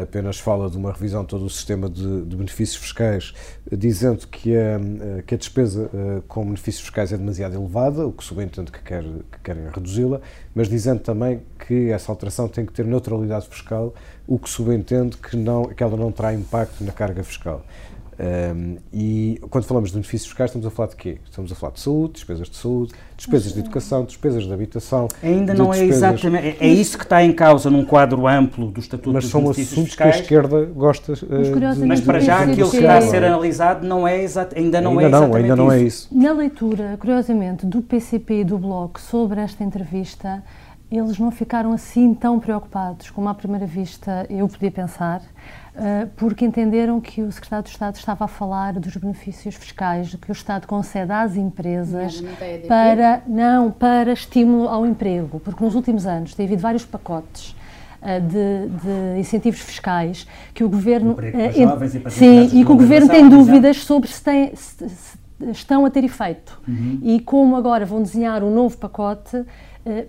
apenas 0.01 0.39
fala 0.39 0.69
de 0.69 0.77
uma 0.77 0.91
revisão 0.91 1.21
de 1.21 1.27
todo 1.27 1.45
o 1.45 1.49
sistema 1.49 1.89
de, 1.89 2.25
de 2.25 2.35
benefícios 2.35 2.77
fiscais, 2.77 3.33
dizendo 3.71 4.27
que 4.27 4.55
a, 4.55 4.79
eh, 4.79 5.23
que 5.25 5.35
a 5.35 5.37
despesa 5.37 5.89
eh, 5.93 6.21
com 6.27 6.43
benefícios 6.45 6.81
fiscais 6.81 7.13
é 7.13 7.17
demasiado 7.17 7.55
elevada, 7.55 8.05
o 8.05 8.11
que 8.11 8.23
subentende 8.23 8.71
que, 8.71 8.81
quer, 8.81 9.03
que 9.03 9.39
querem 9.43 9.69
reduzi-la, 9.69 10.19
mas 10.55 10.67
dizendo 10.67 11.01
também 11.01 11.41
que 11.67 11.89
essa 11.91 12.11
alteração 12.11 12.47
tem 12.47 12.65
que 12.65 12.73
ter 12.73 12.85
neutralidade 12.85 13.47
fiscal, 13.47 13.93
o 14.25 14.39
que 14.39 14.49
subentende 14.49 15.17
que, 15.17 15.37
não, 15.37 15.65
que 15.65 15.83
ela 15.83 15.95
não 15.95 16.11
terá 16.11 16.33
impacto 16.33 16.83
na 16.83 16.91
carga 16.91 17.23
fiscal. 17.23 17.63
Um, 18.19 18.77
e 18.91 19.39
quando 19.51 19.65
falamos 19.65 19.89
de 19.89 19.95
benefícios 19.95 20.27
fiscais, 20.29 20.49
estamos 20.49 20.65
a 20.65 20.71
falar 20.71 20.89
de 20.89 20.95
quê? 20.95 21.19
Estamos 21.23 21.51
a 21.51 21.55
falar 21.55 21.73
de 21.73 21.79
saúde, 21.79 22.13
despesas 22.13 22.49
de 22.49 22.57
saúde, 22.57 22.93
despesas 23.15 23.53
de 23.53 23.59
educação, 23.59 24.05
despesas 24.05 24.43
de 24.43 24.51
habitação. 24.51 25.07
Ainda 25.21 25.53
não 25.53 25.71
é 25.71 25.85
exatamente. 25.85 26.57
É, 26.59 26.67
é, 26.67 26.67
isso 26.67 26.97
que 26.97 27.03
está 27.03 27.23
em 27.23 27.31
causa 27.31 27.69
num 27.69 27.85
quadro 27.85 28.27
amplo 28.27 28.71
do 28.71 28.79
Estatuto 28.79 29.13
mas 29.13 29.25
dos 29.25 29.31
são 29.31 29.41
Benefícios 29.41 29.73
assuntos 29.73 29.89
Fiscais. 29.91 30.15
que 30.15 30.19
a 30.19 30.23
esquerda 30.23 30.65
gosta 30.65 31.13
uh, 31.13 31.75
de... 31.75 31.85
Mas 31.85 32.01
para 32.01 32.19
já 32.19 32.39
aquilo 32.39 32.71
que 32.71 32.77
está 32.77 32.97
a 32.97 33.01
ser 33.01 33.23
analisado 33.23 33.85
não 33.85 34.07
é 34.07 34.23
exato, 34.23 34.57
ainda 34.57 34.81
não 34.81 34.97
ainda 34.97 35.03
é 35.03 35.07
exatamente 35.07 35.31
não, 35.31 35.41
ainda 35.41 35.55
não 35.55 35.71
é 35.71 35.81
isso. 35.81 36.09
Na 36.11 36.31
leitura, 36.31 36.97
curiosamente, 36.99 37.67
do 37.67 37.83
PCP 37.83 38.41
e 38.41 38.43
do 38.43 38.57
Bloco 38.57 38.99
sobre 38.99 39.39
esta 39.41 39.63
entrevista, 39.63 40.43
eles 40.91 41.19
não 41.19 41.31
ficaram 41.31 41.73
assim 41.73 42.13
tão 42.13 42.39
preocupados 42.39 43.09
como 43.09 43.27
à 43.27 43.33
primeira 43.33 43.65
vista 43.65 44.25
eu 44.29 44.47
podia 44.47 44.71
pensar, 44.71 45.21
porque 46.15 46.43
entenderam 46.43 46.99
que 46.99 47.21
o 47.21 47.31
secretário 47.31 47.63
de 47.63 47.69
Estado 47.69 47.95
estava 47.95 48.25
a 48.25 48.27
falar 48.27 48.73
dos 48.73 48.95
benefícios 48.97 49.55
fiscais 49.55 50.15
que 50.15 50.31
o 50.31 50.33
Estado 50.33 50.65
concede 50.65 51.11
às 51.11 51.35
empresas 51.35 52.23
para 52.67 53.21
não 53.27 53.69
para 53.71 54.11
estímulo 54.11 54.67
ao 54.67 54.85
emprego, 54.85 55.39
porque 55.39 55.63
nos 55.63 55.75
últimos 55.75 56.05
anos 56.05 56.33
tem 56.33 56.45
havido 56.45 56.61
vários 56.61 56.85
pacotes 56.85 57.55
eh, 57.99 58.19
de, 58.19 58.69
de, 58.69 59.19
incentivos 59.19 59.59
fiscais 59.59 60.27
que 60.53 60.63
o 60.63 60.69
governo 60.69 61.13
uh, 61.13 61.61
jovens 61.61 61.95
e 61.95 62.11
sim 62.11 62.45
e 62.53 62.63
que 62.63 62.71
o 62.71 62.75
governo 62.75 63.09
tem 63.09 63.27
dúvidas 63.27 63.77
sobre 63.77 64.07
se, 64.07 64.23
tem, 64.23 64.55
se, 64.55 64.87
se 64.87 65.17
estão 65.51 65.83
a 65.83 65.89
ter 65.89 66.03
efeito. 66.03 66.61
Uhum. 66.67 66.99
e 67.01 67.19
como 67.19 67.55
agora 67.55 67.85
vão 67.85 68.01
desenhar 68.01 68.43
um 68.43 68.53
novo 68.53 68.77
pacote 68.77 69.43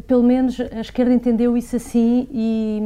pelo 0.07 0.23
menos 0.23 0.59
a 0.61 0.81
esquerda 0.81 1.13
entendeu 1.13 1.57
isso 1.57 1.77
assim 1.77 2.29
e. 2.31 2.81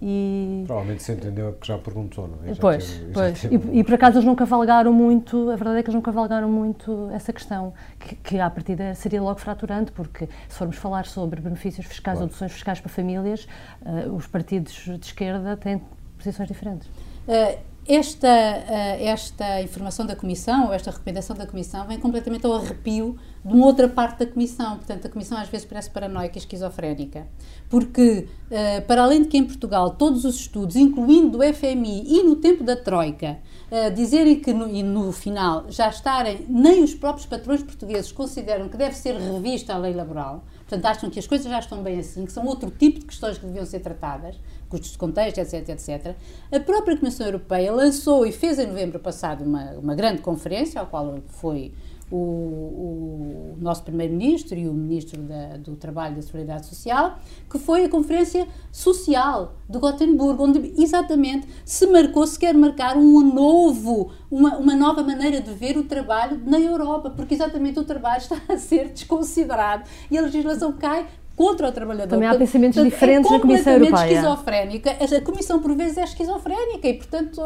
e... 0.00 0.64
Provavelmente 0.66 1.02
se 1.02 1.12
entendeu 1.12 1.48
é 1.50 1.52
que 1.52 1.66
já 1.66 1.78
perguntou, 1.78 2.28
não 2.28 2.38
é? 2.44 2.54
Já 2.54 2.60
pois, 2.60 2.86
teve, 2.86 3.12
pois. 3.12 3.40
Teve... 3.40 3.70
E, 3.72 3.78
e, 3.80 3.84
por 3.84 3.94
acaso 3.94 4.16
eles 4.16 4.26
não 4.26 4.34
cavalgaram 4.34 4.92
muito, 4.92 5.50
a 5.50 5.56
verdade 5.56 5.78
é 5.78 5.82
que 5.82 5.88
eles 5.88 5.94
não 5.94 6.02
cavalgaram 6.02 6.48
muito 6.48 7.08
essa 7.12 7.32
questão, 7.32 7.72
que, 7.98 8.16
que 8.16 8.38
à 8.40 8.50
partida 8.50 8.94
seria 8.94 9.22
logo 9.22 9.38
fraturante, 9.38 9.92
porque 9.92 10.28
se 10.48 10.58
formos 10.58 10.76
falar 10.76 11.06
sobre 11.06 11.40
benefícios 11.40 11.86
fiscais 11.86 12.16
claro. 12.16 12.24
ou 12.24 12.26
deduções 12.26 12.52
fiscais 12.52 12.80
para 12.80 12.90
famílias, 12.90 13.46
uh, 13.82 14.12
os 14.14 14.26
partidos 14.26 14.72
de 14.72 15.06
esquerda 15.06 15.56
têm 15.56 15.80
posições 16.18 16.48
diferentes. 16.48 16.88
Uh, 16.88 17.72
esta, 17.86 18.28
eh, 18.28 19.06
esta 19.06 19.60
informação 19.60 20.06
da 20.06 20.14
Comissão, 20.14 20.66
ou 20.68 20.72
esta 20.72 20.90
recomendação 20.90 21.34
da 21.34 21.46
Comissão, 21.46 21.86
vem 21.86 21.98
completamente 21.98 22.46
ao 22.46 22.54
arrepio 22.54 23.18
de 23.44 23.52
uma 23.52 23.66
outra 23.66 23.88
parte 23.88 24.20
da 24.20 24.26
Comissão. 24.26 24.76
Portanto, 24.76 25.06
a 25.06 25.10
Comissão 25.10 25.38
às 25.38 25.48
vezes 25.48 25.66
parece 25.66 25.90
paranoica 25.90 26.36
e 26.36 26.38
esquizofrénica. 26.38 27.26
Porque, 27.68 28.28
eh, 28.50 28.80
para 28.82 29.02
além 29.02 29.22
de 29.22 29.28
que 29.28 29.36
em 29.36 29.44
Portugal 29.44 29.90
todos 29.90 30.24
os 30.24 30.36
estudos, 30.36 30.76
incluindo 30.76 31.38
do 31.38 31.42
FMI 31.42 32.04
e 32.06 32.22
no 32.22 32.36
tempo 32.36 32.62
da 32.62 32.76
Troika, 32.76 33.38
eh, 33.70 33.90
dizerem 33.90 34.38
que 34.38 34.52
no, 34.52 34.68
e 34.68 34.82
no 34.82 35.10
final 35.12 35.64
já 35.70 35.88
estarem, 35.88 36.44
nem 36.48 36.84
os 36.84 36.94
próprios 36.94 37.26
patrões 37.26 37.62
portugueses 37.62 38.12
consideram 38.12 38.68
que 38.68 38.76
deve 38.76 38.94
ser 38.94 39.16
revista 39.16 39.74
a 39.74 39.78
lei 39.78 39.94
laboral, 39.94 40.44
portanto 40.58 40.84
acham 40.84 41.10
que 41.10 41.18
as 41.18 41.26
coisas 41.26 41.50
já 41.50 41.58
estão 41.58 41.82
bem 41.82 41.98
assim, 41.98 42.26
que 42.26 42.32
são 42.32 42.44
outro 42.46 42.70
tipo 42.70 43.00
de 43.00 43.06
questões 43.06 43.38
que 43.38 43.46
deviam 43.46 43.64
ser 43.64 43.80
tratadas, 43.80 44.38
custos 44.68 44.92
de 44.92 44.98
contexto, 44.98 45.38
etc, 45.38 45.68
etc. 45.70 46.16
A 46.50 46.60
própria 46.60 46.96
Comissão 46.96 47.26
Europeia 47.26 47.72
lançou 47.72 48.26
e 48.26 48.32
fez 48.32 48.58
em 48.58 48.66
novembro 48.66 48.98
passado 48.98 49.42
uma, 49.42 49.72
uma 49.72 49.94
grande 49.94 50.20
conferência, 50.22 50.80
ao 50.80 50.86
qual 50.86 51.18
foi 51.28 51.72
o, 52.12 53.54
o 53.54 53.56
nosso 53.58 53.82
Primeiro-Ministro 53.82 54.58
e 54.58 54.68
o 54.68 54.74
Ministro 54.74 55.22
da, 55.22 55.56
do 55.56 55.74
Trabalho 55.76 56.12
e 56.12 56.16
da 56.16 56.22
Seguridade 56.22 56.66
Social, 56.66 57.18
que 57.50 57.58
foi 57.58 57.84
a 57.84 57.88
Conferência 57.88 58.46
Social 58.70 59.54
de 59.66 59.78
Gotemburgo, 59.78 60.44
onde 60.44 60.74
exatamente 60.76 61.48
se 61.64 61.86
marcou, 61.86 62.26
se 62.26 62.38
quer 62.38 62.54
marcar 62.54 62.98
um 62.98 63.20
novo, 63.32 64.12
uma, 64.30 64.58
uma 64.58 64.76
nova 64.76 65.02
maneira 65.02 65.40
de 65.40 65.54
ver 65.54 65.78
o 65.78 65.84
trabalho 65.84 66.38
na 66.44 66.60
Europa, 66.60 67.08
porque 67.08 67.34
exatamente 67.34 67.78
o 67.78 67.84
trabalho 67.84 68.20
está 68.22 68.38
a 68.46 68.58
ser 68.58 68.90
desconsiderado 68.90 69.84
e 70.10 70.18
a 70.18 70.20
legislação 70.20 70.72
cai 70.72 71.06
contra 71.42 71.68
o 71.68 71.72
trabalhador. 71.72 72.08
Também 72.08 72.28
há 72.28 72.34
pensamentos 72.36 72.76
portanto, 72.76 72.92
diferentes 72.92 73.30
é 73.30 73.34
na 73.34 73.40
Comissão 73.40 73.72
Europeia. 73.72 74.12
esquizofrénica. 74.12 74.90
A 74.90 75.20
Comissão, 75.20 75.60
por 75.60 75.74
vezes, 75.74 75.98
é 75.98 76.04
esquizofrénica 76.04 76.88
e, 76.88 76.94
portanto, 76.94 77.42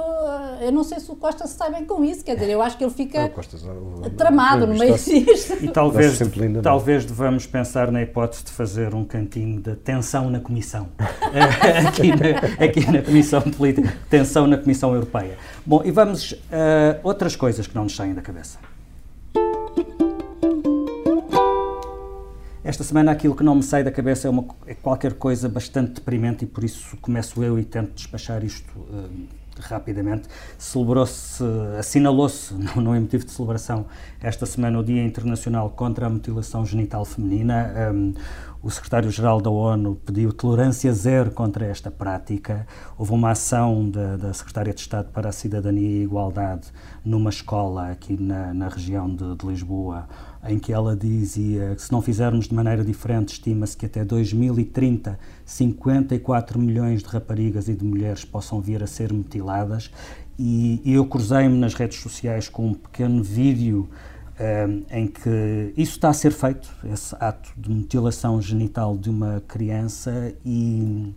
eu 0.60 0.70
não 0.70 0.84
sei 0.84 1.00
se 1.00 1.10
o 1.10 1.16
Costa 1.16 1.46
se 1.46 1.52
está 1.54 1.70
bem 1.70 1.84
com 1.86 2.04
isso. 2.04 2.22
Quer 2.22 2.34
dizer, 2.34 2.50
eu 2.50 2.60
acho 2.60 2.76
que 2.76 2.84
ele 2.84 2.92
fica 2.92 3.22
não, 3.22 4.10
tramado 4.10 4.66
no 4.66 4.74
meio 4.74 4.94
disto. 4.98 5.64
E 5.64 5.68
talvez, 5.68 6.20
talvez 6.62 7.04
devamos 7.06 7.46
pensar 7.46 7.90
na 7.90 8.02
hipótese 8.02 8.44
de 8.44 8.50
fazer 8.50 8.94
um 8.94 9.04
cantinho 9.04 9.60
de 9.60 9.74
tensão 9.76 10.28
na 10.28 10.40
Comissão. 10.40 10.88
aqui, 11.88 12.08
na, 12.08 12.64
aqui 12.64 12.92
na 12.92 13.02
Comissão 13.02 13.40
Política. 13.40 13.94
Tensão 14.10 14.46
na 14.46 14.58
Comissão 14.58 14.92
Europeia. 14.92 15.38
Bom, 15.64 15.80
e 15.84 15.90
vamos 15.90 16.34
a 16.52 16.96
uh, 16.96 17.00
outras 17.02 17.34
coisas 17.34 17.66
que 17.66 17.74
não 17.74 17.84
nos 17.84 17.96
saem 17.96 18.12
da 18.12 18.20
cabeça. 18.20 18.58
Esta 22.66 22.82
semana 22.82 23.12
aquilo 23.12 23.36
que 23.36 23.44
não 23.44 23.54
me 23.54 23.62
sai 23.62 23.84
da 23.84 23.92
cabeça 23.92 24.26
é, 24.26 24.30
uma, 24.30 24.44
é 24.66 24.74
qualquer 24.74 25.12
coisa 25.14 25.48
bastante 25.48 25.92
deprimente 25.92 26.44
e 26.44 26.48
por 26.48 26.64
isso 26.64 26.96
começo 26.96 27.40
eu 27.40 27.56
e 27.60 27.64
tento 27.64 27.92
despachar 27.94 28.44
isto 28.44 28.68
uh, 28.76 29.08
rapidamente. 29.60 30.28
Celebrou-se, 30.58 31.44
assinalou-se, 31.78 32.52
não, 32.58 32.82
não 32.82 32.94
é 32.96 32.98
motivo 32.98 33.24
de 33.24 33.30
celebração, 33.30 33.86
esta 34.20 34.46
semana 34.46 34.80
o 34.80 34.82
Dia 34.82 35.04
Internacional 35.04 35.70
contra 35.70 36.06
a 36.06 36.10
Mutilação 36.10 36.66
Genital 36.66 37.04
Feminina. 37.04 37.72
Um, 37.94 38.14
o 38.66 38.70
secretário-geral 38.70 39.40
da 39.40 39.48
ONU 39.48 39.94
pediu 40.04 40.32
tolerância 40.32 40.92
zero 40.92 41.30
contra 41.30 41.66
esta 41.66 41.88
prática. 41.88 42.66
Houve 42.98 43.12
uma 43.12 43.30
ação 43.30 43.88
da, 43.88 44.16
da 44.16 44.32
Secretária 44.32 44.74
de 44.74 44.80
Estado 44.80 45.08
para 45.12 45.28
a 45.28 45.32
Cidadania 45.32 45.88
e 45.88 46.02
Igualdade 46.02 46.66
numa 47.04 47.30
escola 47.30 47.92
aqui 47.92 48.20
na, 48.20 48.52
na 48.52 48.68
região 48.68 49.08
de, 49.08 49.36
de 49.36 49.46
Lisboa, 49.46 50.08
em 50.48 50.58
que 50.58 50.72
ela 50.72 50.96
dizia 50.96 51.74
que 51.74 51.82
se 51.82 51.92
não 51.92 52.00
fizermos 52.00 52.48
de 52.48 52.54
maneira 52.54 52.84
diferente, 52.84 53.34
estima-se 53.34 53.76
que 53.76 53.86
até 53.86 54.04
2030 54.04 55.18
54 55.44 56.58
milhões 56.58 57.02
de 57.02 57.08
raparigas 57.08 57.68
e 57.68 57.74
de 57.74 57.84
mulheres 57.84 58.24
possam 58.24 58.60
vir 58.60 58.82
a 58.82 58.86
ser 58.86 59.12
mutiladas. 59.12 59.90
E, 60.38 60.80
eu 60.84 61.06
cruzei-me 61.06 61.56
nas 61.58 61.74
redes 61.74 61.98
sociais 61.98 62.48
com 62.48 62.68
um 62.68 62.74
pequeno 62.74 63.22
vídeo 63.22 63.88
um, 64.38 64.84
eh, 64.90 65.00
em 65.00 65.06
que 65.06 65.72
isso 65.76 65.92
está 65.92 66.10
a 66.10 66.12
ser 66.12 66.30
feito, 66.30 66.68
esse 66.84 67.16
ato 67.18 67.50
de 67.56 67.70
mutilação 67.70 68.40
genital 68.42 68.98
de 68.98 69.08
uma 69.08 69.42
criança, 69.48 70.34
e 70.44 71.14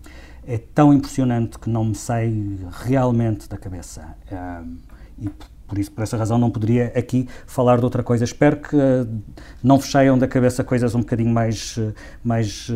é 0.47 0.57
tão 0.57 0.93
impressionante 0.93 1.59
que 1.59 1.69
não 1.69 1.85
me 1.85 1.95
sai 1.95 2.33
realmente 2.71 3.49
da 3.49 3.57
cabeça. 3.57 4.15
Um, 4.31 4.77
e 5.21 5.29
por 5.69 5.77
isso, 5.77 5.91
por 5.91 6.01
essa 6.01 6.17
razão, 6.17 6.37
não 6.37 6.49
poderia 6.49 6.91
aqui 6.95 7.29
falar 7.45 7.77
de 7.77 7.85
outra 7.85 8.01
coisa. 8.01 8.23
Espero 8.23 8.57
que 8.57 8.75
uh, 8.75 9.07
não 9.63 9.79
fecheiam 9.79 10.17
da 10.17 10.27
cabeça 10.27 10.63
coisas 10.63 10.95
um 10.95 10.99
bocadinho 10.99 11.31
mais, 11.31 11.77
uh, 11.77 11.93
mais, 12.23 12.67
uh, 12.69 12.73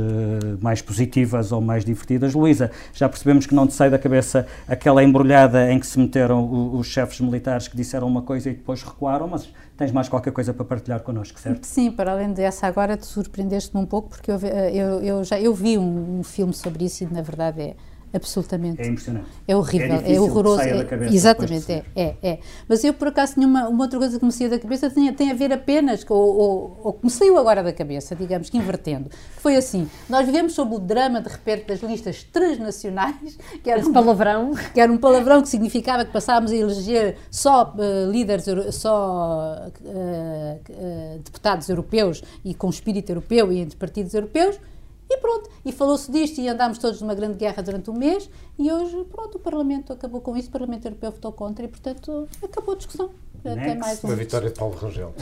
mais 0.62 0.82
positivas 0.82 1.52
ou 1.52 1.60
mais 1.60 1.84
divertidas. 1.84 2.34
Luísa, 2.34 2.72
já 2.94 3.10
percebemos 3.10 3.48
que 3.48 3.56
não 3.56 3.66
te 3.66 3.74
sai 3.74 3.90
da 3.90 3.98
cabeça 3.98 4.46
aquela 4.68 5.04
embrulhada 5.04 5.72
em 5.72 5.80
que 5.80 5.88
se 5.88 6.00
meteram 6.00 6.50
os, 6.50 6.82
os 6.82 6.88
chefes 6.88 7.20
militares 7.20 7.68
que 7.68 7.76
disseram 7.76 8.08
uma 8.08 8.22
coisa 8.22 8.52
e 8.52 8.54
depois 8.54 8.84
recuaram, 8.84 9.28
mas 9.28 9.52
tens 9.76 9.92
mais 9.92 10.08
qualquer 10.08 10.32
coisa 10.32 10.54
para 10.54 10.64
partilhar 10.64 11.02
connosco, 11.02 11.40
certo? 11.40 11.66
Sim, 11.66 11.92
para 11.92 12.12
além 12.12 12.32
dessa, 12.32 12.68
agora 12.68 12.96
te 12.96 13.08
surpreendeste-me 13.08 13.82
um 13.82 13.86
pouco, 13.88 14.10
porque 14.10 14.30
eu, 14.30 14.38
eu, 14.38 15.02
eu, 15.02 15.24
já 15.24 15.40
eu 15.40 15.54
vi 15.54 15.78
um, 15.78 16.20
um 16.20 16.24
filme 16.24 16.54
sobre 16.54 16.86
isso 16.86 17.04
e, 17.04 17.08
na 17.12 17.22
verdade, 17.22 17.62
é 17.62 17.76
Absolutamente. 18.14 18.80
É 18.80 18.88
impressionante. 18.88 19.28
É 19.48 19.56
horrível, 19.56 19.96
é, 20.06 20.14
é 20.14 20.22
horroroso. 20.22 20.62
É, 20.62 21.08
exatamente, 21.12 21.72
é, 21.72 21.84
é, 21.96 22.16
é. 22.22 22.40
Mas 22.70 22.84
eu, 22.84 22.94
por 22.94 23.08
acaso, 23.08 23.34
tinha 23.34 23.48
uma, 23.48 23.68
uma 23.68 23.86
outra 23.86 23.98
coisa 23.98 24.20
que 24.20 24.24
me 24.26 24.32
saía 24.32 24.50
da 24.50 24.60
cabeça, 24.60 24.88
tem, 24.88 25.12
tem 25.14 25.32
a 25.32 25.34
ver 25.34 25.52
apenas, 25.52 26.06
ou, 26.08 26.38
ou, 26.38 26.82
ou 26.84 26.94
que 26.94 27.06
me 27.06 27.10
saiu 27.10 27.40
agora 27.40 27.64
da 27.64 27.74
cabeça, 27.74 28.16
digamos 28.16 28.52
que 28.52 28.58
invertendo. 28.58 29.10
Foi 29.38 29.56
assim: 29.56 29.90
nós 30.08 30.28
vivemos 30.28 30.54
sob 30.54 30.76
o 30.76 30.80
drama, 30.80 31.22
de 31.22 31.30
repente, 31.30 31.66
das 31.66 31.82
listas 31.82 32.24
transnacionais, 32.24 33.36
que 33.64 33.70
era 33.70 33.82
um 33.82 33.92
palavrão. 33.92 34.52
Que 34.74 34.80
era 34.80 34.92
um 34.92 34.98
palavrão 34.98 35.42
que 35.42 35.50
significava 35.50 36.06
que 36.06 36.12
passávamos 36.12 36.52
a 36.52 36.56
eleger 36.56 37.18
só 37.32 37.74
uh, 37.76 38.12
líderes, 38.12 38.46
só 38.76 39.70
uh, 39.82 39.90
uh, 39.90 41.18
deputados 41.18 41.68
europeus 41.68 42.24
e 42.46 42.54
com 42.54 42.70
espírito 42.70 43.12
europeu 43.12 43.52
e 43.52 43.60
entre 43.60 43.76
partidos 43.76 44.14
europeus 44.14 44.60
e 45.14 45.18
pronto, 45.18 45.50
e 45.64 45.72
falou-se 45.72 46.12
disto 46.12 46.42
e 46.42 46.48
andámos 46.48 46.78
todos 46.78 47.02
numa 47.02 47.14
grande 47.14 47.36
guerra 47.36 47.62
durante 47.62 47.90
um 47.90 47.94
mês 47.94 48.30
e 48.58 48.72
hoje, 48.72 49.04
pronto, 49.12 49.36
o 49.36 49.40
Parlamento 49.40 49.94
acabou 49.94 50.22
com 50.22 50.36
isso, 50.36 50.50
o 50.50 50.52
Parlamento 50.52 50.86
Europeu 50.86 51.12
votou 51.12 51.32
contra 51.32 51.66
e, 51.66 51.68
portanto, 51.68 52.28
acabou 52.42 52.74
a 52.74 52.78
discussão. 52.78 53.10
Até 53.46 53.76
mais 53.76 54.02
um. 54.02 54.08
Uma 54.08 54.16
vitória 54.16 54.50
de 54.50 54.58
Paulo 54.58 54.74
Rangel. 54.76 55.14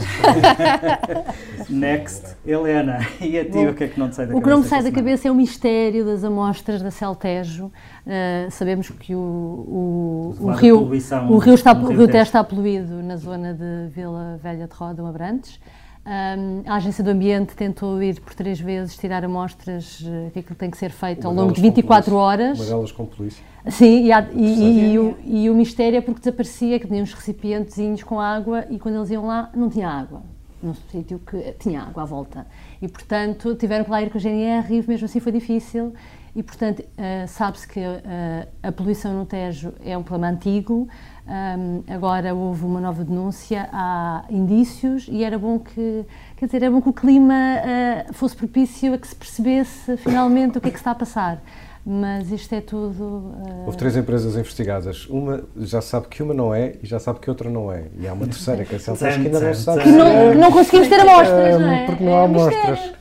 Next. 1.68 2.36
Helena, 2.46 3.00
e 3.20 3.36
a 3.36 3.44
ti 3.44 3.50
Bom, 3.50 3.70
o 3.70 3.74
que 3.74 3.84
é 3.84 3.88
que 3.88 3.98
não 3.98 4.08
te 4.08 4.14
sai 4.14 4.26
da 4.26 4.32
cabeça? 4.32 4.38
O 4.38 4.42
que 4.44 4.50
não 4.50 4.58
me 4.62 4.68
sai 4.68 4.82
da 4.84 4.92
cabeça 4.92 5.28
é 5.28 5.30
o 5.30 5.34
mistério 5.34 6.04
das 6.04 6.22
amostras 6.22 6.80
da 6.80 6.92
Celtejo. 6.92 7.66
Uh, 7.66 8.50
sabemos 8.50 8.88
que 8.90 9.12
o, 9.14 9.18
o, 9.18 10.36
o 10.38 10.50
rio, 10.52 10.82
o 10.82 11.38
rio, 11.38 11.54
está, 11.54 11.72
o 11.74 11.88
rio 11.88 12.14
está 12.14 12.44
poluído 12.44 13.02
na 13.02 13.16
zona 13.16 13.54
de 13.54 13.88
Vila 13.92 14.38
Velha 14.40 14.68
de 14.68 14.74
Roda, 14.74 15.06
Abrantes. 15.06 15.58
Um, 16.04 16.68
a 16.68 16.74
Agência 16.76 17.04
do 17.04 17.10
Ambiente 17.10 17.54
tentou 17.54 18.02
ir 18.02 18.20
por 18.20 18.34
três 18.34 18.58
vezes 18.58 18.96
tirar 18.96 19.24
amostras, 19.24 20.00
uh, 20.00 20.30
que 20.32 20.40
aquilo 20.40 20.56
tem 20.56 20.68
que 20.68 20.76
ser 20.76 20.90
feito 20.90 21.28
ao 21.28 21.32
longo 21.32 21.52
de 21.52 21.60
24 21.60 22.16
horas. 22.16 22.58
Uma 22.58 22.66
delas 22.66 22.90
com 22.90 23.06
polícia. 23.06 23.44
Sim, 23.68 24.06
e, 24.06 24.12
há, 24.12 24.28
e, 24.32 24.44
e, 24.44 24.92
e, 24.92 24.98
o, 24.98 25.16
e, 25.24 25.50
o, 25.50 25.54
mistério 25.54 25.96
é 25.96 26.00
porque 26.00 26.18
desaparecia, 26.18 26.80
que 26.80 26.88
tinha 26.88 27.00
uns 27.00 27.12
recipientezinhos 27.12 28.02
com 28.02 28.18
água 28.18 28.66
e 28.68 28.80
quando 28.80 28.96
eles 28.96 29.10
iam 29.10 29.24
lá 29.26 29.48
não 29.54 29.70
tinha 29.70 29.88
água. 29.88 30.24
Num 30.62 30.74
sítio 30.74 31.18
que 31.18 31.56
tinha 31.58 31.82
água 31.82 32.04
à 32.04 32.06
volta. 32.06 32.46
E, 32.80 32.86
portanto, 32.86 33.54
tiveram 33.56 33.84
que 33.84 33.90
lá 33.90 34.00
ir 34.00 34.10
com 34.10 34.18
a 34.18 34.20
GNR 34.20 34.72
e 34.72 34.88
mesmo 34.88 35.06
assim 35.06 35.18
foi 35.18 35.32
difícil. 35.32 35.92
E, 36.34 36.42
portanto, 36.42 36.80
uh, 36.80 37.28
sabe-se 37.28 37.68
que 37.68 37.80
uh, 37.80 38.48
a 38.62 38.72
poluição 38.72 39.12
no 39.12 39.26
Tejo 39.26 39.74
é 39.84 39.98
um 39.98 40.02
problema 40.02 40.34
antigo, 40.34 40.88
um, 41.26 41.92
agora 41.92 42.34
houve 42.34 42.64
uma 42.64 42.80
nova 42.80 43.04
denúncia, 43.04 43.68
há 43.70 44.24
indícios 44.30 45.08
e 45.10 45.22
era 45.22 45.38
bom 45.38 45.58
que, 45.58 46.06
quer 46.36 46.46
dizer, 46.46 46.62
era 46.62 46.70
bom 46.70 46.80
que 46.80 46.88
o 46.88 46.92
clima 46.92 47.34
uh, 47.34 48.14
fosse 48.14 48.34
propício 48.34 48.94
a 48.94 48.98
que 48.98 49.06
se 49.06 49.14
percebesse 49.14 49.96
finalmente 49.98 50.56
o 50.56 50.60
que 50.60 50.68
é 50.68 50.70
que 50.70 50.78
está 50.78 50.92
a 50.92 50.94
passar 50.94 51.38
mas 51.84 52.30
isto 52.30 52.54
é 52.54 52.60
tudo. 52.60 53.02
Uh... 53.02 53.64
Houve 53.66 53.76
três 53.76 53.96
empresas 53.96 54.36
investigadas. 54.36 55.06
Uma 55.06 55.42
já 55.56 55.80
sabe 55.80 56.06
que 56.06 56.22
uma 56.22 56.32
não 56.32 56.54
é 56.54 56.74
e 56.80 56.86
já 56.86 57.00
sabe 57.00 57.18
que 57.18 57.28
outra 57.28 57.50
não 57.50 57.72
é. 57.72 57.86
E 57.98 58.06
há 58.06 58.12
uma 58.12 58.26
terceira 58.26 58.64
que 58.64 58.74
é 58.74 58.76
a 58.76 58.80
Celtec 58.80 59.14
que 59.18 59.26
ainda 59.26 59.40
não 59.40 59.54
sabe. 59.54 59.82
Que 59.82 59.88
não, 59.88 60.34
não 60.34 60.52
conseguimos 60.52 60.88
ter 60.88 61.00
amostras, 61.00 61.60
não 61.60 61.72
é? 61.72 61.86
Porque 61.86 62.04
não 62.04 62.16
há 62.16 62.20
é 62.22 62.24
amostras. 62.24 62.92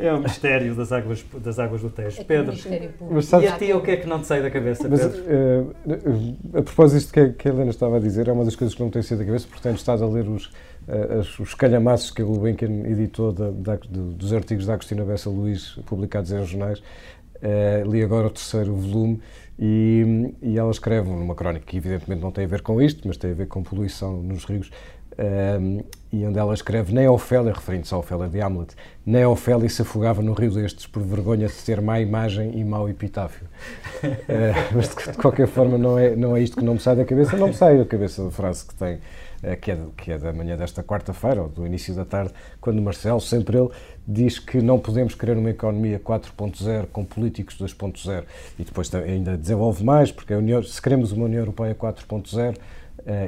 é 0.00 0.12
o 0.12 0.20
mistério 0.20 0.74
das 0.74 0.90
águas, 0.90 1.24
das 1.38 1.58
águas 1.60 1.82
do 1.82 1.90
Tejo. 1.90 2.20
É 2.20 2.24
Pedro, 2.24 2.56
mas 3.10 3.26
sabes, 3.26 3.48
e 3.48 3.52
a 3.52 3.56
ti 3.56 3.72
o 3.72 3.80
que 3.80 3.92
é 3.92 3.96
que 3.96 4.08
não 4.08 4.20
te 4.20 4.26
sai 4.26 4.42
da 4.42 4.50
cabeça, 4.50 4.88
mas, 4.88 5.00
Pedro? 5.00 5.22
Uh, 5.22 6.58
a 6.58 6.62
propósito 6.62 7.08
do 7.08 7.34
que 7.34 7.48
a 7.48 7.52
Helena 7.52 7.70
estava 7.70 7.96
a 7.98 8.00
dizer, 8.00 8.26
é 8.26 8.32
uma 8.32 8.44
das 8.44 8.56
coisas 8.56 8.74
que 8.74 8.80
não 8.80 8.88
me 8.88 8.92
tem 8.92 9.02
saído 9.02 9.22
da 9.22 9.26
cabeça, 9.26 9.46
porque 9.46 9.62
tenho 9.62 9.76
estado 9.76 10.02
a 10.02 10.08
ler 10.08 10.26
os, 10.28 10.46
uh, 10.46 11.40
os 11.40 11.54
calhamaços 11.54 12.10
que 12.10 12.24
o 12.24 12.26
Gulbenkian 12.26 12.88
editou 12.88 13.30
da, 13.30 13.50
da, 13.50 13.78
dos 13.88 14.32
artigos 14.32 14.66
da 14.66 14.74
Agostina 14.74 15.04
Bessa 15.04 15.30
Luís 15.30 15.78
publicados 15.86 16.32
em 16.32 16.44
jornais 16.44 16.82
Uh, 17.42 17.90
li 17.90 18.02
agora 18.02 18.28
o 18.28 18.30
terceiro 18.30 18.72
volume 18.72 19.20
e, 19.58 20.32
e, 20.40 20.56
ela 20.56 20.70
escreve 20.70 21.08
numa 21.10 21.34
crónica 21.34 21.66
que 21.66 21.76
evidentemente 21.76 22.22
não 22.22 22.30
tem 22.30 22.44
a 22.44 22.48
ver 22.48 22.62
com 22.62 22.80
isto, 22.80 23.06
mas 23.06 23.16
tem 23.16 23.32
a 23.32 23.34
ver 23.34 23.48
com 23.48 23.62
poluição 23.62 24.22
nos 24.22 24.44
rios, 24.44 24.70
uh, 25.12 25.84
e 26.12 26.26
onde 26.26 26.38
ela 26.38 26.52
escreve 26.52 26.92
nem 26.92 27.06
a 27.06 27.12
Ofélia, 27.12 27.52
referindo-se 27.52 27.94
à 27.94 27.98
Ofélia 27.98 28.28
de 28.28 28.40
Hamlet, 28.40 28.74
nem 29.04 29.22
a 29.22 29.28
Ofélia 29.28 29.68
se 29.68 29.82
afogava 29.82 30.22
no 30.22 30.32
rio 30.32 30.52
destes 30.52 30.86
por 30.86 31.02
vergonha 31.02 31.46
de 31.46 31.54
ter 31.54 31.80
má 31.80 32.00
imagem 32.00 32.58
e 32.58 32.64
mau 32.64 32.88
epitáfio. 32.88 33.46
uh, 34.04 34.08
mas 34.74 34.88
de, 34.88 35.12
de, 35.12 35.18
qualquer 35.18 35.46
forma 35.46 35.78
não 35.78 35.98
é, 35.98 36.14
não 36.14 36.36
é 36.36 36.42
isto 36.42 36.56
que 36.56 36.64
não 36.64 36.74
me 36.74 36.80
sai 36.80 36.96
da 36.96 37.04
cabeça, 37.04 37.36
não 37.36 37.48
me 37.48 37.54
sai 37.54 37.78
da 37.78 37.84
cabeça 37.84 38.26
a 38.26 38.30
frase 38.30 38.66
que 38.66 38.74
tem 38.74 38.98
que 39.60 39.72
é, 39.72 39.78
que 39.96 40.12
é 40.12 40.18
da 40.18 40.32
manhã 40.32 40.56
desta 40.56 40.84
quarta-feira, 40.84 41.42
ou 41.42 41.48
do 41.48 41.66
início 41.66 41.92
da 41.94 42.04
tarde, 42.04 42.32
quando 42.60 42.80
Marcelo, 42.80 43.20
sempre 43.20 43.58
ele, 43.58 43.70
diz 44.06 44.38
que 44.38 44.62
não 44.62 44.78
podemos 44.78 45.16
querer 45.16 45.36
uma 45.36 45.50
economia 45.50 45.98
4.0 45.98 46.86
com 46.92 47.04
políticos 47.04 47.58
2.0 47.58 48.24
e 48.58 48.62
depois 48.62 48.94
ainda 48.94 49.36
desenvolve 49.36 49.82
mais, 49.82 50.12
porque 50.12 50.32
União, 50.32 50.62
se 50.62 50.80
queremos 50.80 51.10
uma 51.10 51.24
União 51.24 51.40
Europeia 51.40 51.74
4.0, 51.74 52.54
Uh, 52.54 52.81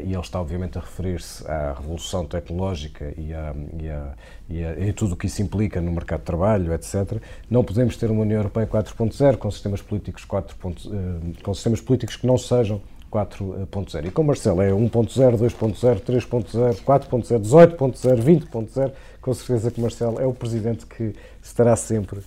e 0.04 0.12
ele 0.12 0.20
está 0.20 0.40
obviamente 0.40 0.78
a 0.78 0.80
referir-se 0.80 1.46
à 1.50 1.72
revolução 1.72 2.24
tecnológica 2.24 3.12
e 3.16 3.34
a, 3.34 3.54
e, 3.80 3.88
a, 3.88 4.14
e, 4.48 4.64
a, 4.64 4.78
e 4.78 4.90
a, 4.90 4.92
tudo 4.92 5.14
o 5.14 5.16
que 5.16 5.26
isso 5.26 5.42
implica 5.42 5.80
no 5.80 5.90
mercado 5.90 6.20
de 6.20 6.26
trabalho, 6.26 6.72
etc. 6.72 7.20
Não 7.50 7.64
podemos 7.64 7.96
ter 7.96 8.10
uma 8.10 8.22
União 8.22 8.38
Europeia 8.38 8.66
4.0 8.66 9.36
com 9.36 9.50
sistemas 9.50 9.82
políticos 9.82 10.24
4. 10.24 10.56
Uh, 10.64 11.42
com 11.42 11.54
sistemas 11.54 11.80
políticos 11.80 12.16
que 12.16 12.26
não 12.26 12.38
sejam 12.38 12.80
4.0. 13.10 14.06
E 14.06 14.10
com 14.10 14.24
Marcelo 14.24 14.60
é 14.60 14.70
1.0, 14.70 15.36
2.0, 15.36 16.00
3.0, 16.00 16.82
4.0, 16.82 17.40
18.0, 17.40 18.22
20.0. 18.22 18.92
Com 19.20 19.34
certeza 19.34 19.70
que 19.70 19.80
Marcelo 19.80 20.20
é 20.20 20.26
o 20.26 20.34
presidente 20.34 20.84
que 20.86 21.14
estará 21.42 21.76
sempre 21.76 22.20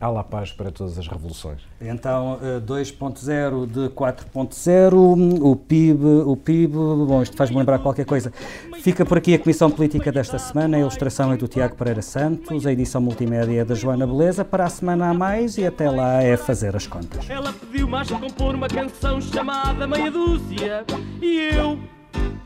à 0.00 0.08
la 0.08 0.22
paz 0.22 0.52
para 0.52 0.70
todas 0.70 0.98
as 0.98 1.08
revoluções. 1.08 1.60
Então, 1.80 2.38
2.0 2.66 3.62
eh, 3.62 3.66
de 3.66 3.88
4.0, 3.94 5.40
o 5.40 5.56
PIB, 5.56 6.04
o 6.26 6.36
PIB, 6.36 6.74
bom, 6.74 7.22
isto 7.22 7.36
faz-me 7.36 7.56
lembrar 7.56 7.78
qualquer 7.78 8.04
coisa. 8.04 8.32
Fica 8.80 9.04
por 9.04 9.18
aqui 9.18 9.34
a 9.34 9.38
Comissão 9.38 9.70
Política 9.70 10.12
desta 10.12 10.38
semana, 10.38 10.76
a 10.76 10.80
ilustração 10.80 11.32
é 11.32 11.36
do 11.36 11.48
Tiago 11.48 11.76
Pereira 11.76 12.02
Santos, 12.02 12.66
a 12.66 12.72
edição 12.72 13.00
multimédia 13.00 13.62
é 13.62 13.64
da 13.64 13.74
Joana 13.74 14.06
Beleza, 14.06 14.44
para 14.44 14.64
a 14.64 14.68
semana 14.68 15.08
a 15.08 15.14
mais 15.14 15.56
e 15.56 15.66
até 15.66 15.88
lá 15.90 16.22
é 16.22 16.36
fazer 16.36 16.76
as 16.76 16.86
contas. 16.86 17.28
Ela 17.30 17.52
pediu 17.52 17.88
mais 17.88 18.10
a 18.12 18.18
compor 18.18 18.54
uma 18.54 18.68
canção 18.68 19.20
chamada 19.20 19.86
Meia 19.86 20.10
Dúzia 20.10 20.84
e 21.22 21.50
eu 21.54 21.78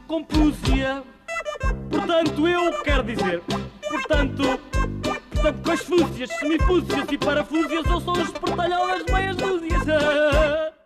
compus-a. 0.07 1.03
Portanto, 1.90 2.46
eu 2.46 2.72
quero 2.82 3.03
dizer, 3.03 3.42
portanto, 3.88 4.42
só 5.43 5.53
com 5.53 5.70
as 5.70 5.80
fúzias, 5.80 6.30
semifúzias 6.39 7.07
e 7.11 7.18
parafúzias, 7.18 7.86
ou 7.86 8.01
só 8.01 8.12
os 8.12 8.30
portalhões 8.32 9.05
meias 9.12 9.36
dúzias. 9.36 9.82